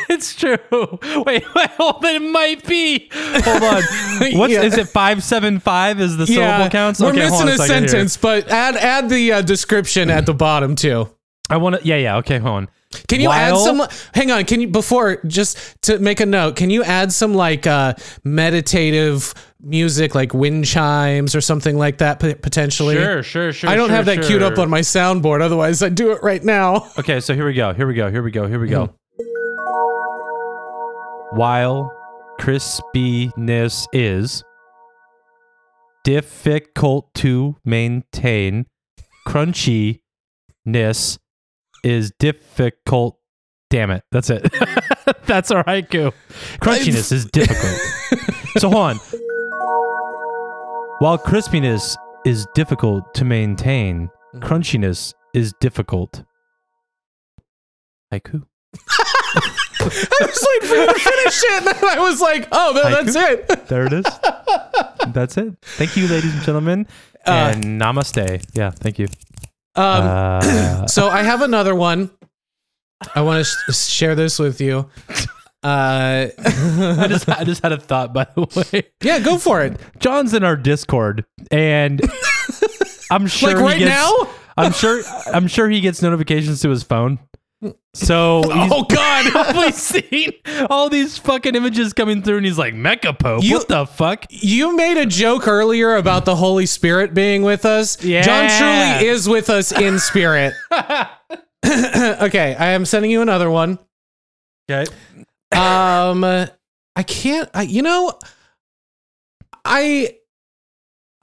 It's 0.09 0.35
true. 0.35 0.59
Wait, 0.71 1.43
wait, 1.55 1.71
hold 1.79 2.05
on. 2.05 2.15
It 2.15 2.21
might 2.21 2.67
be. 2.67 3.09
Hold 3.15 3.63
on. 3.63 3.83
What's 4.39 4.53
Yeah. 4.53 4.63
is 4.63 4.77
it? 4.77 4.89
Five 4.89 5.23
seven 5.25 5.59
five 5.59 6.01
is 6.01 6.19
the 6.19 6.27
syllable 6.27 6.69
counts. 6.69 7.01
we're 7.01 7.11
okay, 7.11 7.21
missing 7.21 7.41
on 7.43 7.49
a, 7.49 7.57
second 7.57 7.79
here. 7.79 7.89
sentence, 7.89 8.17
but 8.19 8.49
add 8.51 8.77
add 8.77 9.09
the 9.09 9.33
uh, 9.33 9.43
description 9.43 10.11
at 10.11 10.27
the 10.27 10.35
bottom 10.35 10.75
too. 10.75 11.09
I 11.49 11.57
want 11.57 11.77
to. 11.81 11.87
Yeah, 11.87 11.97
yeah. 11.97 12.17
Okay, 12.19 12.39
hold 12.39 12.57
on. 12.57 12.69
Can 13.09 13.21
you 13.21 13.31
add 13.31 13.57
some? 13.57 13.87
Hang 14.13 14.31
on. 14.31 14.45
Can 14.45 14.61
you 14.61 14.69
before 14.69 15.17
just 15.27 15.81
to 15.83 15.99
make 15.99 16.21
a 16.21 16.27
note? 16.27 16.57
Can 16.57 16.69
you 16.69 16.85
add 16.85 17.11
some 17.11 17.33
like 17.33 17.67
uh, 17.67 17.95
meditative 18.23 19.33
music, 19.63 20.15
like 20.15 20.35
wind 20.35 20.67
chimes 20.67 21.35
or 21.35 21.41
something 21.41 21.79
like 21.79 21.99
that 21.99 22.19
potentially? 22.19 22.97
Sure, 22.97 23.23
sure, 23.23 23.53
sure. 23.53 23.71
I 23.71 23.77
don't 23.77 23.89
sure, 23.89 23.97
have 23.97 24.07
that 24.07 24.17
sure. 24.17 24.25
queued 24.25 24.43
up 24.43 24.59
on 24.59 24.69
my 24.69 24.81
soundboard. 24.81 25.41
Otherwise, 25.41 25.83
I'd 25.83 25.95
do 25.95 26.13
it 26.13 26.23
right 26.23 26.43
now. 26.43 26.91
Okay, 26.99 27.21
so 27.21 27.35
here 27.35 27.47
we 27.47 27.55
go. 27.55 27.73
Here 27.73 27.87
we 27.87 27.95
go. 27.95 28.11
Here 28.11 28.23
we 28.23 28.31
go. 28.31 28.47
Here 28.47 28.61
we 28.61 28.69
go. 28.69 28.87
Mm-hmm. 28.87 28.97
While 31.37 31.91
crispiness 32.39 33.87
is 33.93 34.45
difficult 36.05 37.15
to 37.15 37.57
maintain, 37.65 38.67
crunchiness 39.27 40.01
is 41.85 42.13
difficult. 42.19 43.19
Damn 43.71 43.91
it. 43.91 44.05
That's 44.13 44.29
it. 44.29 44.53
That's 45.25 45.51
our 45.51 45.65
haiku. 45.65 46.13
Crunchiness 46.61 47.13
is 47.13 47.25
difficult. 47.27 47.81
so 48.59 48.69
hold 48.69 48.91
on. 48.91 49.01
While 51.03 51.19
crispiness 51.19 51.97
is 52.25 52.47
difficult 52.55 53.13
to 53.15 53.25
maintain, 53.25 54.09
crunchiness 54.37 55.13
is 55.35 55.53
difficult. 55.59 56.23
Haiku. 58.13 58.45
I 59.81 60.19
was 60.21 60.47
waiting 60.49 60.69
for 60.69 60.75
you 60.77 60.87
to 60.87 60.95
finish 60.95 61.43
it, 61.43 61.53
and 61.55 61.67
then 61.67 61.85
I 61.85 61.99
was 61.99 62.21
like, 62.21 62.47
"Oh, 62.53 62.71
no, 62.77 62.89
that's 62.89 63.17
it." 63.17 63.67
There 63.67 63.85
it 63.87 63.93
is. 63.93 64.05
That's 65.13 65.37
it. 65.37 65.55
Thank 65.63 65.97
you, 65.97 66.07
ladies 66.07 66.33
and 66.35 66.43
gentlemen. 66.45 66.87
Uh, 67.27 67.53
and 67.53 67.65
namaste. 67.81 68.45
Yeah, 68.55 68.71
thank 68.71 69.01
you. 69.01 69.09
Um, 69.75 70.05
Uh, 70.07 70.87
so 70.95 71.09
I 71.09 71.25
have 71.25 71.43
another 71.43 71.75
one. 71.75 72.11
I 73.13 73.23
want 73.23 73.45
to 73.45 73.73
sh- 73.73 73.77
share 73.77 74.15
this 74.15 74.39
with 74.39 74.61
you. 74.61 74.89
Uh, 75.63 76.29
I 76.39 77.07
just 77.09 77.29
I 77.29 77.45
just 77.45 77.63
had 77.63 77.73
a 77.73 77.79
thought 77.79 78.13
by 78.13 78.27
the 78.35 78.67
way. 78.73 78.85
yeah, 79.03 79.19
go 79.21 79.39
for 79.39 79.63
it. 79.63 79.79
John's 80.01 80.35
in 80.35 80.43
our 80.45 80.57
Discord 80.57 81.25
and 81.51 82.01
I'm 83.11 83.27
sure 83.29 83.51
Like 83.51 83.59
he 83.59 83.63
right 83.65 83.79
gets- 83.79 83.91
now? 83.91 84.29
I'm 84.57 84.73
sure 84.73 85.03
I'm 85.33 85.47
sure 85.47 85.69
he 85.71 85.81
gets 85.81 86.03
notifications 86.03 86.61
to 86.63 86.69
his 86.71 86.83
phone. 86.83 87.19
So 87.95 88.43
Oh 88.47 88.83
God! 88.89 89.31
probably 89.31 89.71
seen 89.71 90.33
all 90.69 90.89
these 90.89 91.17
fucking 91.19 91.55
images 91.55 91.93
coming 91.93 92.23
through 92.23 92.39
and 92.39 92.47
he's 92.47 92.59
like, 92.59 92.75
Mecha 92.75 93.17
Pope, 93.17 93.45
You- 93.45 93.55
what 93.59 93.69
the 93.69 93.87
fuck? 93.87 94.27
You 94.31 94.75
made 94.77 94.97
a 94.97 95.07
joke 95.07 95.47
earlier 95.47 95.95
about 95.95 96.25
the 96.25 96.35
Holy 96.35 96.67
Spirit 96.67 97.15
being 97.15 97.43
with 97.43 97.65
us. 97.65 98.03
Yeah. 98.03 98.23
John 98.23 98.49
truly 98.99 99.09
is 99.09 99.29
with 99.29 99.49
us 99.49 99.71
in 99.71 100.01
spirit. 100.01 100.55
okay, 101.65 102.55
I 102.59 102.71
am 102.71 102.85
sending 102.85 103.11
you 103.13 103.23
another 103.23 103.49
one. 103.51 103.79
Okay. 104.71 104.91
Um, 105.55 106.25
I 106.25 107.03
can't. 107.07 107.49
I, 107.55 107.63
you 107.63 107.83
know, 107.83 108.13
I. 109.65 110.17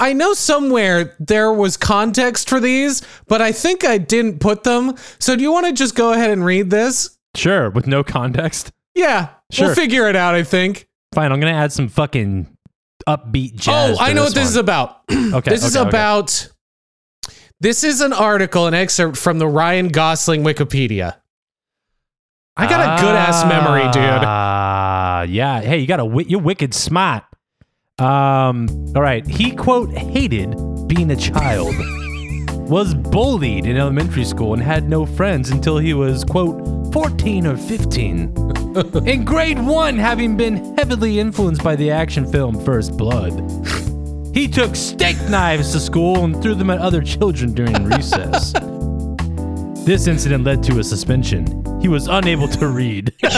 I 0.01 0.13
know 0.13 0.33
somewhere 0.33 1.13
there 1.19 1.51
was 1.51 1.75
context 1.75 2.47
for 2.47 2.61
these, 2.61 3.01
but 3.27 3.41
I 3.41 3.51
think 3.51 3.83
I 3.83 3.97
didn't 3.97 4.39
put 4.39 4.63
them. 4.63 4.95
So 5.19 5.35
do 5.35 5.41
you 5.41 5.51
want 5.51 5.65
to 5.65 5.73
just 5.73 5.93
go 5.93 6.13
ahead 6.13 6.29
and 6.31 6.45
read 6.45 6.69
this? 6.69 7.17
Sure, 7.35 7.69
with 7.69 7.85
no 7.85 8.01
context. 8.01 8.71
Yeah, 8.95 9.27
Sure. 9.51 9.67
we'll 9.67 9.75
figure 9.75 10.07
it 10.07 10.15
out. 10.15 10.35
I 10.35 10.43
think. 10.43 10.87
Fine, 11.13 11.33
I'm 11.33 11.41
gonna 11.41 11.51
add 11.51 11.73
some 11.73 11.89
fucking 11.89 12.47
upbeat 13.09 13.55
jazz. 13.55 13.97
oh, 13.99 14.01
I 14.01 14.13
know 14.13 14.23
what 14.23 14.33
this 14.33 14.47
is 14.47 14.55
about. 14.55 15.01
Okay, 15.11 15.49
this 15.51 15.65
is 15.65 15.75
okay, 15.75 15.81
okay. 15.81 15.89
about. 15.89 16.49
This 17.59 17.83
is 17.83 17.99
an 17.99 18.13
article, 18.13 18.67
an 18.67 18.73
excerpt 18.73 19.17
from 19.17 19.37
the 19.37 19.47
Ryan 19.47 19.89
Gosling 19.89 20.43
Wikipedia. 20.43 21.17
I 22.59 22.67
got 22.69 22.99
a 22.99 23.01
good 23.01 23.15
ass 23.15 23.45
memory, 23.45 23.83
dude. 23.91 24.03
Ah, 24.03 25.21
yeah. 25.23 25.61
Hey, 25.61 25.77
you 25.79 25.87
got 25.87 25.99
a 25.99 26.23
you're 26.27 26.41
wicked 26.41 26.73
smart. 26.73 27.23
Um, 27.99 28.67
all 28.95 29.01
right. 29.01 29.25
He 29.25 29.51
quote 29.55 29.93
hated 29.93 30.55
being 30.87 31.11
a 31.11 31.15
child, 31.15 31.73
was 32.69 32.93
bullied 32.93 33.65
in 33.65 33.77
elementary 33.77 34.25
school, 34.25 34.53
and 34.53 34.61
had 34.61 34.89
no 34.89 35.05
friends 35.05 35.51
until 35.51 35.77
he 35.77 35.93
was 35.93 36.25
quote 36.25 36.91
14 36.93 37.47
or 37.47 37.57
15. 37.57 38.35
In 39.07 39.25
grade 39.25 39.59
1, 39.59 39.97
having 39.97 40.37
been 40.37 40.75
heavily 40.77 41.19
influenced 41.19 41.63
by 41.63 41.75
the 41.75 41.89
action 41.91 42.31
film 42.31 42.63
First 42.63 42.95
Blood. 42.97 43.33
He 44.33 44.47
took 44.47 44.75
steak 44.75 45.17
knives 45.29 45.71
to 45.71 45.79
school 45.79 46.23
and 46.23 46.39
threw 46.41 46.53
them 46.53 46.69
at 46.69 46.79
other 46.79 47.01
children 47.01 47.53
during 47.53 47.83
recess. 47.85 48.53
This 49.89 50.05
incident 50.05 50.43
led 50.43 50.61
to 50.65 50.77
a 50.77 50.83
suspension. 50.83 51.65
He 51.81 51.87
was 51.87 52.05
unable 52.05 52.47
to 52.49 52.67
read. 52.67 53.11
I 53.23 53.33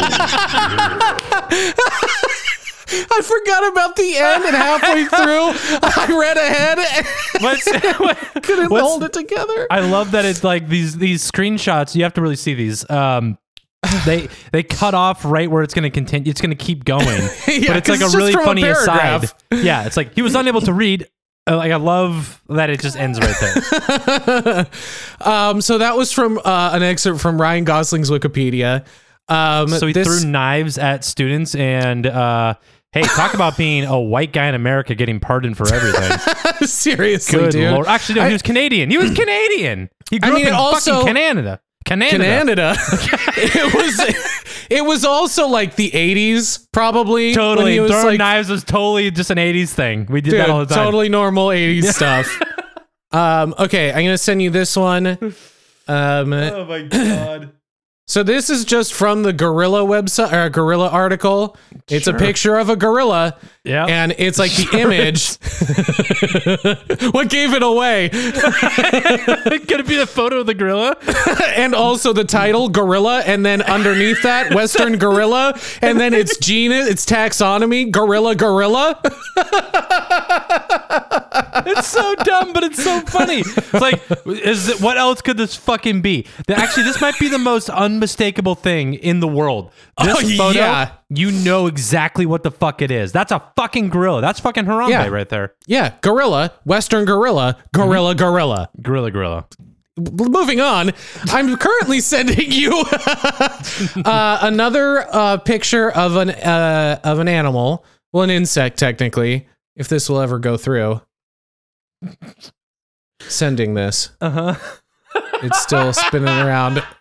forgot 3.23 3.71
about 3.71 3.95
the 3.95 4.17
end, 4.17 4.43
and 4.43 4.53
halfway 4.53 5.05
through, 5.05 5.53
I 5.81 6.07
read 6.19 6.35
ahead 6.35 6.77
and 6.77 7.07
What's, 7.41 7.63
couldn't 8.45 8.69
what's- 8.69 8.85
hold 8.85 9.03
it 9.03 9.13
together. 9.13 9.65
I 9.71 9.79
love 9.79 10.11
that 10.11 10.25
it's 10.25 10.43
like 10.43 10.67
these 10.67 10.97
these 10.97 11.23
screenshots. 11.23 11.95
You 11.95 12.03
have 12.03 12.15
to 12.15 12.21
really 12.21 12.35
see 12.35 12.53
these. 12.53 12.83
Um, 12.89 13.37
they 14.05 14.27
they 14.51 14.61
cut 14.61 14.93
off 14.93 15.23
right 15.23 15.49
where 15.49 15.63
it's 15.63 15.73
going 15.73 15.83
to 15.83 15.89
continue. 15.89 16.29
It's 16.29 16.41
going 16.41 16.49
to 16.51 16.61
keep 16.61 16.83
going, 16.83 17.21
Yeah, 17.47 17.67
but 17.67 17.77
it's 17.77 17.87
like 17.87 18.01
a 18.01 18.03
it's 18.03 18.11
just 18.11 18.15
really 18.17 18.33
from 18.33 18.41
a 18.41 18.45
funny 18.45 18.63
aside. 18.63 19.29
Yeah, 19.53 19.85
it's 19.85 19.95
like 19.95 20.15
he 20.15 20.21
was 20.21 20.35
unable 20.35 20.59
to 20.59 20.73
read. 20.73 21.07
Uh, 21.51 21.57
like 21.57 21.71
I 21.71 21.75
love 21.75 22.41
that 22.49 22.69
it 22.69 22.79
just 22.79 22.95
ends 22.97 23.19
right 23.19 23.35
there. 23.41 24.67
Um, 25.21 25.61
so 25.61 25.77
that 25.77 25.95
was 25.97 26.11
from 26.11 26.39
uh, 26.43 26.71
an 26.73 26.81
excerpt 26.81 27.19
from 27.19 27.39
Ryan 27.39 27.63
Gosling's 27.63 28.09
Wikipedia. 28.09 28.85
Um, 29.27 29.67
So 29.67 29.85
he 29.87 29.93
this, 29.93 30.07
threw 30.07 30.29
knives 30.29 30.77
at 30.77 31.03
students 31.03 31.53
and. 31.55 32.05
Uh, 32.07 32.55
Hey, 32.93 33.03
talk 33.03 33.33
about 33.33 33.55
being 33.55 33.85
a 33.85 33.97
white 33.97 34.33
guy 34.33 34.47
in 34.47 34.53
America 34.53 34.95
getting 34.95 35.21
pardoned 35.21 35.55
for 35.55 35.65
everything. 35.73 36.67
seriously, 36.67 37.39
Good 37.39 37.51
dude. 37.53 37.71
lord! 37.71 37.87
Actually, 37.87 38.15
no, 38.19 38.25
he 38.27 38.33
was 38.33 38.41
Canadian. 38.41 38.89
He 38.91 38.97
was 38.97 39.11
Canadian. 39.13 39.89
He 40.09 40.19
grew 40.19 40.33
mean, 40.33 40.47
up 40.47 40.49
in 40.49 40.53
also- 40.55 40.99
fucking 40.99 41.15
Canada. 41.15 41.61
Canada. 41.99 42.23
Canada. 42.23 42.75
it 43.37 43.73
was 43.73 44.15
it 44.69 44.85
was 44.85 45.03
also 45.05 45.47
like 45.47 45.75
the 45.75 45.91
80s 45.91 46.67
probably 46.71 47.27
when 47.27 47.35
Totally. 47.35 47.79
was 47.79 47.91
Throwing 47.91 48.05
like 48.05 48.17
knives 48.19 48.49
was 48.49 48.63
totally 48.63 49.11
just 49.11 49.29
an 49.31 49.37
80s 49.37 49.69
thing. 49.73 50.05
We 50.09 50.21
did 50.21 50.31
dude, 50.31 50.39
that 50.39 50.49
all 50.49 50.59
the 50.59 50.65
time. 50.73 50.85
totally 50.85 51.09
normal 51.09 51.47
80s 51.47 51.93
stuff. 51.93 52.27
um 53.11 53.53
okay, 53.59 53.89
I'm 53.89 53.97
going 54.03 54.07
to 54.07 54.17
send 54.17 54.41
you 54.41 54.49
this 54.49 54.75
one. 54.77 55.05
Um 55.87 56.33
Oh 56.33 56.65
my 56.65 56.81
god. 56.83 57.51
So 58.11 58.23
this 58.23 58.49
is 58.49 58.65
just 58.65 58.93
from 58.93 59.23
the 59.23 59.31
Gorilla 59.31 59.85
website 59.85 60.33
or 60.33 60.49
Gorilla 60.49 60.89
article. 60.89 61.55
It's 61.87 62.07
a 62.07 62.13
picture 62.13 62.57
of 62.57 62.69
a 62.69 62.75
gorilla 62.75 63.37
Yeah. 63.63 63.85
and 63.85 64.13
it's 64.17 64.37
like 64.39 64.51
the 64.51 64.67
image 64.79 65.37
what 67.13 67.29
gave 67.29 67.53
it 67.53 67.63
away 67.63 68.09
Could 68.09 69.79
it 69.81 69.87
be 69.87 69.97
the 69.97 70.07
photo 70.07 70.39
of 70.39 70.45
the 70.45 70.53
gorilla? 70.53 70.95
and 71.57 71.73
also 71.75 72.13
the 72.13 72.23
title 72.23 72.69
gorilla 72.69 73.21
and 73.25 73.45
then 73.45 73.61
underneath 73.61 74.21
that 74.23 74.53
western 74.53 74.97
gorilla 74.97 75.57
and 75.81 75.99
then 75.99 76.13
its 76.13 76.37
genus 76.37 76.87
its 76.87 77.05
taxonomy 77.05 77.89
gorilla 77.91 78.35
gorilla 78.35 78.99
It's 81.63 81.87
so 81.87 82.15
dumb, 82.23 82.53
but 82.53 82.63
it's 82.63 82.83
so 82.83 82.99
funny. 83.01 83.39
It's 83.39 83.73
like, 83.73 84.01
is 84.25 84.67
it, 84.67 84.81
what 84.81 84.97
else 84.97 85.21
could 85.21 85.37
this 85.37 85.55
fucking 85.55 86.01
be? 86.01 86.25
Actually, 86.49 86.83
this 86.83 86.99
might 86.99 87.17
be 87.19 87.27
the 87.29 87.37
most 87.37 87.69
unmistakable 88.01 88.55
thing 88.55 88.95
in 88.95 89.19
the 89.19 89.27
world. 89.27 89.71
This 90.03 90.17
Oh, 90.17 90.37
photo, 90.37 90.57
yeah. 90.59 90.91
you 91.09 91.31
know 91.31 91.67
exactly 91.67 92.25
what 92.25 92.41
the 92.41 92.49
fuck 92.49 92.81
it 92.81 92.89
is. 92.89 93.11
That's 93.11 93.31
a 93.31 93.43
fucking 93.55 93.89
gorilla. 93.89 94.21
That's 94.21 94.39
fucking 94.39 94.65
Harambe 94.65 94.89
Yeah. 94.89 95.07
right 95.07 95.29
there. 95.29 95.53
yeah 95.67 95.93
gorilla 96.01 96.51
western 96.65 97.05
gorilla 97.05 97.57
gorilla 97.73 98.15
gorilla 98.15 98.69
Gorilla, 98.81 99.11
gorilla. 99.11 99.45
moving 99.97 100.59
on 100.61 100.91
i'm 101.31 101.55
currently 101.57 101.99
sending 102.13 102.51
you 102.51 102.83
uh, 104.05 104.39
another 104.41 105.05
uh, 105.13 105.37
picture 105.37 105.91
of 105.91 106.15
an 106.15 106.29
uh, 106.31 106.99
of 107.03 107.19
an 107.19 107.27
animal 107.27 107.85
well 108.13 108.23
an 108.23 108.29
insect 108.31 108.79
technically 108.79 109.47
if 109.75 109.87
this 109.87 110.09
will 110.09 110.19
ever 110.21 110.39
go 110.39 110.57
through 110.57 111.01
sending 113.21 113.73
this 113.75 114.09
Uh 114.21 114.29
huh. 114.29 114.55
it's 115.43 115.59
still 115.61 115.93
spinning 115.93 116.29
around 116.39 116.83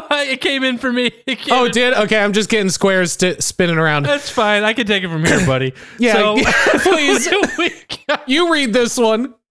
no, 0.00 0.06
it 0.22 0.40
came 0.40 0.64
in 0.64 0.78
for 0.78 0.92
me. 0.92 1.10
Oh 1.50 1.64
it 1.66 1.72
did 1.72 1.94
okay 1.94 2.18
i'm 2.18 2.32
just 2.32 2.48
getting 2.50 2.68
squares 2.70 3.12
st- 3.12 3.42
spinning 3.42 3.78
around 3.78 4.04
That's 4.04 4.30
fine. 4.30 4.62
I 4.64 4.72
can 4.72 4.86
take 4.86 5.02
it 5.04 5.08
from 5.08 5.24
here, 5.24 5.44
buddy. 5.46 5.72
Yeah, 5.98 6.12
So, 6.14 6.36
yeah, 6.36 6.52
please. 6.82 7.26
what 7.26 7.50
do 7.56 7.62
we 7.62 7.74
got? 8.08 8.28
you 8.28 8.52
read 8.52 8.72
this 8.72 8.96
one 8.98 9.34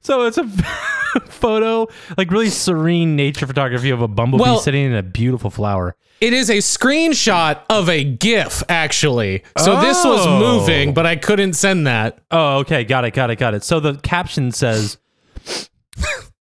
So 0.00 0.22
it's 0.26 0.38
a 0.38 0.46
photo, 1.28 1.86
like 2.16 2.30
really 2.30 2.48
serene 2.48 3.14
nature 3.16 3.46
photography 3.46 3.90
of 3.90 4.00
a 4.00 4.08
bumblebee 4.08 4.42
Well- 4.42 4.58
sitting 4.60 4.84
in 4.86 4.94
a 4.94 5.02
beautiful 5.02 5.50
flower. 5.50 5.96
It 6.20 6.32
is 6.32 6.50
a 6.50 6.56
screenshot 6.56 7.60
of 7.70 7.88
a 7.88 8.02
GIF, 8.02 8.64
actually. 8.68 9.44
So 9.56 9.80
this 9.80 10.04
was 10.04 10.26
Oh. 10.26 10.38
moving, 10.40 10.92
but 10.92 11.06
I 11.06 11.14
couldn't 11.14 11.52
send 11.52 11.86
that. 11.86 12.18
Oh, 12.32 12.58
okay. 12.58 12.82
Got 12.82 13.04
it. 13.04 13.12
Got 13.12 13.30
it. 13.30 13.36
Got 13.36 13.54
it. 13.54 13.62
So 13.62 13.78
the 13.78 13.94
caption 13.98 14.50
says 14.50 14.98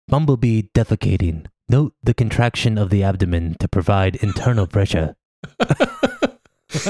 Bumblebee 0.09 0.63
defecating. 0.73 1.45
Note 1.69 1.93
the 2.01 2.15
contraction 2.15 2.77
of 2.77 2.89
the 2.89 3.03
abdomen 3.03 3.55
to 3.59 3.67
provide 3.67 4.15
internal 4.17 4.67
pressure. 4.67 5.15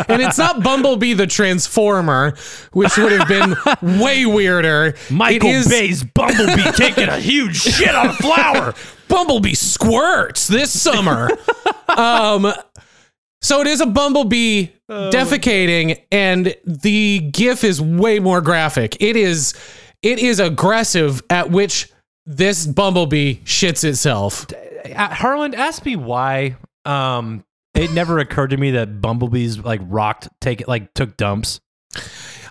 And 0.09 0.21
it's 0.21 0.37
not 0.37 0.61
Bumblebee 0.61 1.13
the 1.13 1.25
Transformer, 1.25 2.33
which 2.73 2.97
would 2.97 3.13
have 3.13 3.29
been 3.29 3.55
way 4.01 4.25
weirder. 4.25 4.95
Michael 5.09 5.47
it 5.47 5.55
is 5.55 5.69
Bay's 5.69 6.03
Bumblebee 6.03 6.71
taking 6.75 7.07
a 7.07 7.17
huge 7.17 7.61
shit 7.61 7.95
on 7.95 8.07
a 8.07 8.13
flower. 8.13 8.73
Bumblebee 9.07 9.53
squirts 9.53 10.47
this 10.47 10.69
summer. 10.81 11.29
um, 11.87 12.51
so 13.41 13.61
it 13.61 13.67
is 13.67 13.79
a 13.79 13.85
Bumblebee 13.85 14.67
defecating, 14.89 16.03
and 16.11 16.53
the 16.65 17.19
GIF 17.31 17.63
is 17.63 17.81
way 17.81 18.19
more 18.19 18.41
graphic. 18.41 19.01
It 19.01 19.15
is, 19.15 19.53
it 20.01 20.19
is 20.19 20.41
aggressive 20.41 21.21
at 21.29 21.51
which 21.51 21.89
this 22.29 22.67
Bumblebee 22.67 23.37
shits 23.43 23.83
itself. 23.83 24.45
Uh, 24.85 25.07
Harlan, 25.09 25.55
ask 25.55 25.83
me 25.83 25.95
why. 25.95 26.55
Um, 26.85 27.43
it 27.73 27.91
never 27.91 28.19
occurred 28.19 28.51
to 28.51 28.57
me 28.57 28.71
that 28.71 29.01
bumblebees 29.01 29.57
like 29.59 29.81
rocked, 29.83 30.29
take 30.39 30.61
it 30.61 30.67
like 30.67 30.93
took 30.93 31.17
dumps. 31.17 31.59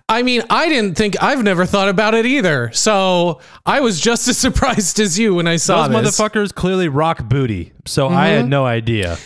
I 0.09 0.23
mean, 0.23 0.43
I 0.51 0.69
didn't 0.69 0.97
think 0.97 1.23
I've 1.23 1.43
never 1.45 1.65
thought 1.65 1.89
about 1.89 2.15
it 2.15 2.27
either. 2.27 2.73
So 2.73 3.41
I 3.67 3.81
was 3.81 4.01
just 4.01 4.27
as 4.27 4.37
surprised 4.39 4.99
as 5.01 5.19
you 5.19 5.35
when 5.35 5.47
I 5.47 5.57
saw 5.57 5.87
Those 5.87 6.03
this. 6.03 6.19
motherfuckers 6.21 6.55
clearly 6.55 6.89
rock 6.89 7.29
booty, 7.29 7.73
so 7.87 8.09
I 8.09 8.29
had 8.29 8.49
no 8.49 8.67
idea. 8.67 9.17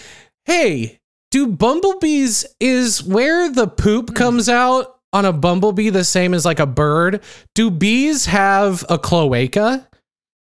hey, 0.44 0.98
do 1.30 1.46
bumblebees 1.46 2.44
is 2.60 3.02
where 3.02 3.50
the 3.50 3.66
poop 3.68 4.14
comes 4.14 4.48
out 4.50 4.98
on 5.14 5.24
a 5.24 5.32
bumblebee 5.32 5.88
the 5.88 6.04
same 6.04 6.34
as 6.34 6.44
like 6.44 6.58
a 6.60 6.66
bird? 6.66 7.22
Do 7.54 7.70
bees 7.70 8.26
have 8.26 8.84
a 8.90 8.98
cloaca? 8.98 9.88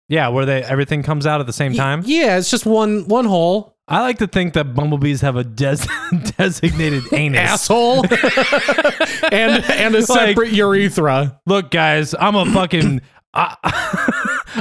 Yeah, 0.09 0.29
where 0.29 0.47
they 0.47 0.63
everything 0.63 1.03
comes 1.03 1.27
out 1.27 1.41
at 1.41 1.47
the 1.47 1.53
same 1.53 1.75
time. 1.75 2.03
Yeah, 2.07 2.39
it's 2.39 2.51
just 2.51 2.65
one 2.67 3.07
one 3.09 3.27
hole. 3.27 3.77
I 3.87 4.01
like 4.01 4.19
to 4.19 4.27
think 4.27 4.53
that 4.55 4.75
bumblebees 4.75 5.23
have 5.23 5.37
a 5.37 5.45
des- 5.45 5.79
designated 6.37 7.05
anus. 7.13 7.41
Asshole. 7.41 8.05
and 9.33 9.65
and 9.65 9.95
a 9.95 10.03
separate 10.03 10.53
urethra. 10.53 11.41
Look, 11.47 11.71
guys, 11.71 12.15
I'm 12.19 12.37
a 12.37 12.47
fucking. 12.47 13.01
I, 13.35 13.55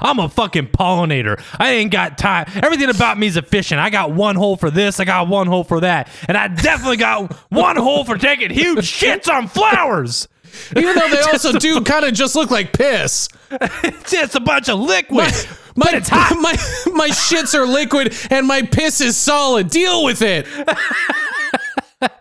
I'm 0.01 0.19
a 0.19 0.27
fucking 0.27 0.67
pollinator. 0.67 1.41
I 1.57 1.71
ain't 1.75 1.89
got 1.91 2.17
time. 2.17 2.45
Everything 2.53 2.89
about 2.89 3.17
me 3.17 3.27
is 3.27 3.37
efficient. 3.37 3.79
I 3.79 3.89
got 3.89 4.11
one 4.11 4.35
hole 4.35 4.57
for 4.57 4.69
this. 4.69 4.99
I 4.99 5.05
got 5.05 5.29
one 5.29 5.47
hole 5.47 5.63
for 5.63 5.79
that, 5.79 6.09
and 6.27 6.37
I 6.37 6.49
definitely 6.49 6.97
got 6.97 7.33
one 7.49 7.77
hole 7.77 8.03
for 8.03 8.17
taking 8.17 8.49
huge 8.49 8.79
shits 8.79 9.33
on 9.33 9.47
flowers. 9.47 10.27
Even 10.77 10.95
though 10.95 11.09
they 11.09 11.21
also 11.21 11.53
do 11.53 11.81
kind 11.81 12.05
of 12.05 12.13
just 12.13 12.35
look 12.35 12.51
like 12.51 12.73
piss. 12.73 13.29
It's 13.83 14.11
just 14.11 14.35
a 14.35 14.41
bunch 14.41 14.67
of 14.67 14.77
liquid. 14.79 15.19
My, 15.19 15.43
but 15.75 15.93
it's 15.93 16.09
hot. 16.09 16.35
my 16.41 16.51
my 16.93 17.07
shits 17.09 17.53
are 17.55 17.65
liquid 17.65 18.13
and 18.29 18.45
my 18.45 18.61
piss 18.61 18.99
is 18.99 19.15
solid. 19.15 19.69
Deal 19.69 20.03
with 20.03 20.21
it. 20.21 20.45
All 20.57 20.67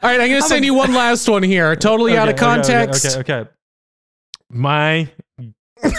right, 0.03 0.21
I'm 0.21 0.29
gonna 0.29 0.43
send 0.43 0.65
you 0.65 0.73
one 0.75 0.95
last 0.95 1.29
one 1.29 1.43
here. 1.43 1.75
Totally 1.75 2.17
out 2.17 2.29
of 2.29 2.35
Okay, 2.35 2.45
okay, 2.47 2.61
okay, 2.61 2.75
context. 2.85 3.17
Okay, 3.19 3.35
okay. 3.35 3.51
My 4.51 5.11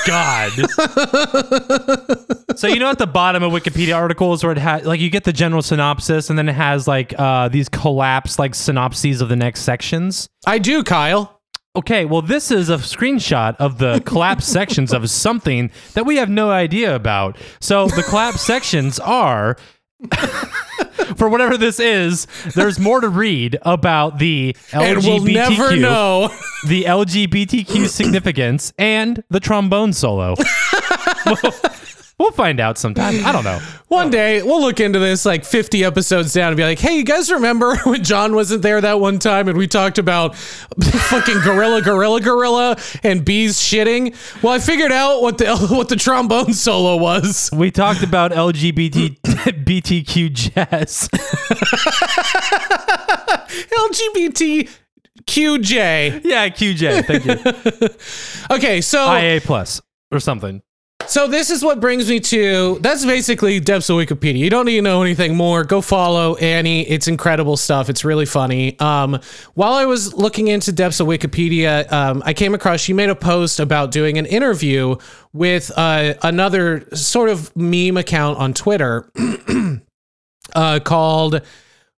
God. 0.07 0.51
so 2.55 2.67
you 2.67 2.79
know 2.79 2.89
at 2.89 2.97
the 2.97 3.09
bottom 3.11 3.43
of 3.43 3.51
Wikipedia 3.51 3.95
articles 3.95 4.43
where 4.43 4.51
it 4.51 4.57
has 4.57 4.85
like 4.85 4.99
you 4.99 5.09
get 5.09 5.23
the 5.23 5.33
general 5.33 5.61
synopsis 5.61 6.29
and 6.29 6.39
then 6.39 6.49
it 6.49 6.55
has 6.55 6.87
like 6.87 7.13
uh 7.19 7.47
these 7.49 7.69
collapsed 7.69 8.39
like 8.39 8.55
synopses 8.55 9.21
of 9.21 9.29
the 9.29 9.35
next 9.35 9.61
sections. 9.61 10.29
I 10.45 10.57
do, 10.59 10.83
Kyle. 10.83 11.36
Okay, 11.77 12.05
well 12.05 12.23
this 12.23 12.49
is 12.49 12.69
a 12.71 12.77
screenshot 12.77 13.55
of 13.57 13.77
the 13.77 14.01
collapsed 14.05 14.51
sections 14.51 14.91
of 14.91 15.07
something 15.11 15.69
that 15.93 16.07
we 16.07 16.15
have 16.15 16.27
no 16.27 16.49
idea 16.49 16.95
about. 16.95 17.37
So 17.59 17.87
the 17.87 18.01
collapsed 18.01 18.43
sections 18.47 18.99
are 18.99 19.57
for 21.15 21.29
whatever 21.29 21.55
this 21.55 21.79
is, 21.79 22.25
there's 22.55 22.79
more 22.79 22.99
to 22.99 23.09
read 23.09 23.57
about 23.61 24.17
the 24.17 24.55
LGBTQ 24.69 24.81
And 24.95 25.03
we'll 25.05 25.23
never 25.23 25.75
know. 25.75 26.29
the 26.67 26.83
LGBTQ 26.85 27.87
significance 27.87 28.73
and 28.79 29.23
the 29.29 29.39
trombone 29.39 29.93
solo. 29.93 30.33
We'll 32.19 32.31
find 32.31 32.59
out 32.59 32.79
sometime. 32.79 33.23
I 33.23 33.31
don't 33.31 33.43
know. 33.43 33.59
One 33.89 34.09
day 34.09 34.41
we'll 34.41 34.59
look 34.59 34.79
into 34.79 34.97
this 34.97 35.23
like 35.23 35.45
50 35.45 35.83
episodes 35.83 36.33
down 36.33 36.47
and 36.47 36.57
be 36.57 36.63
like, 36.63 36.79
hey, 36.79 36.97
you 36.97 37.03
guys 37.03 37.31
remember 37.31 37.77
when 37.83 38.03
John 38.03 38.33
wasn't 38.33 38.63
there 38.63 38.81
that 38.81 38.99
one 38.99 39.19
time 39.19 39.47
and 39.47 39.55
we 39.57 39.67
talked 39.67 39.99
about 39.99 40.35
fucking 40.81 41.41
gorilla, 41.41 41.81
gorilla, 41.81 42.19
gorilla 42.19 42.75
and 43.03 43.23
bees 43.23 43.59
shitting? 43.59 44.15
Well, 44.41 44.51
I 44.53 44.59
figured 44.59 44.91
out 44.91 45.21
what 45.21 45.37
the 45.37 45.55
what 45.69 45.89
the 45.89 45.95
trombone 45.95 46.53
solo 46.53 46.97
was. 46.97 47.51
We 47.53 47.69
talked 47.69 48.01
about 48.01 48.31
LGBT 48.31 49.19
BTQ 49.63 50.33
jazz. 50.33 51.07
LGBTQJ. 55.27 56.21
yeah, 56.25 56.49
QJ. 56.49 57.05
Thank 57.05 57.25
you. 57.25 58.55
Okay, 58.55 58.81
so 58.81 59.13
IA 59.13 59.39
plus 59.39 59.81
or 60.11 60.19
something. 60.19 60.61
So 61.07 61.25
this 61.25 61.49
is 61.49 61.63
what 61.63 61.79
brings 61.79 62.09
me 62.09 62.19
to 62.19 62.79
that's 62.81 63.05
basically 63.05 63.61
depths 63.61 63.89
of 63.89 63.95
Wikipedia. 63.95 64.39
You 64.39 64.49
don't 64.49 64.65
need 64.65 64.75
to 64.75 64.81
know 64.81 65.01
anything 65.01 65.37
more. 65.37 65.63
Go 65.63 65.79
follow 65.79 66.35
Annie. 66.35 66.87
It's 66.87 67.07
incredible 67.07 67.55
stuff. 67.55 67.89
It's 67.89 68.03
really 68.03 68.25
funny. 68.25 68.77
Um, 68.79 69.19
while 69.53 69.73
I 69.73 69.85
was 69.85 70.13
looking 70.13 70.49
into 70.49 70.73
depths 70.73 70.99
of 70.99 71.07
Wikipedia, 71.07 71.89
um, 71.93 72.21
I 72.25 72.33
came 72.33 72.53
across 72.53 72.81
she 72.81 72.91
made 72.91 73.09
a 73.09 73.15
post 73.15 73.61
about 73.61 73.91
doing 73.91 74.17
an 74.17 74.25
interview 74.25 74.97
with 75.31 75.71
uh, 75.77 76.15
another 76.23 76.85
sort 76.93 77.29
of 77.29 77.55
meme 77.55 77.95
account 77.95 78.37
on 78.37 78.53
Twitter 78.53 79.09
uh, 80.55 80.79
called. 80.83 81.41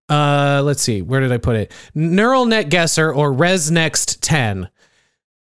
Uh, 0.10 0.62
let's 0.66 0.82
see, 0.82 1.01
where 1.01 1.22
did 1.22 1.32
I 1.32 1.38
put 1.38 1.55
it? 1.55 1.72
Neural 1.95 2.45
Net 2.45 2.70
Guesser 2.70 3.14
or 3.16 3.32
ResNext 3.32 4.18
10. 4.22 4.70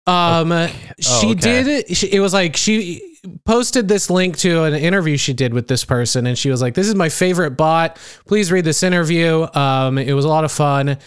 Um, 0.08 0.68
she 1.00 1.32
okay. 1.32 1.34
did 1.36 1.68
it. 1.68 1.96
She, 1.96 2.08
it 2.08 2.20
was 2.20 2.34
like 2.34 2.58
she 2.58 3.11
posted 3.46 3.88
this 3.88 4.10
link 4.10 4.38
to 4.40 4.64
an 4.64 4.74
interview 4.74 5.18
she 5.18 5.34
did 5.34 5.54
with 5.54 5.68
this 5.68 5.86
person, 5.86 6.28
and 6.28 6.38
she 6.38 6.50
was 6.50 6.62
like, 6.62 6.74
"This 6.74 6.88
is 6.88 6.96
my 6.96 7.10
favorite 7.10 7.52
bot. 7.52 7.98
Please 8.28 8.52
read 8.52 8.66
this 8.66 8.84
interview. 8.84 9.48
Um, 9.54 9.98
it 9.98 10.14
was 10.14 10.26
a 10.26 10.30
lot 10.30 10.44
of 10.44 10.52
fun." 10.52 10.98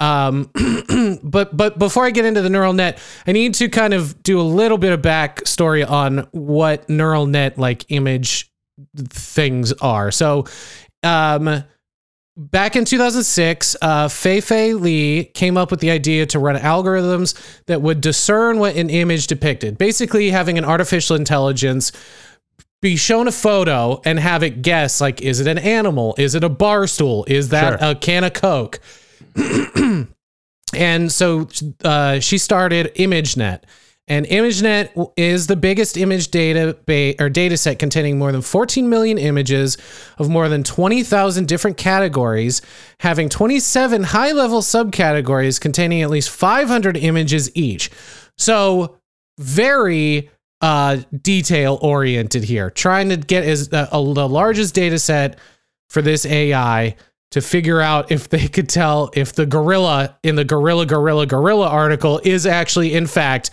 Um, 0.00 0.50
but 1.22 1.56
but 1.56 1.78
before 1.78 2.04
I 2.04 2.10
get 2.10 2.24
into 2.24 2.42
the 2.42 2.50
neural 2.50 2.72
net, 2.72 2.98
I 3.26 3.32
need 3.32 3.54
to 3.54 3.68
kind 3.68 3.94
of 3.94 4.22
do 4.22 4.40
a 4.40 4.42
little 4.42 4.78
bit 4.78 4.92
of 4.92 5.00
backstory 5.00 5.88
on 5.88 6.26
what 6.32 6.88
neural 6.88 7.26
net 7.26 7.56
like 7.56 7.86
image 7.88 8.50
things 8.96 9.72
are. 9.74 10.10
So, 10.10 10.46
um, 11.02 11.64
back 12.36 12.76
in 12.76 12.84
2006, 12.84 13.76
uh, 13.82 14.08
Fei 14.08 14.40
Fei 14.40 14.74
Li 14.74 15.24
came 15.24 15.56
up 15.56 15.70
with 15.70 15.80
the 15.80 15.90
idea 15.90 16.26
to 16.26 16.38
run 16.38 16.56
algorithms 16.56 17.34
that 17.66 17.82
would 17.82 18.00
discern 18.00 18.58
what 18.58 18.76
an 18.76 18.90
image 18.90 19.26
depicted. 19.26 19.78
Basically, 19.78 20.30
having 20.30 20.58
an 20.58 20.64
artificial 20.64 21.16
intelligence 21.16 21.92
be 22.80 22.96
shown 22.96 23.28
a 23.28 23.32
photo 23.32 24.00
and 24.04 24.18
have 24.18 24.42
it 24.42 24.60
guess 24.62 25.00
like, 25.00 25.20
is 25.22 25.38
it 25.40 25.46
an 25.46 25.58
animal? 25.58 26.14
Is 26.18 26.34
it 26.34 26.42
a 26.42 26.48
bar 26.48 26.86
stool? 26.88 27.24
Is 27.28 27.50
that 27.50 27.78
Sure. 27.80 27.90
a 27.90 27.94
can 27.94 28.24
of 28.24 28.32
Coke? 28.32 28.80
and 30.74 31.12
so 31.12 31.48
uh, 31.84 32.18
she 32.18 32.38
started 32.38 32.92
ImageNet. 32.96 33.60
And 34.12 34.26
ImageNet 34.26 35.10
is 35.16 35.46
the 35.46 35.56
biggest 35.56 35.96
image 35.96 36.30
data 36.30 36.76
ba- 36.84 37.14
or 37.18 37.30
data 37.30 37.56
set 37.56 37.78
containing 37.78 38.18
more 38.18 38.30
than 38.30 38.42
14 38.42 38.86
million 38.90 39.16
images 39.16 39.78
of 40.18 40.28
more 40.28 40.50
than 40.50 40.62
20,000 40.62 41.48
different 41.48 41.78
categories, 41.78 42.60
having 43.00 43.30
27 43.30 44.02
high 44.02 44.32
level 44.32 44.60
subcategories 44.60 45.58
containing 45.58 46.02
at 46.02 46.10
least 46.10 46.28
500 46.28 46.98
images 46.98 47.50
each. 47.56 47.90
So, 48.36 48.98
very 49.38 50.28
uh, 50.60 50.98
detail 51.22 51.78
oriented 51.80 52.44
here, 52.44 52.68
trying 52.68 53.08
to 53.08 53.16
get 53.16 53.44
as 53.44 53.72
uh, 53.72 53.88
a, 53.92 54.12
the 54.12 54.28
largest 54.28 54.74
data 54.74 54.98
set 54.98 55.38
for 55.88 56.02
this 56.02 56.26
AI 56.26 56.96
to 57.32 57.40
figure 57.40 57.80
out 57.80 58.12
if 58.12 58.28
they 58.28 58.46
could 58.46 58.68
tell 58.68 59.10
if 59.14 59.32
the 59.32 59.46
gorilla 59.46 60.18
in 60.22 60.36
the 60.36 60.44
gorilla 60.44 60.86
gorilla 60.86 61.26
gorilla 61.26 61.66
article 61.66 62.20
is 62.24 62.46
actually 62.46 62.94
in 62.94 63.06
fact 63.06 63.50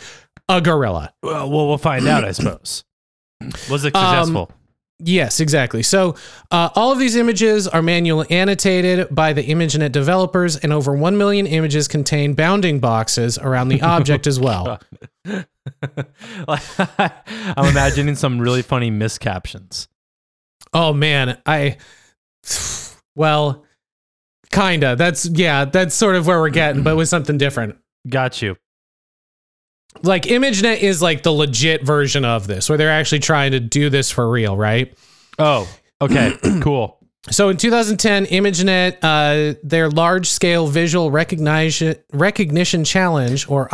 a 0.49 0.59
gorilla. 0.59 1.13
Well, 1.23 1.49
well, 1.49 1.67
we'll 1.67 1.77
find 1.77 2.05
out, 2.07 2.25
I 2.25 2.31
suppose. 2.33 2.83
Was 3.69 3.85
it 3.85 3.95
Um, 3.95 4.25
successful? 4.25 4.51
Yes, 5.01 5.39
exactly. 5.39 5.81
So 5.81 6.15
uh, 6.51 6.69
all 6.75 6.91
of 6.91 6.99
these 6.99 7.15
images 7.15 7.69
are 7.69 7.81
manually 7.81 8.27
annotated 8.29 9.07
by 9.15 9.31
the 9.31 9.41
ImageNet 9.47 9.93
developers, 9.93 10.57
and 10.57 10.73
over 10.73 10.93
1 10.93 11.17
million 11.17 11.47
images 11.47 11.87
contain 11.87 12.33
bounding 12.33 12.79
boxes 12.81 13.37
around 13.37 13.69
the 13.69 13.81
object 13.95 14.27
as 14.27 14.41
well. 14.41 14.81
I'm 16.47 17.65
imagining 17.65 18.15
some 18.15 18.39
really 18.39 18.61
funny 18.61 18.89
miscaptions. 18.91 19.87
Oh 20.73 20.91
man, 20.93 21.37
I 21.45 21.77
well, 23.15 23.63
kinda. 24.51 24.95
That's 24.95 25.25
yeah, 25.29 25.65
that's 25.65 25.95
sort 25.95 26.15
of 26.15 26.27
where 26.27 26.39
we're 26.39 26.49
getting, 26.49 26.83
but 26.83 26.95
with 26.95 27.07
something 27.09 27.37
different. 27.37 27.77
Got 28.07 28.41
you. 28.41 28.55
Like 30.03 30.23
ImageNet 30.23 30.79
is 30.79 31.01
like 31.01 31.23
the 31.23 31.31
legit 31.31 31.83
version 31.83 32.23
of 32.25 32.47
this, 32.47 32.69
where 32.69 32.77
they're 32.77 32.91
actually 32.91 33.19
trying 33.19 33.51
to 33.51 33.59
do 33.59 33.89
this 33.89 34.11
for 34.11 34.29
real, 34.29 34.55
right? 34.55 34.97
Oh, 35.37 35.67
okay, 36.01 36.35
cool. 36.61 36.99
So 37.31 37.49
in 37.49 37.57
2010, 37.57 38.27
ImageNet, 38.27 38.97
uh, 39.03 39.55
their 39.61 39.89
large 39.89 40.29
scale 40.29 40.67
visual 40.67 41.11
recognition 41.11 41.95
recognition 42.13 42.85
challenge, 42.85 43.49
or 43.49 43.67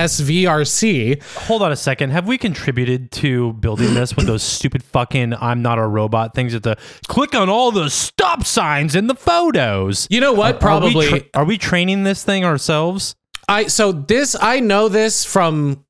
ILSVRC, 0.00 1.22
Hold 1.46 1.62
on 1.62 1.72
a 1.72 1.76
second. 1.76 2.10
Have 2.10 2.28
we 2.28 2.38
contributed 2.38 3.10
to 3.12 3.54
building 3.54 3.92
this 3.94 4.14
with 4.14 4.26
those 4.26 4.44
stupid 4.44 4.84
fucking 4.84 5.34
"I'm 5.34 5.62
not 5.62 5.78
a 5.78 5.86
robot" 5.86 6.34
things 6.34 6.54
at 6.54 6.62
the 6.62 6.76
click 7.08 7.34
on 7.34 7.48
all 7.50 7.72
the 7.72 7.90
stop 7.90 8.44
signs 8.44 8.94
in 8.94 9.08
the 9.08 9.16
photos? 9.16 10.06
you 10.08 10.20
know 10.20 10.32
what? 10.32 10.60
Probably. 10.60 11.08
Are 11.08 11.12
we, 11.12 11.20
tra- 11.20 11.28
are 11.34 11.44
we 11.44 11.58
training 11.58 12.04
this 12.04 12.22
thing 12.24 12.44
ourselves? 12.44 13.16
I 13.50 13.66
so 13.66 13.92
this 13.92 14.36
I 14.40 14.60
know 14.60 14.88
this 14.88 15.24
from 15.24 15.84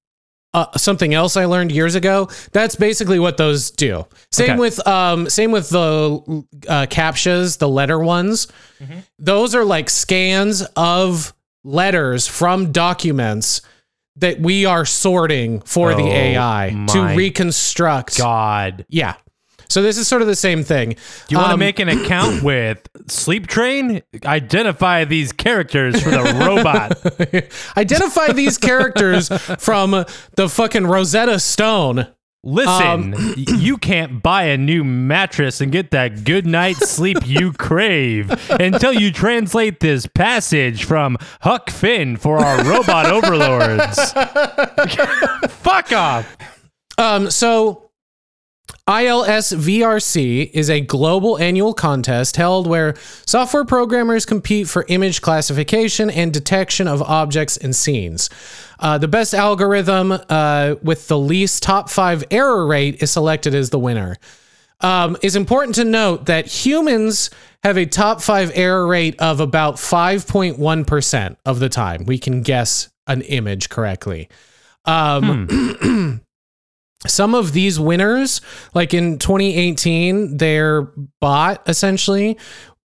uh, 0.52 0.66
something 0.76 1.14
else 1.14 1.36
I 1.36 1.44
learned 1.44 1.70
years 1.70 1.94
ago. 1.94 2.28
That's 2.52 2.74
basically 2.74 3.18
what 3.20 3.36
those 3.36 3.70
do. 3.70 4.06
Same 4.32 4.50
Okay. 4.52 4.58
with 4.58 4.86
um 4.86 5.28
same 5.30 5.52
with 5.52 5.68
the 5.68 6.44
uh, 6.68 6.86
captchas, 6.90 7.58
the 7.58 7.68
letter 7.68 7.98
ones. 7.98 8.48
Those 9.18 9.54
are 9.54 9.64
like 9.64 9.90
scans 9.90 10.62
of 10.74 11.34
letters 11.62 12.26
from 12.26 12.72
documents 12.72 13.61
that 14.16 14.40
we 14.40 14.64
are 14.64 14.84
sorting 14.84 15.61
for 15.61 15.94
the 15.94 16.02
Oh 16.02 16.06
AI 16.12 16.86
to 16.88 17.02
reconstruct. 17.16 18.18
God. 18.18 18.84
Yeah. 18.88 19.14
So 19.70 19.80
this 19.82 19.96
is 19.96 20.06
sort 20.06 20.20
of 20.20 20.28
the 20.28 20.36
same 20.36 20.62
thing. 20.64 20.90
Do 20.90 20.96
you 21.30 21.36
want 21.38 21.48
to 21.50 21.54
Um, 21.54 21.60
make 21.60 21.78
an 21.78 21.88
account 21.88 22.42
with 22.42 22.78
Sleep 23.08 23.46
Train? 23.46 24.02
Identify 24.24 25.04
these 25.04 25.32
characters 25.32 26.02
for 26.02 26.10
the 26.10 26.22
robot. 26.44 27.00
identify 27.76 28.32
these 28.32 28.58
characters 28.58 29.28
from 29.58 30.04
the 30.36 30.48
fucking 30.48 30.86
Rosetta 30.86 31.38
Stone. 31.40 32.08
Listen, 32.42 33.10
y- 33.12 33.34
you 33.58 33.76
can't 33.76 34.22
buy 34.22 34.44
a 34.44 34.56
new 34.56 34.82
mattress 34.82 35.60
and 35.60 35.70
get 35.70 35.90
that 35.90 36.24
good 36.24 36.46
night's 36.46 36.88
sleep 36.88 37.18
you 37.26 37.52
crave 37.58 38.30
until 38.48 38.94
you 38.94 39.12
translate 39.12 39.80
this 39.80 40.06
passage 40.06 40.84
from 40.84 41.18
Huck 41.42 41.68
Finn 41.68 42.16
for 42.16 42.38
our 42.38 42.64
robot 42.64 43.04
overlords. 43.06 44.12
Fuck 45.52 45.92
off. 45.92 46.36
Um, 46.96 47.30
so 47.30 47.89
ILS 48.89 49.53
VRC 49.53 50.51
is 50.53 50.68
a 50.68 50.81
global 50.81 51.39
annual 51.39 51.72
contest 51.72 52.37
held 52.37 52.66
where 52.66 52.95
software 53.26 53.64
programmers 53.64 54.26
compete 54.26 54.68
for 54.68 54.85
image 54.89 55.22
classification 55.22 56.11
and 56.11 56.33
detection 56.33 56.89
of 56.89 57.01
objects 57.03 57.57
and 57.57 57.74
scenes. 57.76 58.31
Uh, 58.81 58.99
the 58.99 59.09
best 59.09 59.35
algorithm 59.35 60.12
uh, 60.28 60.74
with 60.83 61.07
the 61.09 61.18
least 61.18 61.62
top 61.62 61.89
five 61.89 62.24
error 62.31 62.66
rate 62.66 63.03
is 63.03 63.11
selected 63.11 63.55
as 63.55 63.70
the 63.70 63.78
winner. 63.78 64.16
Um, 64.81 65.16
it's 65.22 65.37
important 65.37 65.74
to 65.76 65.85
note 65.85 66.26
that 66.26 66.47
humans 66.47 67.31
have 67.62 67.76
a 67.76 67.87
top 67.87 68.22
five 68.22 68.51
error 68.55 68.87
rate 68.87 69.14
of 69.20 69.41
about 69.41 69.76
5.1% 69.76 71.37
of 71.45 71.61
the 71.61 71.68
time. 71.68 72.05
We 72.07 72.18
can 72.18 72.43
guess 72.43 72.89
an 73.07 73.22
image 73.22 73.68
correctly. 73.68 74.28
Um, 74.87 76.22
some 77.07 77.34
of 77.34 77.53
these 77.53 77.80
winners, 77.80 78.40
like 78.74 78.92
in 78.94 79.18
2018, 79.18 80.36
their 80.36 80.82
bot 81.20 81.62
essentially 81.68 82.38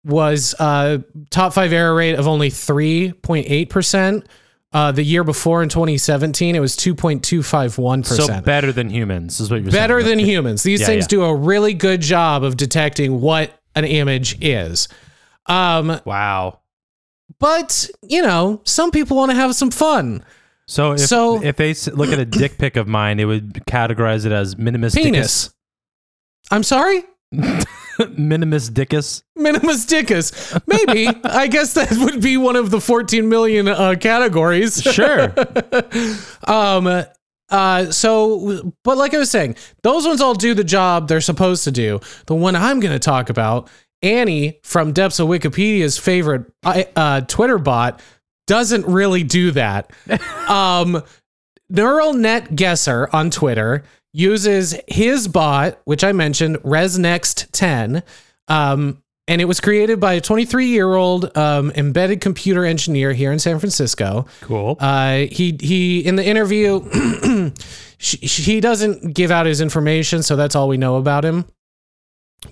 was 0.06 0.54
uh, 0.60 1.00
top 1.30 1.54
five 1.54 1.72
error 1.74 1.96
rate 1.96 2.16
of 2.16 2.28
only 2.28 2.50
3.8%. 2.50 4.26
Uh, 4.72 4.92
the 4.92 5.04
year 5.04 5.24
before 5.24 5.62
in 5.62 5.70
2017, 5.70 6.56
it 6.56 6.60
was 6.60 6.76
2.251%. 6.76 8.06
So 8.06 8.42
better 8.42 8.72
than 8.72 8.90
humans 8.90 9.40
is 9.40 9.52
what 9.52 9.58
you're 9.58 9.66
better 9.66 9.72
saying. 9.72 9.84
Better 9.84 10.04
than 10.04 10.20
humans. 10.20 10.64
These 10.64 10.82
Yeah, 10.82 10.88
things 10.88 11.04
yeah. 11.06 11.10
do 11.10 11.24
a 11.24 11.36
really 11.36 11.74
good 11.76 12.02
job 12.02 12.44
of 12.44 12.58
detecting 12.58 13.22
what 13.22 13.52
an 13.76 13.86
image 13.86 14.38
is. 14.44 14.88
Um, 15.46 16.00
Wow. 16.06 16.60
but, 17.40 17.88
you 18.02 18.22
know, 18.24 18.62
some 18.64 18.90
people 18.92 19.16
want 19.18 19.30
to 19.32 19.36
have 19.36 19.56
some 19.56 19.70
fun. 19.72 20.24
So 20.68 20.94
if, 20.94 21.02
So- 21.02 21.44
if 21.44 21.56
they 21.58 21.74
look 21.92 22.10
at 22.10 22.20
a 22.20 22.26
dick 22.26 22.58
pic 22.58 22.76
of 22.76 22.88
mine, 22.88 23.20
it 23.20 23.26
would 23.26 23.54
categorize 23.70 24.26
it 24.26 24.32
as 24.32 24.58
minimus 24.58 24.96
Penis. 24.96 25.54
I'm 26.52 26.64
sorry? 26.64 27.04
Minimus 28.18 28.70
Dickus. 28.70 29.24
Minimus 29.36 29.86
Dickus. 29.86 30.62
Maybe. 30.68 31.08
I 31.24 31.48
guess 31.48 31.74
that 31.74 31.92
would 31.92 32.22
be 32.22 32.38
one 32.38 32.56
of 32.56 32.70
the 32.72 32.82
14 32.82 33.28
million 33.30 33.68
uh, 33.68 33.96
categories. 34.00 34.82
Sure. 34.82 35.34
Um, 36.46 37.06
uh, 37.50 37.92
so, 37.92 38.74
but 38.84 38.98
like 38.98 39.14
I 39.14 39.18
was 39.20 39.30
saying, 39.30 39.56
those 39.84 40.06
ones 40.06 40.20
all 40.22 40.34
do 40.34 40.54
the 40.54 40.64
job 40.64 41.08
they're 41.08 41.22
supposed 41.22 41.64
to 41.66 41.72
do. 41.72 42.00
The 42.26 42.36
one 42.36 42.56
I'm 42.56 42.80
going 42.80 42.92
to 42.94 43.00
talk 43.00 43.30
about, 43.30 43.70
Annie 44.02 44.60
from 44.64 44.92
Depths 44.92 45.20
of 45.20 45.28
Wikipedia's 45.30 45.98
favorite 45.98 46.52
uh, 46.64 47.22
Twitter 47.22 47.58
bot, 47.60 48.02
doesn't 48.48 48.86
really 48.86 49.24
do 49.24 49.52
that. 49.52 49.92
um, 50.50 51.02
Neural 51.70 52.14
Net 52.14 52.56
Guesser 52.56 53.10
on 53.14 53.30
Twitter 53.30 53.84
uses 54.14 54.76
his 54.88 55.28
bot, 55.28 55.80
which 55.86 56.04
I 56.04 56.12
mentioned, 56.12 56.58
ResNext10. 56.58 58.04
Um, 58.48 59.02
and 59.28 59.42
it 59.42 59.46
was 59.46 59.60
created 59.60 60.00
by 60.00 60.14
a 60.14 60.22
23 60.22 60.68
year 60.68 60.94
old 60.94 61.36
um, 61.38 61.72
embedded 61.76 62.22
computer 62.22 62.66
engineer 62.66 63.14
here 63.14 63.32
in 63.32 63.40
San 63.40 63.58
Francisco. 63.60 64.26
cool. 64.42 64.78
Uh, 64.80 65.26
he 65.32 65.58
he 65.62 66.06
in 66.06 66.18
the 66.18 66.26
interview, 66.26 67.52
she, 67.98 68.18
he 68.18 68.60
doesn't 68.60 69.14
give 69.14 69.32
out 69.32 69.46
his 69.46 69.62
information, 69.62 70.24
so 70.24 70.36
that's 70.36 70.56
all 70.56 70.68
we 70.68 70.78
know 70.78 70.98
about 70.98 71.24
him. 71.24 71.46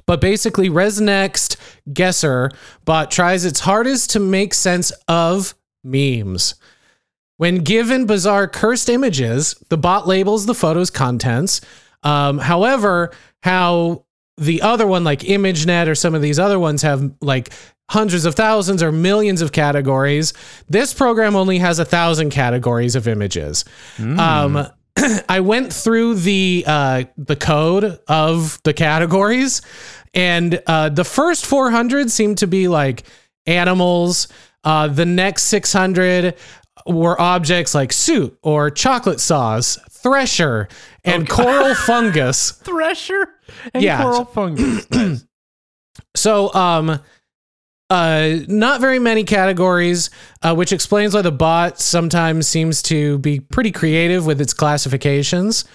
But 0.06 0.22
basically, 0.22 0.70
ResNext 0.70 1.58
Guesser 1.92 2.52
bot 2.86 3.12
tries 3.12 3.44
its 3.44 3.60
hardest 3.60 4.12
to 4.12 4.22
make 4.22 4.54
sense 4.54 4.92
of 5.10 5.54
memes. 5.84 6.56
When 7.38 7.64
given 7.64 8.06
bizarre 8.06 8.48
cursed 8.48 8.90
images, 8.90 9.56
the 9.70 9.78
bot 9.78 10.08
labels 10.08 10.46
the 10.46 10.54
photo's 10.54 10.90
contents. 10.90 11.62
Um, 12.04 12.38
however, 12.38 13.12
how 13.42 14.06
the 14.38 14.62
other 14.62 14.86
one, 14.88 15.04
like 15.04 15.22
ImageNet 15.22 15.88
or 15.88 15.96
some 15.96 16.16
of 16.16 16.22
these 16.22 16.40
other 16.40 16.60
ones, 16.60 16.82
have 16.84 17.12
like 17.22 17.52
hundreds 17.90 18.26
of 18.26 18.36
thousands 18.36 18.82
or 18.82 18.92
millions 18.92 19.42
of 19.42 19.52
categories. 19.52 20.34
This 20.70 20.94
program 20.94 21.36
only 21.36 21.58
has 21.58 21.78
a 21.80 21.86
thousand 21.86 22.30
categories 22.30 22.96
of 22.96 23.08
images. 23.08 23.66
Um, 24.20 24.68
I 25.30 25.40
went 25.42 25.74
through 25.74 26.16
the 26.16 26.64
uh, 26.68 27.04
the 27.18 27.36
code 27.36 28.00
of 28.08 28.60
the 28.64 28.74
categories, 28.74 29.62
and 30.14 30.62
uh, 30.68 30.90
the 30.90 31.04
first 31.04 31.46
400 31.46 32.10
seemed 32.12 32.40
to 32.40 32.48
be 32.48 32.68
like 32.68 33.04
animals. 33.46 34.28
Uh, 34.64 34.88
the 34.88 35.06
next 35.06 35.44
600 35.44 36.36
were 36.86 37.20
objects 37.20 37.74
like 37.76 37.92
suit 37.94 38.38
or 38.42 38.70
chocolate 38.72 39.20
sauce, 39.20 39.78
thresher, 39.90 40.68
and 41.04 41.28
coral 41.30 41.76
fungus. 41.86 42.52
Thresher 42.52 43.28
and 43.74 43.84
Yeah. 43.84 44.02
coral 44.02 44.26
fungus. 44.26 44.88
Nice. 44.92 45.26
So, 46.16 46.54
um, 46.54 47.00
uh, 47.90 48.36
not 48.48 48.80
very 48.80 48.98
many 49.00 49.24
categories, 49.26 50.10
uh, 50.42 50.56
which 50.56 50.72
explains 50.72 51.14
why 51.14 51.22
the 51.22 51.32
bot 51.34 51.80
sometimes 51.80 52.48
seems 52.48 52.82
to 52.84 53.18
be 53.20 53.42
pretty 53.42 53.72
creative 53.72 54.26
with 54.26 54.40
its 54.40 54.54
classifications. 54.54 55.66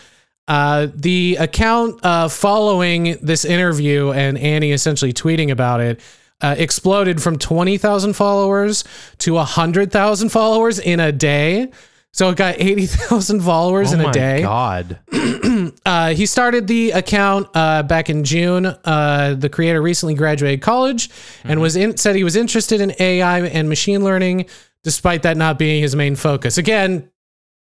Uh, 0.48 0.86
the 0.94 1.36
account 1.38 2.02
uh, 2.04 2.28
following 2.28 3.18
this 3.20 3.44
interview 3.44 4.10
and 4.12 4.38
Annie 4.38 4.72
essentially 4.72 5.12
tweeting 5.12 5.50
about 5.50 5.80
it 5.82 6.00
uh, 6.40 6.54
exploded 6.58 7.22
from 7.22 7.38
20,000 7.38 8.12
followers 8.12 8.84
to 9.18 9.34
100,000 9.34 10.28
followers 10.28 10.78
in 10.78 11.00
a 11.00 11.12
day. 11.12 11.70
So 12.12 12.30
it 12.30 12.36
got 12.36 12.56
80,000 12.58 13.42
followers 13.42 13.92
oh 13.92 13.98
in 13.98 14.06
a 14.06 14.12
day. 14.12 14.42
god. 14.42 14.98
Uh, 15.84 16.14
he 16.14 16.26
started 16.26 16.66
the 16.66 16.90
account 16.90 17.48
uh, 17.54 17.82
back 17.82 18.10
in 18.10 18.24
June. 18.24 18.66
Uh, 18.66 19.34
the 19.38 19.48
creator 19.48 19.80
recently 19.80 20.14
graduated 20.14 20.60
college 20.60 21.10
and 21.44 21.60
was 21.60 21.76
in, 21.76 21.96
said 21.96 22.14
he 22.14 22.24
was 22.24 22.36
interested 22.36 22.80
in 22.80 22.92
AI 22.98 23.40
and 23.40 23.68
machine 23.68 24.04
learning, 24.04 24.46
despite 24.82 25.22
that 25.22 25.36
not 25.36 25.58
being 25.58 25.82
his 25.82 25.96
main 25.96 26.16
focus. 26.16 26.58
Again, 26.58 27.10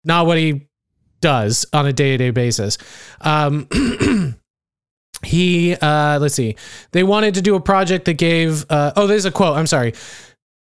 not 0.05 0.27
what 0.27 0.39
he 0.39 0.69
does 1.21 1.67
on 1.73 1.87
a 1.87 1.93
day 1.93 2.13
to 2.13 2.19
day 2.19 2.31
basis. 2.31 2.79
Um, 3.21 3.69
he 5.23 5.75
uh, 5.75 6.19
let's 6.21 6.35
see. 6.35 6.57
They 6.93 7.03
wanted 7.03 7.35
to 7.35 7.43
do 7.43 7.55
a 7.55 7.61
project 7.61 8.05
that 8.07 8.15
gave. 8.15 8.65
Uh, 8.71 8.93
oh, 8.97 9.07
there's 9.07 9.25
a 9.25 9.31
quote. 9.31 9.57
I'm 9.57 9.67
sorry. 9.67 9.95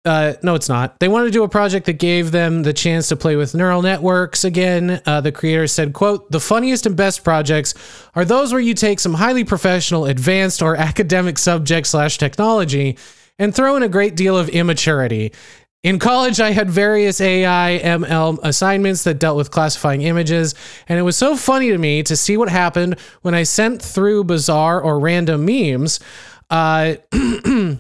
Uh, 0.06 0.34
no, 0.42 0.56
it's 0.56 0.70
not. 0.70 0.98
They 1.00 1.10
wanted 1.10 1.26
to 1.26 1.32
do 1.32 1.44
a 1.44 1.50
project 1.50 1.86
that 1.88 1.94
gave 2.00 2.32
them 2.32 2.64
the 2.64 2.72
chance 2.72 3.10
to 3.10 3.18
play 3.18 3.36
with 3.36 3.54
neural 3.54 3.82
networks 3.82 4.46
again. 4.46 5.02
Uh, 5.06 5.20
the 5.22 5.32
creator 5.32 5.68
said, 5.68 5.94
"quote 5.94 6.32
The 6.32 6.40
funniest 6.40 6.86
and 6.86 6.96
best 6.96 7.24
projects 7.24 7.74
are 8.16 8.24
those 8.24 8.52
where 8.52 8.62
you 8.62 8.74
take 8.74 9.00
some 9.00 9.14
highly 9.16 9.44
professional, 9.44 10.06
advanced, 10.06 10.62
or 10.62 10.76
academic 10.90 11.38
subject 11.38 11.88
slash 11.88 12.18
technology 12.18 12.98
and 13.38 13.54
throw 13.54 13.76
in 13.76 13.84
a 13.84 13.90
great 13.90 14.16
deal 14.16 14.38
of 14.38 14.50
immaturity." 14.50 15.34
In 15.82 15.98
college, 15.98 16.42
I 16.42 16.52
had 16.52 16.70
various 16.70 17.22
AI 17.22 17.80
ML 17.82 18.40
assignments 18.44 19.06
that 19.06 19.18
dealt 19.18 19.38
with 19.38 19.50
classifying 19.50 20.02
images, 20.02 20.54
and 20.90 21.00
it 21.00 21.04
was 21.04 21.16
so 21.16 21.38
funny 21.38 21.70
to 21.70 21.78
me 21.78 22.04
to 22.04 22.18
see 22.18 22.36
what 22.36 22.50
happened 22.50 23.00
when 23.22 23.34
I 23.34 23.44
sent 23.44 23.82
through 23.82 24.26
bizarre 24.26 24.82
or 24.82 25.00
random 25.00 25.46
memes. 25.46 26.02
Uh, 26.50 26.96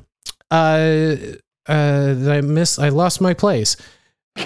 uh, 0.52 1.16
uh, 1.68 2.16
I 2.30 2.42
miss. 2.42 2.80
I 2.80 2.88
lost 2.90 3.20
my 3.20 3.34
place. 3.34 3.76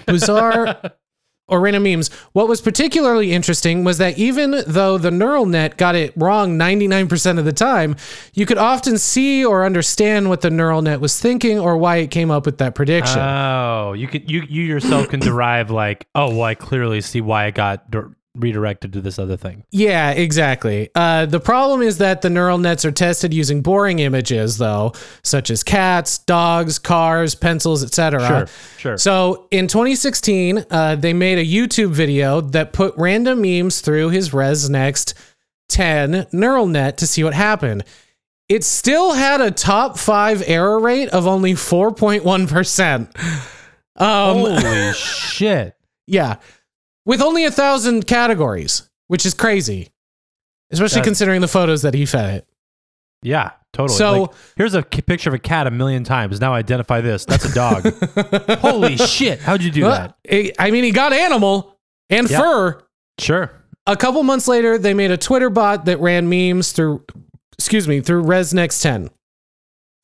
Bizarre 0.07 0.81
or 1.47 1.59
random 1.59 1.83
memes. 1.83 2.09
What 2.31 2.47
was 2.47 2.61
particularly 2.61 3.33
interesting 3.33 3.83
was 3.83 3.97
that 3.97 4.17
even 4.17 4.63
though 4.65 4.97
the 4.97 5.11
neural 5.11 5.45
net 5.45 5.77
got 5.77 5.95
it 5.95 6.13
wrong 6.15 6.57
99% 6.57 7.37
of 7.37 7.45
the 7.45 7.53
time, 7.53 7.95
you 8.33 8.45
could 8.45 8.57
often 8.57 8.97
see 8.97 9.43
or 9.43 9.65
understand 9.65 10.29
what 10.29 10.41
the 10.41 10.49
neural 10.49 10.81
net 10.81 11.01
was 11.01 11.19
thinking 11.19 11.59
or 11.59 11.77
why 11.77 11.97
it 11.97 12.11
came 12.11 12.31
up 12.31 12.45
with 12.45 12.59
that 12.59 12.75
prediction. 12.75 13.19
Oh, 13.19 13.93
you 13.93 14.07
can 14.07 14.27
you 14.27 14.43
you 14.47 14.63
yourself 14.63 15.09
can 15.09 15.19
derive 15.19 15.69
like, 15.69 16.07
oh, 16.15 16.29
well, 16.29 16.43
I 16.43 16.55
clearly 16.55 17.01
see 17.01 17.21
why 17.21 17.45
I 17.45 17.51
got 17.51 17.91
redirected 18.35 18.93
to 18.93 19.01
this 19.01 19.19
other 19.19 19.37
thing. 19.37 19.63
Yeah, 19.71 20.11
exactly. 20.11 20.89
Uh, 20.95 21.25
the 21.25 21.39
problem 21.39 21.81
is 21.81 21.99
that 21.99 22.21
the 22.21 22.29
neural 22.29 22.57
nets 22.57 22.83
are 22.83 22.91
tested 22.91 23.33
using 23.33 23.61
boring 23.61 23.99
images, 23.99 24.57
though, 24.57 24.93
such 25.23 25.51
as 25.51 25.63
cats, 25.63 26.17
dogs, 26.17 26.79
cars, 26.79 27.35
pencils, 27.35 27.83
etc. 27.83 28.27
Sure, 28.27 28.47
sure. 28.77 28.97
So 28.97 29.47
in 29.51 29.67
2016, 29.67 30.65
uh, 30.69 30.95
they 30.95 31.13
made 31.13 31.37
a 31.37 31.45
YouTube 31.45 31.91
video 31.91 32.41
that 32.41 32.73
put 32.73 32.95
random 32.97 33.41
memes 33.41 33.81
through 33.81 34.09
his 34.09 34.31
ResNext 34.31 35.13
10 35.69 36.27
neural 36.31 36.65
net 36.67 36.97
to 36.97 37.07
see 37.07 37.23
what 37.23 37.33
happened. 37.33 37.83
It 38.49 38.63
still 38.63 39.13
had 39.13 39.41
a 39.41 39.51
top 39.51 39.97
five 39.97 40.43
error 40.45 40.79
rate 40.79 41.09
of 41.09 41.27
only 41.27 41.53
4.1%. 41.53 42.99
Um, 43.95 44.37
Holy 44.37 44.93
shit! 44.93 45.75
yeah. 46.07 46.37
With 47.05 47.21
only 47.21 47.45
a 47.45 47.51
thousand 47.51 48.07
categories, 48.07 48.89
which 49.07 49.25
is 49.25 49.33
crazy. 49.33 49.89
Especially 50.71 51.01
That- 51.01 51.05
considering 51.05 51.41
the 51.41 51.47
photos 51.47 51.81
that 51.83 51.93
he 51.93 52.05
fed 52.05 52.35
it. 52.35 52.47
Yeah, 53.21 53.51
totally. 53.73 53.97
So- 53.97 54.21
Like, 54.23 54.31
here's 54.57 54.73
a 54.73 54.81
picture 54.83 55.29
of 55.29 55.33
a 55.33 55.39
cat 55.39 55.67
a 55.67 55.71
million 55.71 56.03
times. 56.03 56.41
Now 56.41 56.53
identify 56.53 57.01
this. 57.01 57.25
That's 57.25 57.45
a 57.45 57.53
dog. 57.53 57.83
Holy 58.59 58.97
shit! 58.97 59.39
How'd 59.39 59.61
you 59.63 59.71
do 59.71 59.83
Well, 59.83 59.91
that? 59.91 60.15
it- 60.23 60.55
I 60.59 60.71
mean, 60.71 60.83
he 60.83 60.91
got 60.91 61.13
animal 61.13 61.77
and 62.09 62.29
Yeah. 62.29 62.39
fur. 62.39 62.81
Sure. 63.19 63.51
A 63.85 63.95
couple 63.97 64.23
months 64.23 64.47
later, 64.47 64.77
they 64.77 64.93
made 64.93 65.11
a 65.11 65.17
Twitter 65.17 65.49
bot 65.49 65.85
that 65.85 65.99
ran 65.99 66.27
memes 66.29 66.71
through, 66.71 67.03
excuse 67.57 67.87
me, 67.87 67.99
through 68.01 68.23
ResNext 68.23 68.81
10. 68.81 69.09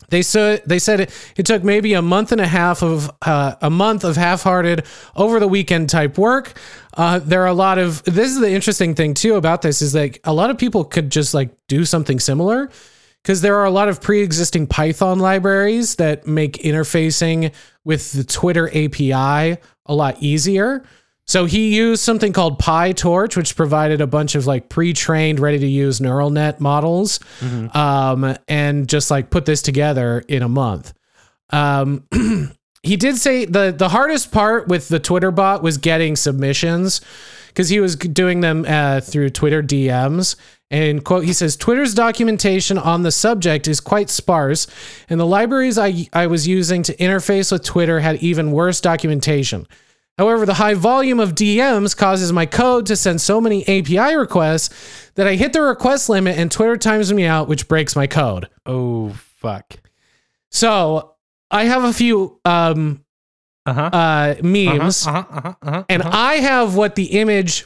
They 0.08 0.22
said 0.22 0.64
they 0.66 0.80
said 0.80 1.02
it, 1.02 1.32
it 1.36 1.46
took 1.46 1.64
maybe 1.64 1.94
a 1.94 2.02
month 2.02 2.32
and 2.32 2.42
a 2.42 2.48
half 2.48 2.82
of 2.82 3.12
uh, 3.22 3.56
a 3.62 3.70
month 3.70 4.04
of 4.04 4.16
half-hearted 4.16 4.86
over 5.16 5.40
the 5.40 5.48
weekend 5.48 5.90
type 5.90 6.18
work. 6.18 6.54
Uh, 6.96 7.20
there 7.20 7.44
are 7.44 7.48
a 7.48 7.54
lot 7.54 7.78
of 7.78 8.04
this 8.04 8.32
is 8.32 8.40
the 8.40 8.50
interesting 8.50 8.96
thing 8.96 9.14
too 9.14 9.36
about 9.36 9.62
this 9.62 9.82
is 9.82 9.94
like 9.94 10.20
a 10.24 10.34
lot 10.34 10.50
of 10.50 10.58
people 10.58 10.84
could 10.84 11.12
just 11.12 11.34
like 11.34 11.52
do 11.68 11.86
something 11.86 12.20
similar 12.20 12.70
because 13.24 13.42
there 13.42 13.58
are 13.58 13.66
a 13.66 13.72
lot 13.72 13.90
of 13.90 14.02
pre-existing 14.02 14.66
Python 14.66 15.20
libraries 15.20 15.96
that 15.96 16.26
make 16.26 16.54
interfacing 16.54 17.54
with 17.84 18.14
the 18.14 18.24
Twitter 18.24 18.70
API 18.70 19.60
a 19.86 19.94
lot 19.94 20.16
easier. 20.22 20.84
So 21.30 21.46
he 21.46 21.76
used 21.76 22.02
something 22.02 22.34
called 22.34 22.58
PyTorch, 22.58 23.38
which 23.38 23.56
provided 23.56 24.02
a 24.02 24.08
bunch 24.08 24.34
of 24.34 24.48
like 24.48 24.68
pre-trained, 24.68 25.40
ready-to-use 25.40 26.02
neural 26.02 26.32
net 26.32 26.60
models, 26.60 27.20
um, 27.76 28.36
and 28.48 28.90
just 28.90 29.12
like 29.12 29.30
put 29.30 29.46
this 29.46 29.62
together 29.62 30.24
in 30.28 30.42
a 30.42 30.50
month. 30.50 30.92
Um, 31.52 32.08
he 32.82 32.96
did 32.96 33.16
say 33.18 33.46
the 33.46 33.72
the 33.72 33.90
hardest 33.90 34.32
part 34.32 34.68
with 34.68 34.88
the 34.88 35.00
Twitter 35.00 35.30
bot 35.30 35.62
was 35.62 35.78
getting 35.78 36.16
submissions 36.16 37.00
because 37.50 37.70
he 37.70 37.80
was 37.80 37.96
doing 37.96 38.42
them 38.42 38.66
uh, 38.68 39.00
through 39.00 39.30
Twitter 39.30 39.62
DMs. 39.62 40.36
And 40.72 41.06
quote, 41.06 41.26
he 41.26 41.34
says, 41.34 41.56
Twitter's 41.56 41.94
documentation 41.94 42.80
on 42.80 43.04
the 43.04 43.12
subject 43.12 43.68
is 43.68 43.80
quite 43.80 44.10
sparse, 44.10 44.66
and 45.10 45.20
the 45.20 45.28
libraries 45.28 45.78
I, 45.78 46.08
I 46.12 46.26
was 46.26 46.48
using 46.48 46.82
to 46.84 46.96
interface 46.96 47.52
with 47.52 47.64
Twitter 47.64 48.00
had 48.00 48.16
even 48.18 48.52
worse 48.52 48.82
documentation. 48.82 49.68
However, 50.20 50.46
the 50.46 50.56
high 50.56 50.74
volume 50.74 51.22
of 51.22 51.34
DMs 51.34 51.96
causes 51.96 52.34
my 52.34 52.46
code 52.46 52.86
to 52.88 52.98
send 52.98 53.22
so 53.22 53.40
many 53.40 53.66
API 53.70 54.18
requests 54.18 55.12
that 55.16 55.26
I 55.28 55.36
hit 55.36 55.54
the 55.54 55.62
request 55.62 56.10
limit 56.10 56.38
and 56.38 56.52
Twitter 56.52 56.76
times 56.76 57.14
me 57.14 57.24
out, 57.24 57.48
which 57.48 57.70
breaks 57.70 57.96
my 57.96 58.06
code. 58.06 58.50
Oh 58.66 59.12
fuck. 59.38 59.78
So 60.52 61.16
I 61.50 61.64
have 61.64 61.86
a 61.86 61.94
few 61.94 62.38
um, 62.44 63.06
Uh-huh. 63.66 63.82
uh, 63.82 64.36
memes, 64.44 65.08
Uh-huh, 65.08 65.24
uh-huh, 65.30 65.54
uh-huh, 65.62 65.84
and 65.88 66.02
uh-huh. 66.02 66.12
I 66.14 66.34
have 66.36 66.76
what 66.76 66.96
the 66.96 67.06
image 67.18 67.66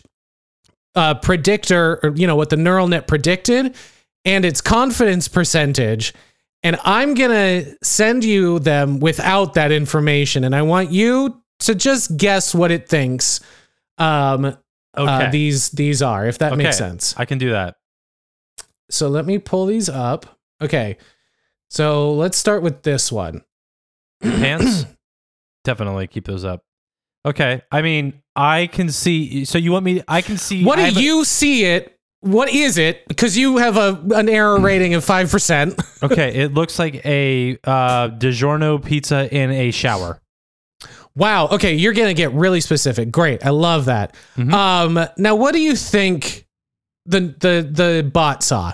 uh, 0.94 1.16
predictor, 1.16 2.00
or 2.04 2.14
you 2.16 2.28
know, 2.28 2.36
what 2.36 2.52
the 2.52 2.58
neural 2.58 2.88
net 2.88 3.08
predicted, 3.08 3.74
and 4.26 4.46
its 4.46 4.62
confidence 4.62 5.28
percentage. 5.28 6.14
And 6.62 6.78
I'm 6.84 7.16
gonna 7.16 7.64
send 7.84 8.24
you 8.24 8.60
them 8.60 9.00
without 9.00 9.56
that 9.56 9.72
information, 9.72 10.44
and 10.44 10.56
I 10.56 10.62
want 10.62 10.92
you 10.92 11.40
to 11.64 11.76
just 11.76 12.16
guess 12.18 12.56
what 12.56 12.72
it 12.72 12.88
thinks. 12.88 13.40
Um, 13.98 14.46
okay. 14.46 14.58
uh, 14.98 15.30
these 15.32 15.70
these 15.72 16.02
are, 16.02 16.26
if 16.26 16.38
that 16.40 16.58
makes 16.58 16.78
sense. 16.78 17.14
I 17.18 17.26
can 17.26 17.38
do 17.38 17.52
that. 17.52 17.76
So 18.90 19.08
let 19.10 19.26
me 19.26 19.38
pull 19.38 19.66
these 19.66 19.90
up. 19.90 20.40
Okay, 20.62 20.98
so 21.70 22.14
let's 22.14 22.38
start 22.38 22.64
with 22.64 22.84
this 22.84 23.12
one. 23.12 23.42
Pants? 24.22 24.86
Definitely 25.64 26.08
keep 26.08 26.26
those 26.26 26.46
up. 26.46 26.62
Okay. 27.26 27.62
I 27.72 27.82
mean, 27.82 28.22
I 28.36 28.68
can 28.68 28.90
see 28.90 29.46
so 29.46 29.58
you 29.58 29.72
want 29.72 29.86
me 29.86 30.02
I 30.08 30.22
can 30.22 30.38
see 30.38 30.64
What 30.64 30.76
do 30.76 30.82
have 30.84 30.98
a- 30.98 31.02
you 31.02 31.24
see 31.26 31.66
it? 31.66 31.98
What 32.20 32.50
is 32.50 32.78
it? 32.78 33.06
Because 33.08 33.38
you 33.38 33.58
have 33.58 33.78
a 33.78 34.02
an 34.16 34.30
error 34.30 34.60
rating 34.60 34.94
of 34.94 35.04
five 35.04 35.30
percent. 35.32 35.82
Okay, 36.02 36.34
it 36.36 36.54
looks 36.54 36.80
like 36.80 37.06
a 37.06 37.58
uh 37.64 38.10
DiGiorno 38.10 38.84
pizza 38.84 39.34
in 39.34 39.52
a 39.52 39.72
shower. 39.72 40.20
Wow. 41.16 41.48
Okay, 41.50 41.74
you're 41.76 41.94
gonna 41.94 42.14
get 42.14 42.32
really 42.34 42.62
specific. 42.62 43.12
Great. 43.12 43.46
I 43.46 43.50
love 43.52 43.86
that. 43.86 44.16
Mhm. 44.36 44.52
Um, 44.54 45.08
now, 45.18 45.36
what 45.36 45.54
do 45.54 45.60
you 45.60 45.76
think 45.76 46.46
the 47.06 47.20
the 47.40 47.70
the 47.72 48.10
bot 48.12 48.44
saw? 48.44 48.74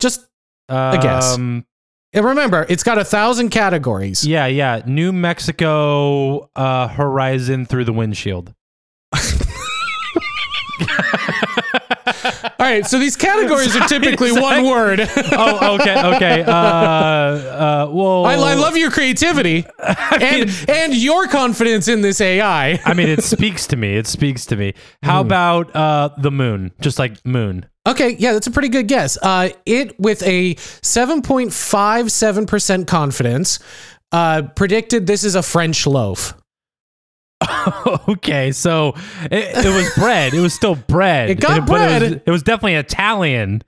Just 0.00 0.26
Um, 0.68 1.00
guess. 1.00 1.36
and 1.36 1.64
remember, 2.12 2.66
it's 2.68 2.82
got 2.82 2.98
a 2.98 3.04
thousand 3.04 3.50
categories. 3.50 4.26
Yeah, 4.26 4.46
yeah. 4.46 4.82
New 4.86 5.12
Mexico 5.12 6.50
uh 6.56 6.88
horizon 6.88 7.66
through 7.66 7.84
the 7.84 7.92
windshield. 7.92 8.52
All 12.44 12.50
right. 12.58 12.84
So 12.86 12.98
these 12.98 13.16
categories 13.16 13.74
are 13.76 13.86
typically 13.88 14.32
one 14.40 14.64
word. 14.64 15.00
oh, 15.32 15.76
okay, 15.80 16.02
okay. 16.16 16.42
Uh, 16.42 16.50
uh, 16.52 17.88
well, 17.92 18.24
I, 18.26 18.34
I 18.34 18.54
love 18.54 18.76
your 18.76 18.90
creativity 18.90 19.64
and 20.20 20.50
and 20.68 20.94
your 20.94 21.26
confidence 21.28 21.88
in 21.88 22.00
this 22.02 22.20
AI. 22.20 22.78
I 22.84 22.92
mean, 22.94 23.08
it 23.08 23.22
speaks 23.22 23.66
to 23.68 23.76
me. 23.76 23.96
It 23.96 24.06
speaks 24.06 24.44
to 24.46 24.56
me. 24.56 24.74
How 25.02 25.22
Hmm. 25.22 25.26
about 25.26 25.74
uh, 25.76 26.10
the 26.18 26.30
moon? 26.30 26.72
Just 26.80 26.98
like 26.98 27.24
moon. 27.26 27.66
Okay, 27.86 28.16
yeah, 28.18 28.32
that's 28.32 28.46
a 28.48 28.50
pretty 28.50 28.68
good 28.68 28.88
guess. 28.88 29.16
Uh, 29.22 29.50
it 29.64 29.98
with 30.00 30.22
a 30.24 30.54
7.57% 30.56 32.86
confidence 32.86 33.58
uh, 34.12 34.42
predicted 34.54 35.06
this 35.06 35.24
is 35.24 35.34
a 35.34 35.42
French 35.42 35.86
loaf. 35.86 36.34
okay, 38.08 38.52
so 38.52 38.94
it, 39.30 39.64
it 39.64 39.74
was 39.74 39.92
bread. 39.96 40.34
It 40.34 40.40
was 40.40 40.54
still 40.54 40.74
bread. 40.76 41.30
It 41.30 41.40
got 41.40 41.66
but 41.66 41.80
It 41.80 41.84
was, 42.02 42.08
bread. 42.10 42.22
it 42.26 42.30
was 42.30 42.42
definitely 42.42 42.74
Italian 42.74 43.62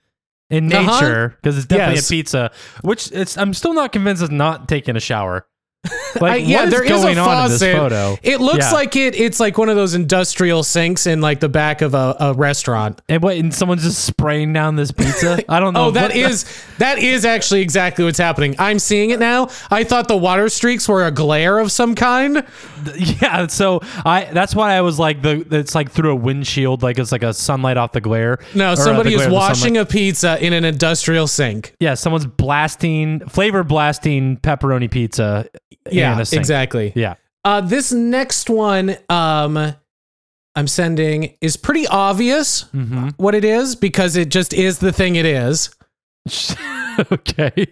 in 0.50 0.72
Uh-huh. 0.72 1.00
nature 1.00 1.28
because 1.42 1.56
it's 1.58 1.66
definitely 1.66 1.96
Yes. 1.96 2.08
a 2.08 2.12
pizza. 2.12 2.50
Which 2.82 3.10
it's. 3.12 3.36
I'm 3.36 3.52
still 3.54 3.74
not 3.74 3.92
convinced 3.92 4.22
it's 4.22 4.30
not 4.32 4.68
taking 4.68 4.96
a 4.96 5.00
shower. 5.00 5.46
Like, 6.20 6.32
I- 6.32 6.36
yeah, 6.36 6.56
what 6.60 6.64
is 6.68 6.70
there 6.72 6.82
is 6.84 6.90
going 7.02 7.18
a 7.18 7.20
on 7.20 7.44
in 7.44 7.50
this 7.50 7.60
faucet. 7.60 7.76
photo? 7.76 8.16
It 8.22 8.40
looks 8.40 8.64
Yeah. 8.64 8.72
like 8.72 8.96
it. 8.96 9.14
It's 9.14 9.38
like 9.38 9.58
one 9.58 9.68
of 9.68 9.76
those 9.76 9.94
industrial 9.94 10.62
sinks 10.64 11.06
in 11.06 11.20
like 11.20 11.38
the 11.38 11.48
back 11.50 11.80
of 11.82 11.94
a, 11.94 12.16
a 12.18 12.32
restaurant. 12.34 13.00
And 13.08 13.22
what? 13.22 13.36
And 13.36 13.54
someone's 13.54 13.82
just 13.84 14.04
spraying 14.04 14.52
down 14.52 14.74
this 14.76 14.90
pizza. 14.90 15.44
I 15.48 15.60
don't 15.60 15.74
know. 15.74 15.86
Oh, 15.86 15.90
that 15.92 16.16
is 16.16 16.44
that 16.78 16.98
is 16.98 17.24
actually 17.24 17.60
exactly 17.60 18.04
what's 18.04 18.18
happening. 18.18 18.56
I'm 18.58 18.78
seeing 18.78 19.10
it 19.10 19.20
now. 19.20 19.48
I 19.70 19.84
thought 19.84 20.08
the 20.08 20.16
water 20.16 20.48
streaks 20.48 20.88
were 20.88 21.06
a 21.06 21.10
glare 21.10 21.58
of 21.58 21.70
some 21.70 21.94
kind. 21.94 22.44
Yeah, 22.96 23.48
so 23.48 23.80
I 24.04 24.28
that's 24.32 24.54
why 24.54 24.74
I 24.74 24.80
was 24.82 24.98
like 25.00 25.20
the 25.20 25.44
it's 25.50 25.74
like 25.74 25.90
through 25.90 26.12
a 26.12 26.16
windshield, 26.16 26.82
like 26.82 26.98
it's 26.98 27.10
like 27.12 27.24
a 27.24 27.34
sunlight 27.34 27.76
off 27.76 27.92
the 27.92 28.00
glare. 28.00 28.38
No, 28.54 28.70
uh, 28.70 28.76
somebody 28.76 29.10
is 29.10 29.16
glare 29.16 29.26
of 29.26 29.30
the 29.32 29.34
washing 29.34 29.76
a 29.76 29.84
pizza 29.84 30.42
in 30.44 30.52
an 30.52 30.64
industrial 30.64 31.26
sink. 31.26 31.74
Yeah, 31.80 31.94
someone's 31.94 32.26
blasting 32.26 33.20
flavor 33.28 33.62
blasting 33.64 34.36
pepperoni 34.38 34.90
pizza. 34.90 35.48
Yeah, 35.90 36.18
exactly. 36.32 36.92
Yeah. 36.94 37.14
Uh, 37.44 37.60
this 37.60 37.92
next 37.92 38.50
one 38.50 38.96
um, 39.08 39.74
I'm 40.56 40.66
sending 40.66 41.36
is 41.40 41.56
pretty 41.56 41.86
obvious 41.86 42.64
Mm-hmm. 42.74 43.10
what 43.16 43.34
it 43.34 43.44
is 43.44 43.76
because 43.76 44.16
it 44.16 44.28
just 44.28 44.52
is 44.52 44.78
the 44.78 44.92
thing 44.92 45.16
it 45.16 45.24
is. 45.26 45.70
okay. 47.12 47.66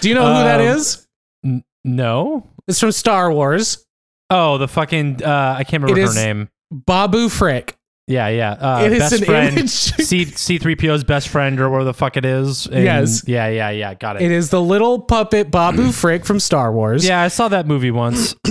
Do 0.00 0.08
you 0.08 0.14
know 0.14 0.26
who 0.26 0.42
that 0.44 0.60
Um, 0.60 0.66
is? 0.66 1.06
N- 1.44 1.64
no. 1.84 2.48
It's 2.66 2.80
from 2.80 2.92
Star 2.92 3.32
Wars. 3.32 3.84
Oh, 4.30 4.58
the 4.58 4.68
fucking 4.68 5.22
uh, 5.22 5.54
I 5.58 5.64
can't 5.64 5.82
remember 5.82 6.06
her 6.12 6.14
name. 6.14 6.48
Babu 6.70 7.28
Frick. 7.30 7.77
Yeah, 8.08 8.28
yeah. 8.28 8.52
Uh, 8.52 8.82
It 8.84 8.92
is 8.92 8.98
best 9.00 9.12
an 9.20 9.24
friend. 9.24 9.58
image. 9.58 9.68
C 9.70 10.24
C 10.24 10.58
three 10.58 10.74
PO's 10.76 11.04
best 11.04 11.28
friend 11.28 11.60
or 11.60 11.68
whatever 11.68 11.84
the 11.84 11.94
fuck 11.94 12.16
it 12.16 12.24
is. 12.24 12.66
And- 12.66 12.82
Yes. 12.84 13.22
Yeah, 13.28 13.48
yeah, 13.48 13.70
yeah. 13.70 13.94
Got 13.94 14.16
it. 14.16 14.22
It 14.22 14.30
is 14.30 14.48
the 14.50 14.60
little 14.62 14.98
puppet 15.00 15.50
Babu 15.50 15.92
Frick 15.92 16.24
from 16.24 16.40
Star 16.40 16.72
Wars. 16.72 17.06
yeah, 17.06 17.20
I 17.22 17.28
saw 17.28 17.48
that 17.48 17.66
movie 17.66 17.90
once. 17.90 18.34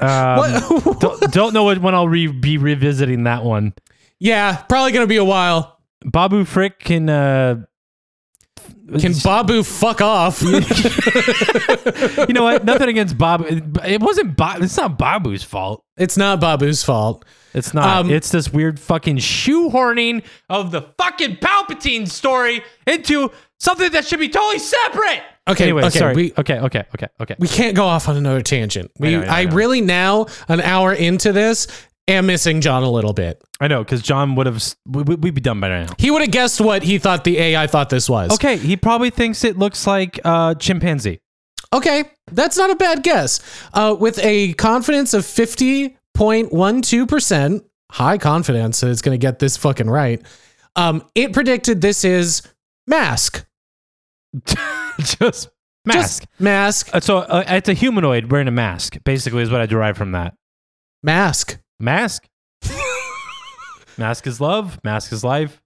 um, 0.00 0.60
don't, 1.00 1.20
don't 1.32 1.54
know 1.54 1.64
when 1.74 1.94
I'll 1.94 2.08
re- 2.08 2.26
be 2.28 2.58
revisiting 2.58 3.24
that 3.24 3.44
one. 3.44 3.72
yeah, 4.18 4.56
probably 4.68 4.92
gonna 4.92 5.06
be 5.06 5.16
a 5.16 5.24
while. 5.24 5.78
Babu 6.04 6.44
Frick 6.44 6.78
can 6.78 7.08
uh 7.08 7.64
Can 8.98 9.12
Babu 9.22 9.62
fuck 9.62 10.00
off? 10.00 10.40
you 10.42 10.50
know 12.32 12.44
what? 12.44 12.64
Nothing 12.64 12.88
against 12.88 13.18
Babu. 13.18 13.44
It 13.84 14.00
wasn't 14.00 14.36
Bob. 14.36 14.62
It's 14.62 14.76
not 14.76 14.98
Babu's 14.98 15.42
fault. 15.44 15.84
it's 15.96 16.16
not 16.16 16.40
Babu's 16.40 16.82
fault. 16.82 17.24
It's 17.54 17.74
not. 17.74 17.86
Um, 18.06 18.10
it's 18.10 18.30
this 18.30 18.52
weird 18.52 18.78
fucking 18.78 19.16
shoehorning 19.18 20.22
of 20.48 20.70
the 20.70 20.82
fucking 20.98 21.36
Palpatine 21.36 22.08
story 22.08 22.62
into 22.86 23.30
something 23.58 23.90
that 23.92 24.06
should 24.06 24.20
be 24.20 24.28
totally 24.28 24.58
separate. 24.58 25.22
Okay, 25.48 25.64
Anyway, 25.64 25.82
okay, 25.84 25.98
sorry. 25.98 26.14
we- 26.14 26.32
okay, 26.36 26.58
okay, 26.60 26.84
okay, 26.94 27.08
okay. 27.22 27.34
We 27.38 27.48
can't 27.48 27.74
go 27.74 27.86
off 27.86 28.06
on 28.06 28.18
another 28.18 28.42
tangent. 28.42 28.90
We, 28.98 29.12
know, 29.12 29.22
I 29.22 29.24
know, 29.24 29.32
I, 29.32 29.40
I 29.40 29.44
know. 29.44 29.56
really 29.56 29.80
now, 29.80 30.26
an 30.46 30.60
hour 30.60 30.92
into 30.92 31.32
this, 31.32 31.66
am 32.08 32.26
missing 32.26 32.60
John 32.60 32.82
a 32.82 32.90
little 32.90 33.12
bit. 33.12 33.40
I 33.60 33.68
know 33.68 33.84
because 33.84 34.02
John 34.02 34.34
would 34.34 34.46
have. 34.46 34.62
We, 34.86 35.02
we'd 35.02 35.34
be 35.34 35.40
done 35.40 35.60
by 35.60 35.68
now. 35.68 35.86
He 35.98 36.10
would 36.10 36.22
have 36.22 36.30
guessed 36.30 36.60
what 36.60 36.82
he 36.82 36.98
thought 36.98 37.24
the 37.24 37.38
AI 37.38 37.66
thought 37.66 37.90
this 37.90 38.08
was. 38.08 38.32
Okay, 38.32 38.56
he 38.56 38.76
probably 38.76 39.10
thinks 39.10 39.44
it 39.44 39.58
looks 39.58 39.86
like 39.86 40.18
uh, 40.24 40.54
chimpanzee. 40.54 41.20
Okay, 41.72 42.04
that's 42.32 42.56
not 42.56 42.70
a 42.70 42.76
bad 42.76 43.02
guess. 43.02 43.40
Uh, 43.74 43.94
with 43.98 44.18
a 44.20 44.54
confidence 44.54 45.12
of 45.12 45.24
50.12%, 45.24 47.64
high 47.92 48.18
confidence 48.18 48.80
that 48.80 48.90
it's 48.90 49.02
going 49.02 49.14
to 49.14 49.20
get 49.20 49.38
this 49.38 49.58
fucking 49.58 49.90
right, 49.90 50.22
um, 50.76 51.04
it 51.14 51.34
predicted 51.34 51.82
this 51.82 52.04
is 52.04 52.40
mask. 52.86 53.44
Just 54.98 55.50
mask. 55.84 56.22
Just 56.22 56.26
mask. 56.38 56.88
Uh, 56.94 57.00
so 57.00 57.18
uh, 57.18 57.44
it's 57.48 57.68
a 57.68 57.74
humanoid 57.74 58.30
wearing 58.30 58.48
a 58.48 58.52
mask. 58.52 58.96
Basically, 59.04 59.42
is 59.42 59.50
what 59.50 59.60
I 59.60 59.66
derive 59.66 59.98
from 59.98 60.12
that. 60.12 60.34
Mask. 61.02 61.58
Mask. 61.80 62.26
mask 63.98 64.26
is 64.26 64.40
love. 64.40 64.78
Mask 64.84 65.12
is 65.12 65.22
life. 65.24 65.62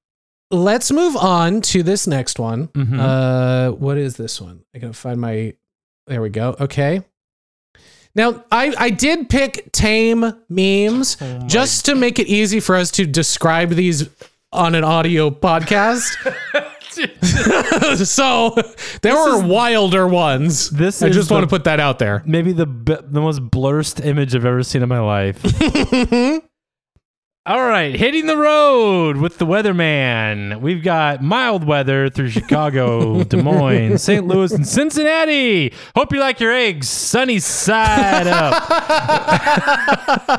Let's 0.51 0.93
move 0.93 1.17
on 1.17 1.63
to 1.63 1.83
this 1.83 2.07
next 2.07 2.39
one. 2.39 2.69
Mhm. 2.69 2.99
Uh, 2.99 3.73
what 3.73 3.97
is 3.97 4.17
this 4.17 4.41
one? 4.41 4.61
I 4.75 4.79
gotta 4.79 4.93
find 4.93 5.21
my. 5.21 5.55
There 6.07 6.21
we 6.21 6.29
go. 6.29 6.57
Okay. 6.61 7.03
Now 8.15 8.45
I 8.53 8.75
I 8.79 8.91
did 8.91 9.31
pick 9.31 9.73
tame 9.73 10.35
memes 10.51 11.17
just 11.47 11.87
to 11.87 11.95
make 11.95 12.19
it 12.19 12.27
easy 12.27 12.61
for 12.61 12.77
us 12.77 12.91
to 12.93 13.07
describe 13.07 13.71
these 13.71 14.09
on 14.53 14.75
an 14.75 14.85
audio 14.85 15.31
podcast. 15.31 16.11
so 18.05 18.55
there 19.03 19.15
were 19.15 19.47
wilder 19.47 20.07
ones. 20.07 20.71
This 20.71 21.03
I 21.03 21.09
is 21.09 21.17
just 21.17 21.29
the- 21.29 21.35
want 21.35 21.45
to 21.45 21.49
put 21.49 21.65
that 21.65 21.81
out 21.81 21.99
there. 21.99 22.23
Maybe 22.27 22.53
the 22.53 22.67
the 22.67 23.21
most 23.21 23.41
blurst 23.51 24.05
image 24.05 24.35
I've 24.35 24.45
ever 24.47 24.63
seen 24.63 24.83
in 24.83 24.89
my 24.89 25.01
life. 25.01 25.41
All 27.45 27.61
right, 27.61 27.93
hitting 27.93 28.27
the 28.27 28.37
road 28.37 29.17
with 29.17 29.39
the 29.39 29.47
weatherman. 29.47 30.61
We've 30.61 30.81
got 30.81 31.25
mild 31.25 31.65
weather 31.65 32.09
through 32.09 32.29
Chicago, 32.29 33.25
Des 33.25 33.43
Moines, 33.43 33.99
St. 33.99 34.25
Louis, 34.25 34.53
and 34.53 34.65
Cincinnati. 34.65 35.73
Hope 35.97 36.13
you 36.13 36.21
like 36.21 36.39
your 36.39 36.53
eggs 36.53 36.89
sunny 36.89 37.41
side 37.41 38.29
up. 38.29 38.63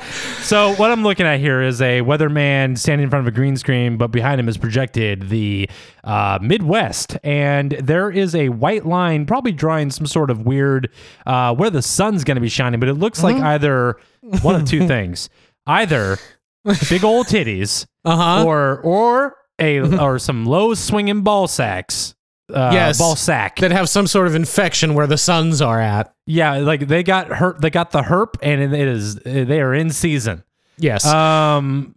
so, 0.44 0.76
what 0.76 0.92
I'm 0.92 1.04
looking 1.04 1.26
at 1.26 1.42
here 1.42 1.62
is 1.62 1.82
a 1.82 2.00
weatherman 2.00 2.78
standing 2.78 3.04
in 3.04 3.10
front 3.10 3.28
of 3.28 3.34
a 3.34 3.36
green 3.36 3.58
screen, 3.58 3.98
but 3.98 4.08
behind 4.08 4.40
him 4.40 4.48
is 4.48 4.58
projected 4.58 5.28
the 5.28 5.70
uh, 6.06 6.40
Midwest, 6.42 7.18
and 7.22 7.72
there 7.72 8.10
is 8.12 8.34
a 8.34 8.48
white 8.48 8.86
line, 8.86 9.26
probably 9.26 9.52
drawing 9.52 9.92
some 9.92 10.08
sort 10.08 10.30
of 10.30 10.46
weird 10.46 10.90
uh, 11.26 11.54
where 11.54 11.70
the 11.70 11.82
sun's 11.82 12.24
going 12.24 12.36
to 12.36 12.42
be 12.42 12.48
shining. 12.48 12.80
But 12.80 12.88
it 12.88 12.94
looks 12.94 13.22
like 13.22 13.36
either 13.36 13.98
one 14.42 14.56
of 14.56 14.64
two 14.64 14.88
things: 14.88 15.30
either 15.68 16.18
big 16.90 17.04
old 17.04 17.28
titties, 17.28 17.86
Uh-huh. 18.06 18.46
or 18.46 18.80
or 18.84 19.36
a 19.60 19.80
or 20.02 20.20
some 20.20 20.46
low 20.46 20.74
swinging 20.74 21.22
ball 21.22 21.48
sacks. 21.48 22.16
Uh, 22.54 22.70
Yes. 22.74 22.98
ball 23.00 23.16
sack. 23.16 23.56
That 23.58 23.72
have 23.72 23.88
some 23.90 24.06
sort 24.06 24.28
of 24.28 24.36
infection 24.36 24.94
where 24.96 25.08
the 25.08 25.18
suns 25.18 25.62
are 25.62 25.80
at. 25.80 26.14
yeah, 26.28 26.58
like 26.58 26.88
they 26.88 27.02
got 27.04 27.28
hurt. 27.30 27.62
They 27.62 27.70
got 27.70 27.92
the 27.92 28.02
herp, 28.02 28.36
and 28.44 28.62
it 28.76 28.88
is 28.88 29.16
they 29.16 29.62
are 29.62 29.74
in 29.74 29.90
season. 29.92 30.44
Yes. 30.78 31.06
Um, 31.06 31.96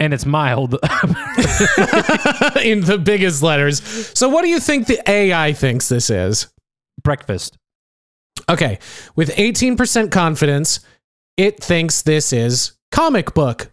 and 0.00 0.12
it's 0.14 0.26
mild. 0.26 0.74
in 2.62 2.80
the 2.82 3.00
biggest 3.02 3.42
letters. 3.42 3.82
So, 4.18 4.28
what 4.28 4.42
do 4.42 4.48
you 4.48 4.60
think 4.60 4.86
the 4.86 5.00
AI 5.10 5.52
thinks 5.52 5.88
this 5.88 6.10
is? 6.10 6.48
Breakfast. 7.02 7.56
Okay, 8.48 8.78
with 9.16 9.30
18% 9.36 10.10
confidence, 10.10 10.80
it 11.36 11.62
thinks 11.62 12.02
this 12.02 12.32
is 12.32 12.72
comic 12.90 13.34
book. 13.34 13.72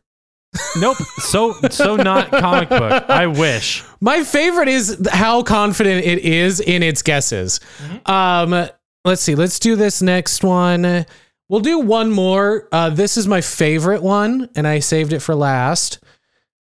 Nope. 0.79 0.97
So 1.19 1.53
so 1.69 1.95
not 1.95 2.29
comic 2.31 2.69
book. 2.69 3.09
I 3.09 3.27
wish. 3.27 3.83
My 3.99 4.23
favorite 4.23 4.69
is 4.69 5.05
how 5.11 5.43
confident 5.43 6.05
it 6.05 6.19
is 6.19 6.59
in 6.59 6.81
its 6.83 7.01
guesses. 7.01 7.59
Um, 8.05 8.69
let's 9.03 9.21
see. 9.21 9.35
Let's 9.35 9.59
do 9.59 9.75
this 9.75 10.01
next 10.01 10.43
one. 10.43 11.05
We'll 11.49 11.59
do 11.59 11.79
one 11.79 12.09
more. 12.09 12.67
Uh, 12.71 12.89
this 12.89 13.17
is 13.17 13.27
my 13.27 13.41
favorite 13.41 14.01
one, 14.01 14.49
and 14.55 14.65
I 14.65 14.79
saved 14.79 15.13
it 15.13 15.19
for 15.19 15.35
last. 15.35 15.99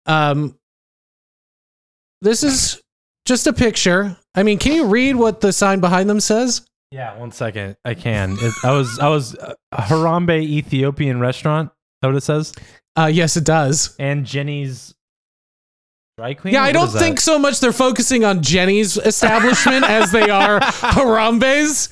Um, 0.05 0.57
this 2.21 2.43
is 2.43 2.81
just 3.25 3.47
a 3.47 3.53
picture. 3.53 4.17
I 4.35 4.43
mean, 4.43 4.57
can 4.57 4.73
you 4.73 4.85
read 4.85 5.15
what 5.15 5.41
the 5.41 5.51
sign 5.51 5.79
behind 5.79 6.09
them 6.09 6.19
says? 6.19 6.65
Yeah, 6.91 7.17
one 7.17 7.31
second. 7.31 7.77
I 7.85 7.93
can. 7.93 8.37
It, 8.39 8.53
I 8.63 8.71
was 8.71 8.99
I 8.99 9.09
was 9.09 9.35
uh, 9.35 9.53
Harambe 9.73 10.41
Ethiopian 10.41 11.19
restaurant. 11.19 11.71
Is 11.99 12.01
that 12.01 12.07
what 12.07 12.15
it 12.17 12.21
says? 12.23 12.53
Uh, 12.97 13.07
yes, 13.07 13.35
it 13.35 13.43
does. 13.43 13.95
And 13.99 14.25
Jenny's 14.25 14.93
dry 16.17 16.33
clean. 16.33 16.53
Yeah, 16.53 16.63
I 16.63 16.71
don't 16.71 16.87
is 16.87 16.93
that? 16.93 16.99
think 16.99 17.19
so 17.19 17.37
much 17.37 17.59
they're 17.59 17.73
focusing 17.73 18.23
on 18.23 18.41
Jenny's 18.41 18.95
establishment 18.97 19.83
as 19.83 20.11
they 20.13 20.29
are 20.29 20.59
Harambe's, 20.95 21.89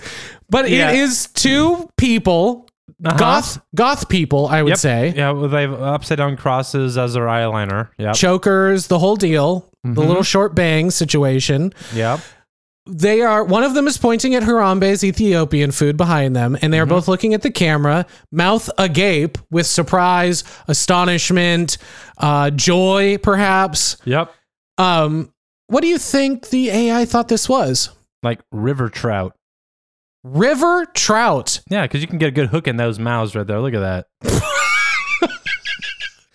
but 0.50 0.70
Yeah. 0.70 0.92
it 0.92 0.98
is 1.00 1.28
two 1.34 1.90
people, 1.98 2.68
Uh-huh. 3.04 3.18
goth 3.18 3.60
goth 3.76 4.08
people, 4.10 4.48
I 4.48 4.64
would 4.64 4.70
Yep. 4.72 4.78
say, 4.80 5.14
Yeah, 5.16 5.32
well, 5.32 5.50
they 5.50 5.62
have 5.64 5.74
upside 5.74 6.18
down 6.20 6.38
crosses 6.38 6.98
as 6.98 7.14
their 7.14 7.26
eyeliner. 7.26 7.90
Yeah, 7.98 8.14
chokers, 8.14 8.88
the 8.88 9.00
whole 9.00 9.18
deal, 9.18 9.70
the 9.84 9.90
Mhm. 10.02 10.08
little 10.08 10.24
short 10.24 10.56
bang 10.56 10.90
situation. 10.90 11.74
Yep. 11.94 12.22
They 12.90 13.22
are 13.22 13.44
one 13.44 13.64
of 13.64 13.74
them 13.74 13.88
is 13.88 13.98
pointing 13.98 14.34
at 14.36 14.44
Harambe's 14.44 15.04
Ethiopian 15.04 15.72
food 15.72 15.98
behind 15.98 16.36
them, 16.36 16.58
and 16.62 16.74
they 16.74 16.80
are 16.80 16.86
Mm-hmm. 16.86 16.90
both 16.96 17.08
looking 17.08 17.34
at 17.34 17.42
the 17.42 17.52
camera, 17.52 18.06
mouth 18.32 18.70
agape 18.78 19.38
with 19.52 19.68
surprise, 19.68 20.44
astonishment, 20.68 21.78
uh, 22.18 22.50
joy, 22.52 23.18
perhaps. 23.18 23.98
Yep. 24.06 24.34
Um, 24.78 25.34
what 25.68 25.82
do 25.82 25.88
you 25.88 25.98
think 25.98 26.50
the 26.50 26.70
AI 26.70 27.06
thought 27.06 27.28
this 27.28 27.50
was? 27.50 27.90
Like 28.24 28.40
river 28.52 28.90
trout. 28.90 29.34
River 30.24 30.86
trout. 30.94 31.62
Yeah, 31.70 31.84
because 31.84 32.02
you 32.02 32.08
can 32.08 32.18
get 32.18 32.28
a 32.28 32.32
good 32.32 32.50
hook 32.50 32.68
in 32.68 32.78
those 32.78 33.00
mouths 33.00 33.36
right 33.36 33.46
there. 33.46 33.60
Look 33.60 33.74
at 33.74 34.06
that. 34.22 35.30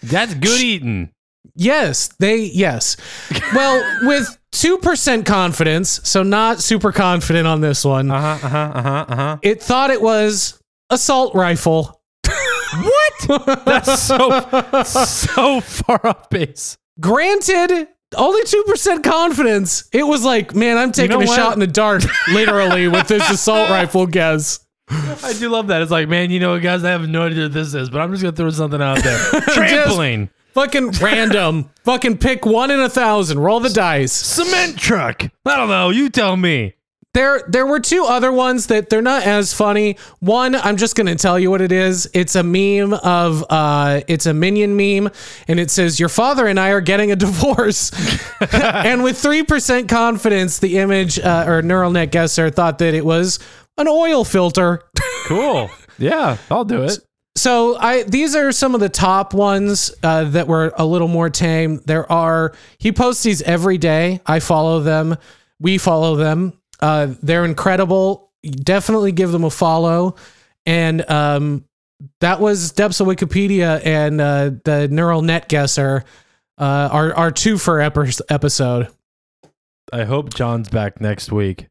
That's 0.03 0.35
good 0.35 0.61
eating. 0.61 1.11
Yes, 1.55 2.09
they 2.19 2.37
yes. 2.45 2.97
Well, 3.55 3.83
with 4.03 4.39
2% 4.53 5.25
confidence, 5.27 6.01
so 6.05 6.23
not 6.23 6.61
super 6.61 6.93
confident 6.93 7.47
on 7.47 7.61
this 7.61 7.85
one. 7.85 8.11
Uh 8.11 8.37
huh. 8.37 8.47
Uh 8.47 8.51
huh. 8.51 9.05
Uh. 9.09 9.15
Uh. 9.15 9.37
It 9.43 9.63
thought 9.63 9.91
it 9.91 10.03
was 10.03 10.61
assault 10.91 11.35
rifle. 11.35 12.01
What? 12.75 13.45
That's 13.65 14.01
so 14.03 14.85
so 14.85 15.61
far 15.61 16.07
off 16.07 16.31
base. 16.31 16.77
Granted, 17.01 17.89
only 18.17 18.43
2% 18.45 19.03
confidence. 19.05 19.89
It 19.93 20.07
was 20.07 20.25
like, 20.25 20.55
man, 20.55 20.79
I'm 20.79 20.93
taking 20.93 21.19
know 21.19 21.25
a 21.25 21.27
what? 21.27 21.37
shot 21.37 21.53
in 21.55 21.61
the 21.61 21.67
dark 21.67 22.03
literally 22.29 22.89
with 22.89 23.09
this 23.09 23.29
assault 23.31 23.71
rifle 23.71 24.07
guess. 24.07 24.61
I 24.89 25.35
do 25.39 25.49
love 25.49 25.69
that. 25.69 25.81
It's 25.83 25.91
like, 25.91 26.09
man, 26.09 26.31
you 26.31 26.41
know, 26.41 26.59
guys, 26.61 26.85
I 26.85 26.91
have 26.91 27.09
no 27.09 27.23
idea 27.23 27.45
what 27.45 27.53
this 27.53 27.73
is, 27.75 27.89
but 27.89 28.01
I'm 28.01 28.11
just 28.11 28.23
gonna 28.23 28.37
throw 28.37 28.51
something 28.51 28.83
out 28.83 29.03
there. 29.03 29.19
Trampoline, 29.55 30.29
Fucking 30.55 30.91
random. 30.93 31.71
Fucking 31.85 32.19
pick 32.19 32.45
one 32.47 32.71
in 32.71 32.81
a 32.81 32.89
thousand. 32.89 33.41
Roll 33.41 33.61
the 33.61 33.71
dice. 33.71 34.13
cement 34.13 34.79
truck. 34.79 35.25
I 35.47 35.57
don't 35.57 35.69
know. 35.69 35.91
You 35.91 36.11
tell 36.11 36.37
me. 36.37 36.75
There, 37.15 37.43
there 37.47 37.67
were 37.67 37.81
two 37.81 38.05
other 38.05 38.33
ones 38.33 38.69
that 38.69 38.89
they're 38.89 39.03
not 39.03 39.25
as 39.25 39.53
funny. 39.53 39.99
One, 40.21 40.55
I'm 40.55 40.79
just 40.79 40.97
gonna 40.97 41.15
tell 41.15 41.39
you 41.39 41.51
what 41.51 41.61
it 41.61 41.71
is. 41.71 42.09
It's 42.15 42.37
a 42.37 42.43
meme 42.43 42.95
of, 42.95 43.45
uh, 43.51 44.01
it's 44.09 44.25
a 44.25 44.33
minion 44.33 44.77
meme, 44.77 45.11
and 45.47 45.61
it 45.61 45.71
says, 45.71 46.01
"Your 46.01 46.09
father 46.09 46.47
and 46.47 46.59
I 46.59 46.71
are 46.71 46.81
getting 46.81 47.13
a 47.13 47.17
divorce." 47.17 47.91
and 48.53 49.05
with 49.05 49.19
three 49.19 49.43
percent 49.43 49.91
confidence, 49.91 50.59
the 50.59 50.79
image 50.79 51.19
uh, 51.19 51.45
or 51.47 51.61
neural 51.61 51.91
net 51.91 52.13
guesser 52.13 52.49
thought 52.49 52.79
that 52.79 52.95
it 52.95 53.05
was 53.05 53.39
an 53.77 53.89
oil 53.89 54.25
filter. 54.25 54.83
Cool. 55.27 55.71
Yeah, 55.99 56.39
I'll 56.51 56.65
do 56.65 56.83
it. 56.85 56.99
So 57.35 57.77
I 57.79 58.03
these 58.03 58.35
are 58.35 58.53
some 58.53 58.75
of 58.75 58.81
the 58.81 58.89
top 58.91 59.33
ones 59.33 59.93
uh, 60.03 60.25
that 60.25 60.47
were 60.47 60.73
a 60.77 60.85
little 60.85 61.09
more 61.09 61.31
tame. 61.31 61.81
There 61.87 62.11
are 62.13 62.53
he 62.79 62.93
posts 62.93 63.23
these 63.23 63.41
every 63.43 63.79
day. 63.79 64.21
I 64.27 64.41
follow 64.41 64.81
them. 64.81 65.17
We 65.59 65.79
follow 65.79 66.17
them. 66.17 66.53
Uh, 66.81 67.15
they're 67.23 67.45
incredible. 67.45 68.31
Definitely 68.43 69.13
give 69.13 69.33
them 69.33 69.45
a 69.45 69.51
follow. 69.51 70.17
And 70.67 71.09
um, 71.11 71.65
that 72.21 72.41
was 72.41 72.73
Depths 72.73 73.01
of 73.01 73.07
Wikipedia 73.07 73.81
and 73.85 74.21
uh, 74.21 74.51
the 74.65 74.89
neural 74.89 75.23
net 75.23 75.49
guesser. 75.49 76.05
Uh, 76.59 76.89
our 76.93 77.15
our 77.15 77.31
two 77.31 77.57
for 77.57 77.81
episode. 77.81 78.89
I 79.93 80.05
hope 80.05 80.35
John's 80.35 80.69
back 80.69 81.01
next 81.01 81.33
week. 81.33 81.67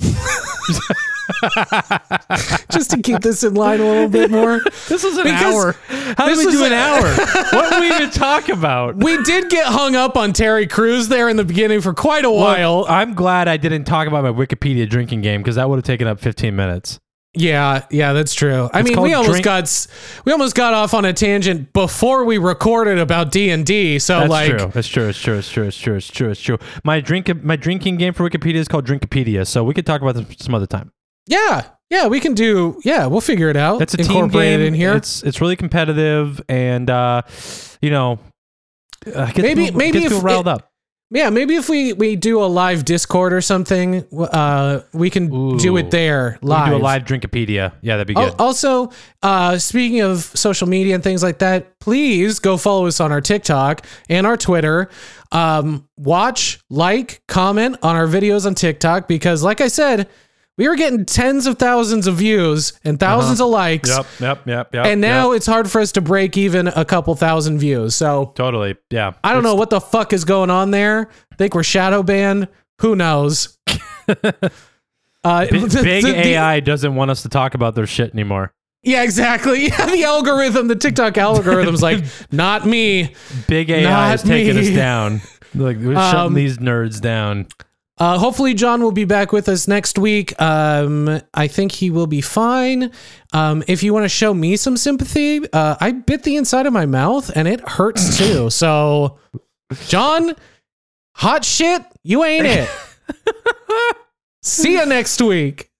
Just 2.70 2.90
to 2.90 3.00
keep 3.02 3.20
this 3.20 3.42
in 3.42 3.54
line 3.54 3.80
a 3.80 3.84
little 3.84 4.08
bit 4.08 4.30
more. 4.30 4.60
This 4.88 5.02
was 5.04 5.16
an 5.16 5.24
Because 5.24 5.54
hour. 5.54 5.76
How 6.16 6.26
did 6.26 6.38
we 6.38 6.50
do 6.50 6.64
an 6.64 6.72
hour? 6.72 7.02
what 7.52 7.70
did 7.70 7.80
we 7.80 7.94
even 7.94 8.10
talk 8.10 8.48
about? 8.48 8.96
We 8.96 9.22
did 9.22 9.50
get 9.50 9.66
hung 9.66 9.96
up 9.96 10.16
on 10.16 10.32
Terry 10.32 10.66
Crews 10.66 11.08
there 11.08 11.28
in 11.28 11.36
the 11.36 11.44
beginning 11.44 11.80
for 11.80 11.94
quite 11.94 12.24
a 12.24 12.30
while. 12.30 12.80
Look, 12.80 12.90
I'm 12.90 13.14
glad 13.14 13.48
I 13.48 13.56
didn't 13.56 13.84
talk 13.84 14.06
about 14.08 14.24
my 14.24 14.30
Wikipedia 14.32 14.88
drinking 14.88 15.20
game 15.22 15.40
because 15.42 15.56
that 15.56 15.68
would 15.68 15.76
have 15.76 15.84
taken 15.84 16.06
up 16.06 16.20
15 16.20 16.54
minutes. 16.54 16.98
Yeah, 17.32 17.84
yeah, 17.92 18.12
that's 18.12 18.34
true. 18.34 18.68
I 18.72 18.80
It's 18.80 18.88
mean, 18.90 19.00
we 19.00 19.14
almost 19.14 19.42
drink- 19.42 19.44
got 19.44 19.86
we 20.24 20.32
almost 20.32 20.56
got 20.56 20.74
off 20.74 20.94
on 20.94 21.04
a 21.04 21.12
tangent 21.12 21.72
before 21.72 22.24
we 22.24 22.38
recorded 22.38 22.98
about 22.98 23.30
D 23.30 23.50
and 23.50 23.64
D. 23.64 24.00
So 24.00 24.18
That's 24.18 24.30
like, 24.30 24.50
true. 24.50 24.70
That's 24.74 24.88
true. 24.88 25.08
It's 25.08 25.20
true. 25.20 25.38
It's 25.38 25.48
true. 25.48 25.64
It's 25.68 25.76
true. 25.78 25.94
It's 25.96 26.08
true. 26.08 26.30
It's 26.30 26.40
true. 26.40 26.58
My 26.82 26.98
drink, 26.98 27.32
my 27.44 27.54
drinking 27.54 27.98
game 27.98 28.14
for 28.14 28.28
Wikipedia 28.28 28.56
is 28.56 28.66
called 28.66 28.84
Drinkopedia, 28.84 29.46
so 29.46 29.62
we 29.62 29.74
could 29.74 29.86
talk 29.86 30.02
about 30.02 30.16
this 30.16 30.26
some 30.40 30.56
other 30.56 30.66
time. 30.66 30.90
Yeah, 31.26 31.66
yeah, 31.90 32.06
we 32.06 32.20
can 32.20 32.34
do. 32.34 32.80
Yeah, 32.84 33.06
we'll 33.06 33.20
figure 33.20 33.48
it 33.48 33.56
out. 33.56 33.82
It's 33.82 33.94
a 33.94 33.98
team 33.98 34.06
Incorporate 34.06 34.32
game 34.50 34.60
it 34.60 34.66
in 34.66 34.74
here. 34.74 34.94
It's 34.94 35.22
it's 35.22 35.40
really 35.40 35.56
competitive, 35.56 36.40
and 36.48 36.88
uh, 36.88 37.22
you 37.82 37.90
know, 37.90 38.18
uh, 39.14 39.26
gets 39.26 39.38
Maybe- 39.38 39.64
people, 39.66 39.78
maybe 39.78 40.00
gets 40.00 40.14
if 40.14 40.22
riled 40.22 40.46
it- 40.46 40.50
up. 40.50 40.70
yeah, 41.10 41.30
maybe 41.30 41.56
if 41.56 41.68
we 41.68 41.92
we 41.92 42.14
do 42.16 42.42
a 42.42 42.46
live 42.46 42.84
Discord 42.84 43.32
or 43.32 43.40
something, 43.40 44.04
uh, 44.16 44.80
we 44.92 45.10
can 45.10 45.56
do 45.58 45.76
it 45.78 45.90
there 45.90 46.38
live. 46.42 46.68
do 46.70 46.76
a 46.76 46.78
live 46.78 47.04
Drinkopedia. 47.04 47.72
Yeah, 47.82 47.96
that'd 47.96 48.06
be 48.06 48.14
Oh, 48.16 48.26
good. 48.30 48.34
also, 48.38 48.90
uh, 49.22 49.58
speaking 49.58 50.00
of 50.02 50.20
social 50.34 50.68
media 50.68 50.94
and 50.94 51.02
things 51.02 51.22
like 51.24 51.38
that, 51.40 51.78
please 51.80 52.38
go 52.38 52.56
follow 52.56 52.86
us 52.86 53.00
on 53.00 53.10
our 53.10 53.20
TikTok 53.20 53.84
and 54.08 54.26
our 54.26 54.36
Twitter. 54.36 54.88
Um, 55.32 55.88
watch, 55.96 56.60
like, 56.70 57.22
comment 57.26 57.76
on 57.82 57.96
our 57.96 58.06
videos 58.06 58.46
on 58.46 58.54
TikTok 58.54 59.08
because, 59.08 59.42
like 59.42 59.60
I 59.60 59.68
said, 59.68 60.08
we 60.60 60.68
were 60.68 60.76
getting 60.76 61.06
tens 61.06 61.46
of 61.46 61.58
thousands 61.58 62.06
of 62.06 62.16
views 62.16 62.74
and 62.84 62.98
1000s 62.98 63.40
of 63.40 63.46
likes. 63.48 63.88
Yep. 63.88 64.06
Yep. 64.20 64.46
Yep. 64.46 64.74
Yep. 64.74 64.86
And 64.86 65.00
now 65.00 65.30
yep. 65.30 65.38
it's 65.38 65.46
hard 65.46 65.70
for 65.70 65.80
us 65.80 65.92
to 65.92 66.02
break 66.02 66.36
even 66.36 66.68
a 66.68 66.84
couple 66.84 67.14
thousand 67.14 67.58
views. 67.60 67.94
So 67.94 68.34
totally. 68.36 68.76
Yeah. 68.90 69.14
I 69.24 69.32
don't 69.32 69.42
know 69.42 69.54
what 69.54 69.70
the 69.70 69.80
fuck 69.80 70.12
is 70.12 70.26
going 70.26 70.50
on 70.50 70.70
there. 70.70 71.08
I 71.32 71.34
think 71.36 71.54
we're 71.54 71.62
shadow 71.62 72.02
banned. 72.02 72.46
Who 72.80 72.94
knows? 72.94 73.56
uh, 74.06 74.12
Big, 74.12 74.32
the- 75.24 75.80
big 75.82 76.04
the- 76.04 76.12
the- 76.12 76.18
AI 76.34 76.60
doesn't 76.60 76.94
want 76.94 77.10
us 77.10 77.22
to 77.22 77.30
talk 77.30 77.54
about 77.54 77.74
their 77.74 77.86
shit 77.86 78.12
anymore. 78.12 78.52
Yeah, 78.82 79.02
exactly. 79.02 79.64
Yeah, 79.68 79.86
the 79.86 80.04
algorithm, 80.04 80.68
the 80.68 80.76
TikTok 80.76 81.16
algorithm's 81.16 81.80
like, 81.80 82.04
not 82.30 82.66
me. 82.66 83.14
Big 83.48 83.70
AI 83.70 83.82
Not 83.84 84.14
is 84.16 84.22
taking 84.22 84.56
me. 84.56 84.68
us 84.68 84.76
down. 84.76 85.22
Like 85.54 85.78
we're 85.78 85.94
shutting 85.94 86.20
Um, 86.20 86.34
these 86.34 86.58
nerds 86.58 87.00
down. 87.00 87.46
Uh, 88.00 88.18
hopefully, 88.18 88.54
John 88.54 88.82
will 88.82 88.92
be 88.92 89.04
back 89.04 89.30
with 89.30 89.46
us 89.46 89.68
next 89.68 89.98
week. 89.98 90.40
Um, 90.40 91.20
I 91.34 91.46
think 91.48 91.70
he 91.70 91.90
will 91.90 92.06
be 92.06 92.22
fine. 92.22 92.92
Um, 93.34 93.62
if 93.68 93.82
you 93.82 93.92
want 93.92 94.04
to 94.04 94.08
show 94.08 94.32
me 94.32 94.56
some 94.56 94.78
sympathy, 94.78 95.42
uh, 95.52 95.76
I 95.78 95.92
bit 95.92 96.22
the 96.22 96.36
inside 96.36 96.64
of 96.64 96.72
my 96.72 96.86
mouth 96.86 97.30
and 97.36 97.46
it 97.46 97.60
hurts 97.60 98.16
too. 98.18 98.48
So, 98.48 99.18
John, 99.86 100.34
hot 101.14 101.44
shit, 101.44 101.82
you 102.02 102.24
ain't 102.24 102.46
it. 102.46 102.70
See 104.42 104.72
you 104.72 104.86
next 104.86 105.20
week. 105.20 105.70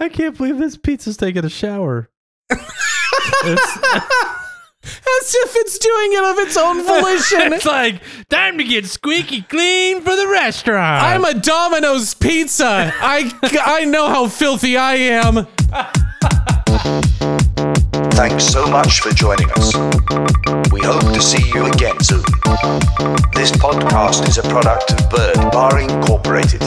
I 0.00 0.08
can't 0.08 0.34
believe 0.36 0.56
this 0.56 0.78
pizza's 0.78 1.18
taking 1.18 1.44
a 1.44 1.50
shower. 1.50 2.08
it's, 4.84 5.34
As 5.34 5.34
if 5.34 5.56
it's 5.56 5.78
doing 5.78 6.12
it 6.12 6.24
of 6.24 6.38
its 6.38 6.56
own 6.56 6.84
volition. 6.86 7.52
it's 7.52 7.64
like 7.66 8.00
time 8.28 8.58
to 8.58 8.64
get 8.64 8.86
squeaky 8.86 9.42
clean 9.42 10.00
for 10.02 10.14
the 10.16 10.28
restaurant. 10.28 11.02
I'm 11.02 11.24
a 11.24 11.34
Domino's 11.34 12.14
pizza. 12.14 12.92
I 13.00 13.32
I 13.64 13.84
know 13.84 14.08
how 14.08 14.28
filthy 14.28 14.76
I 14.76 14.94
am. 14.94 15.46
Thanks 18.12 18.44
so 18.44 18.66
much 18.68 19.00
for 19.00 19.10
joining 19.10 19.50
us. 19.52 19.74
We 20.70 20.80
hope 20.82 21.02
to 21.12 21.20
see 21.20 21.42
you 21.52 21.66
again 21.66 21.98
soon. 22.00 22.22
This 23.34 23.50
podcast 23.52 24.26
is 24.28 24.38
a 24.38 24.42
product 24.42 24.92
of 24.92 25.10
Bird 25.10 25.50
Bar 25.50 25.80
Incorporated. 25.80 26.62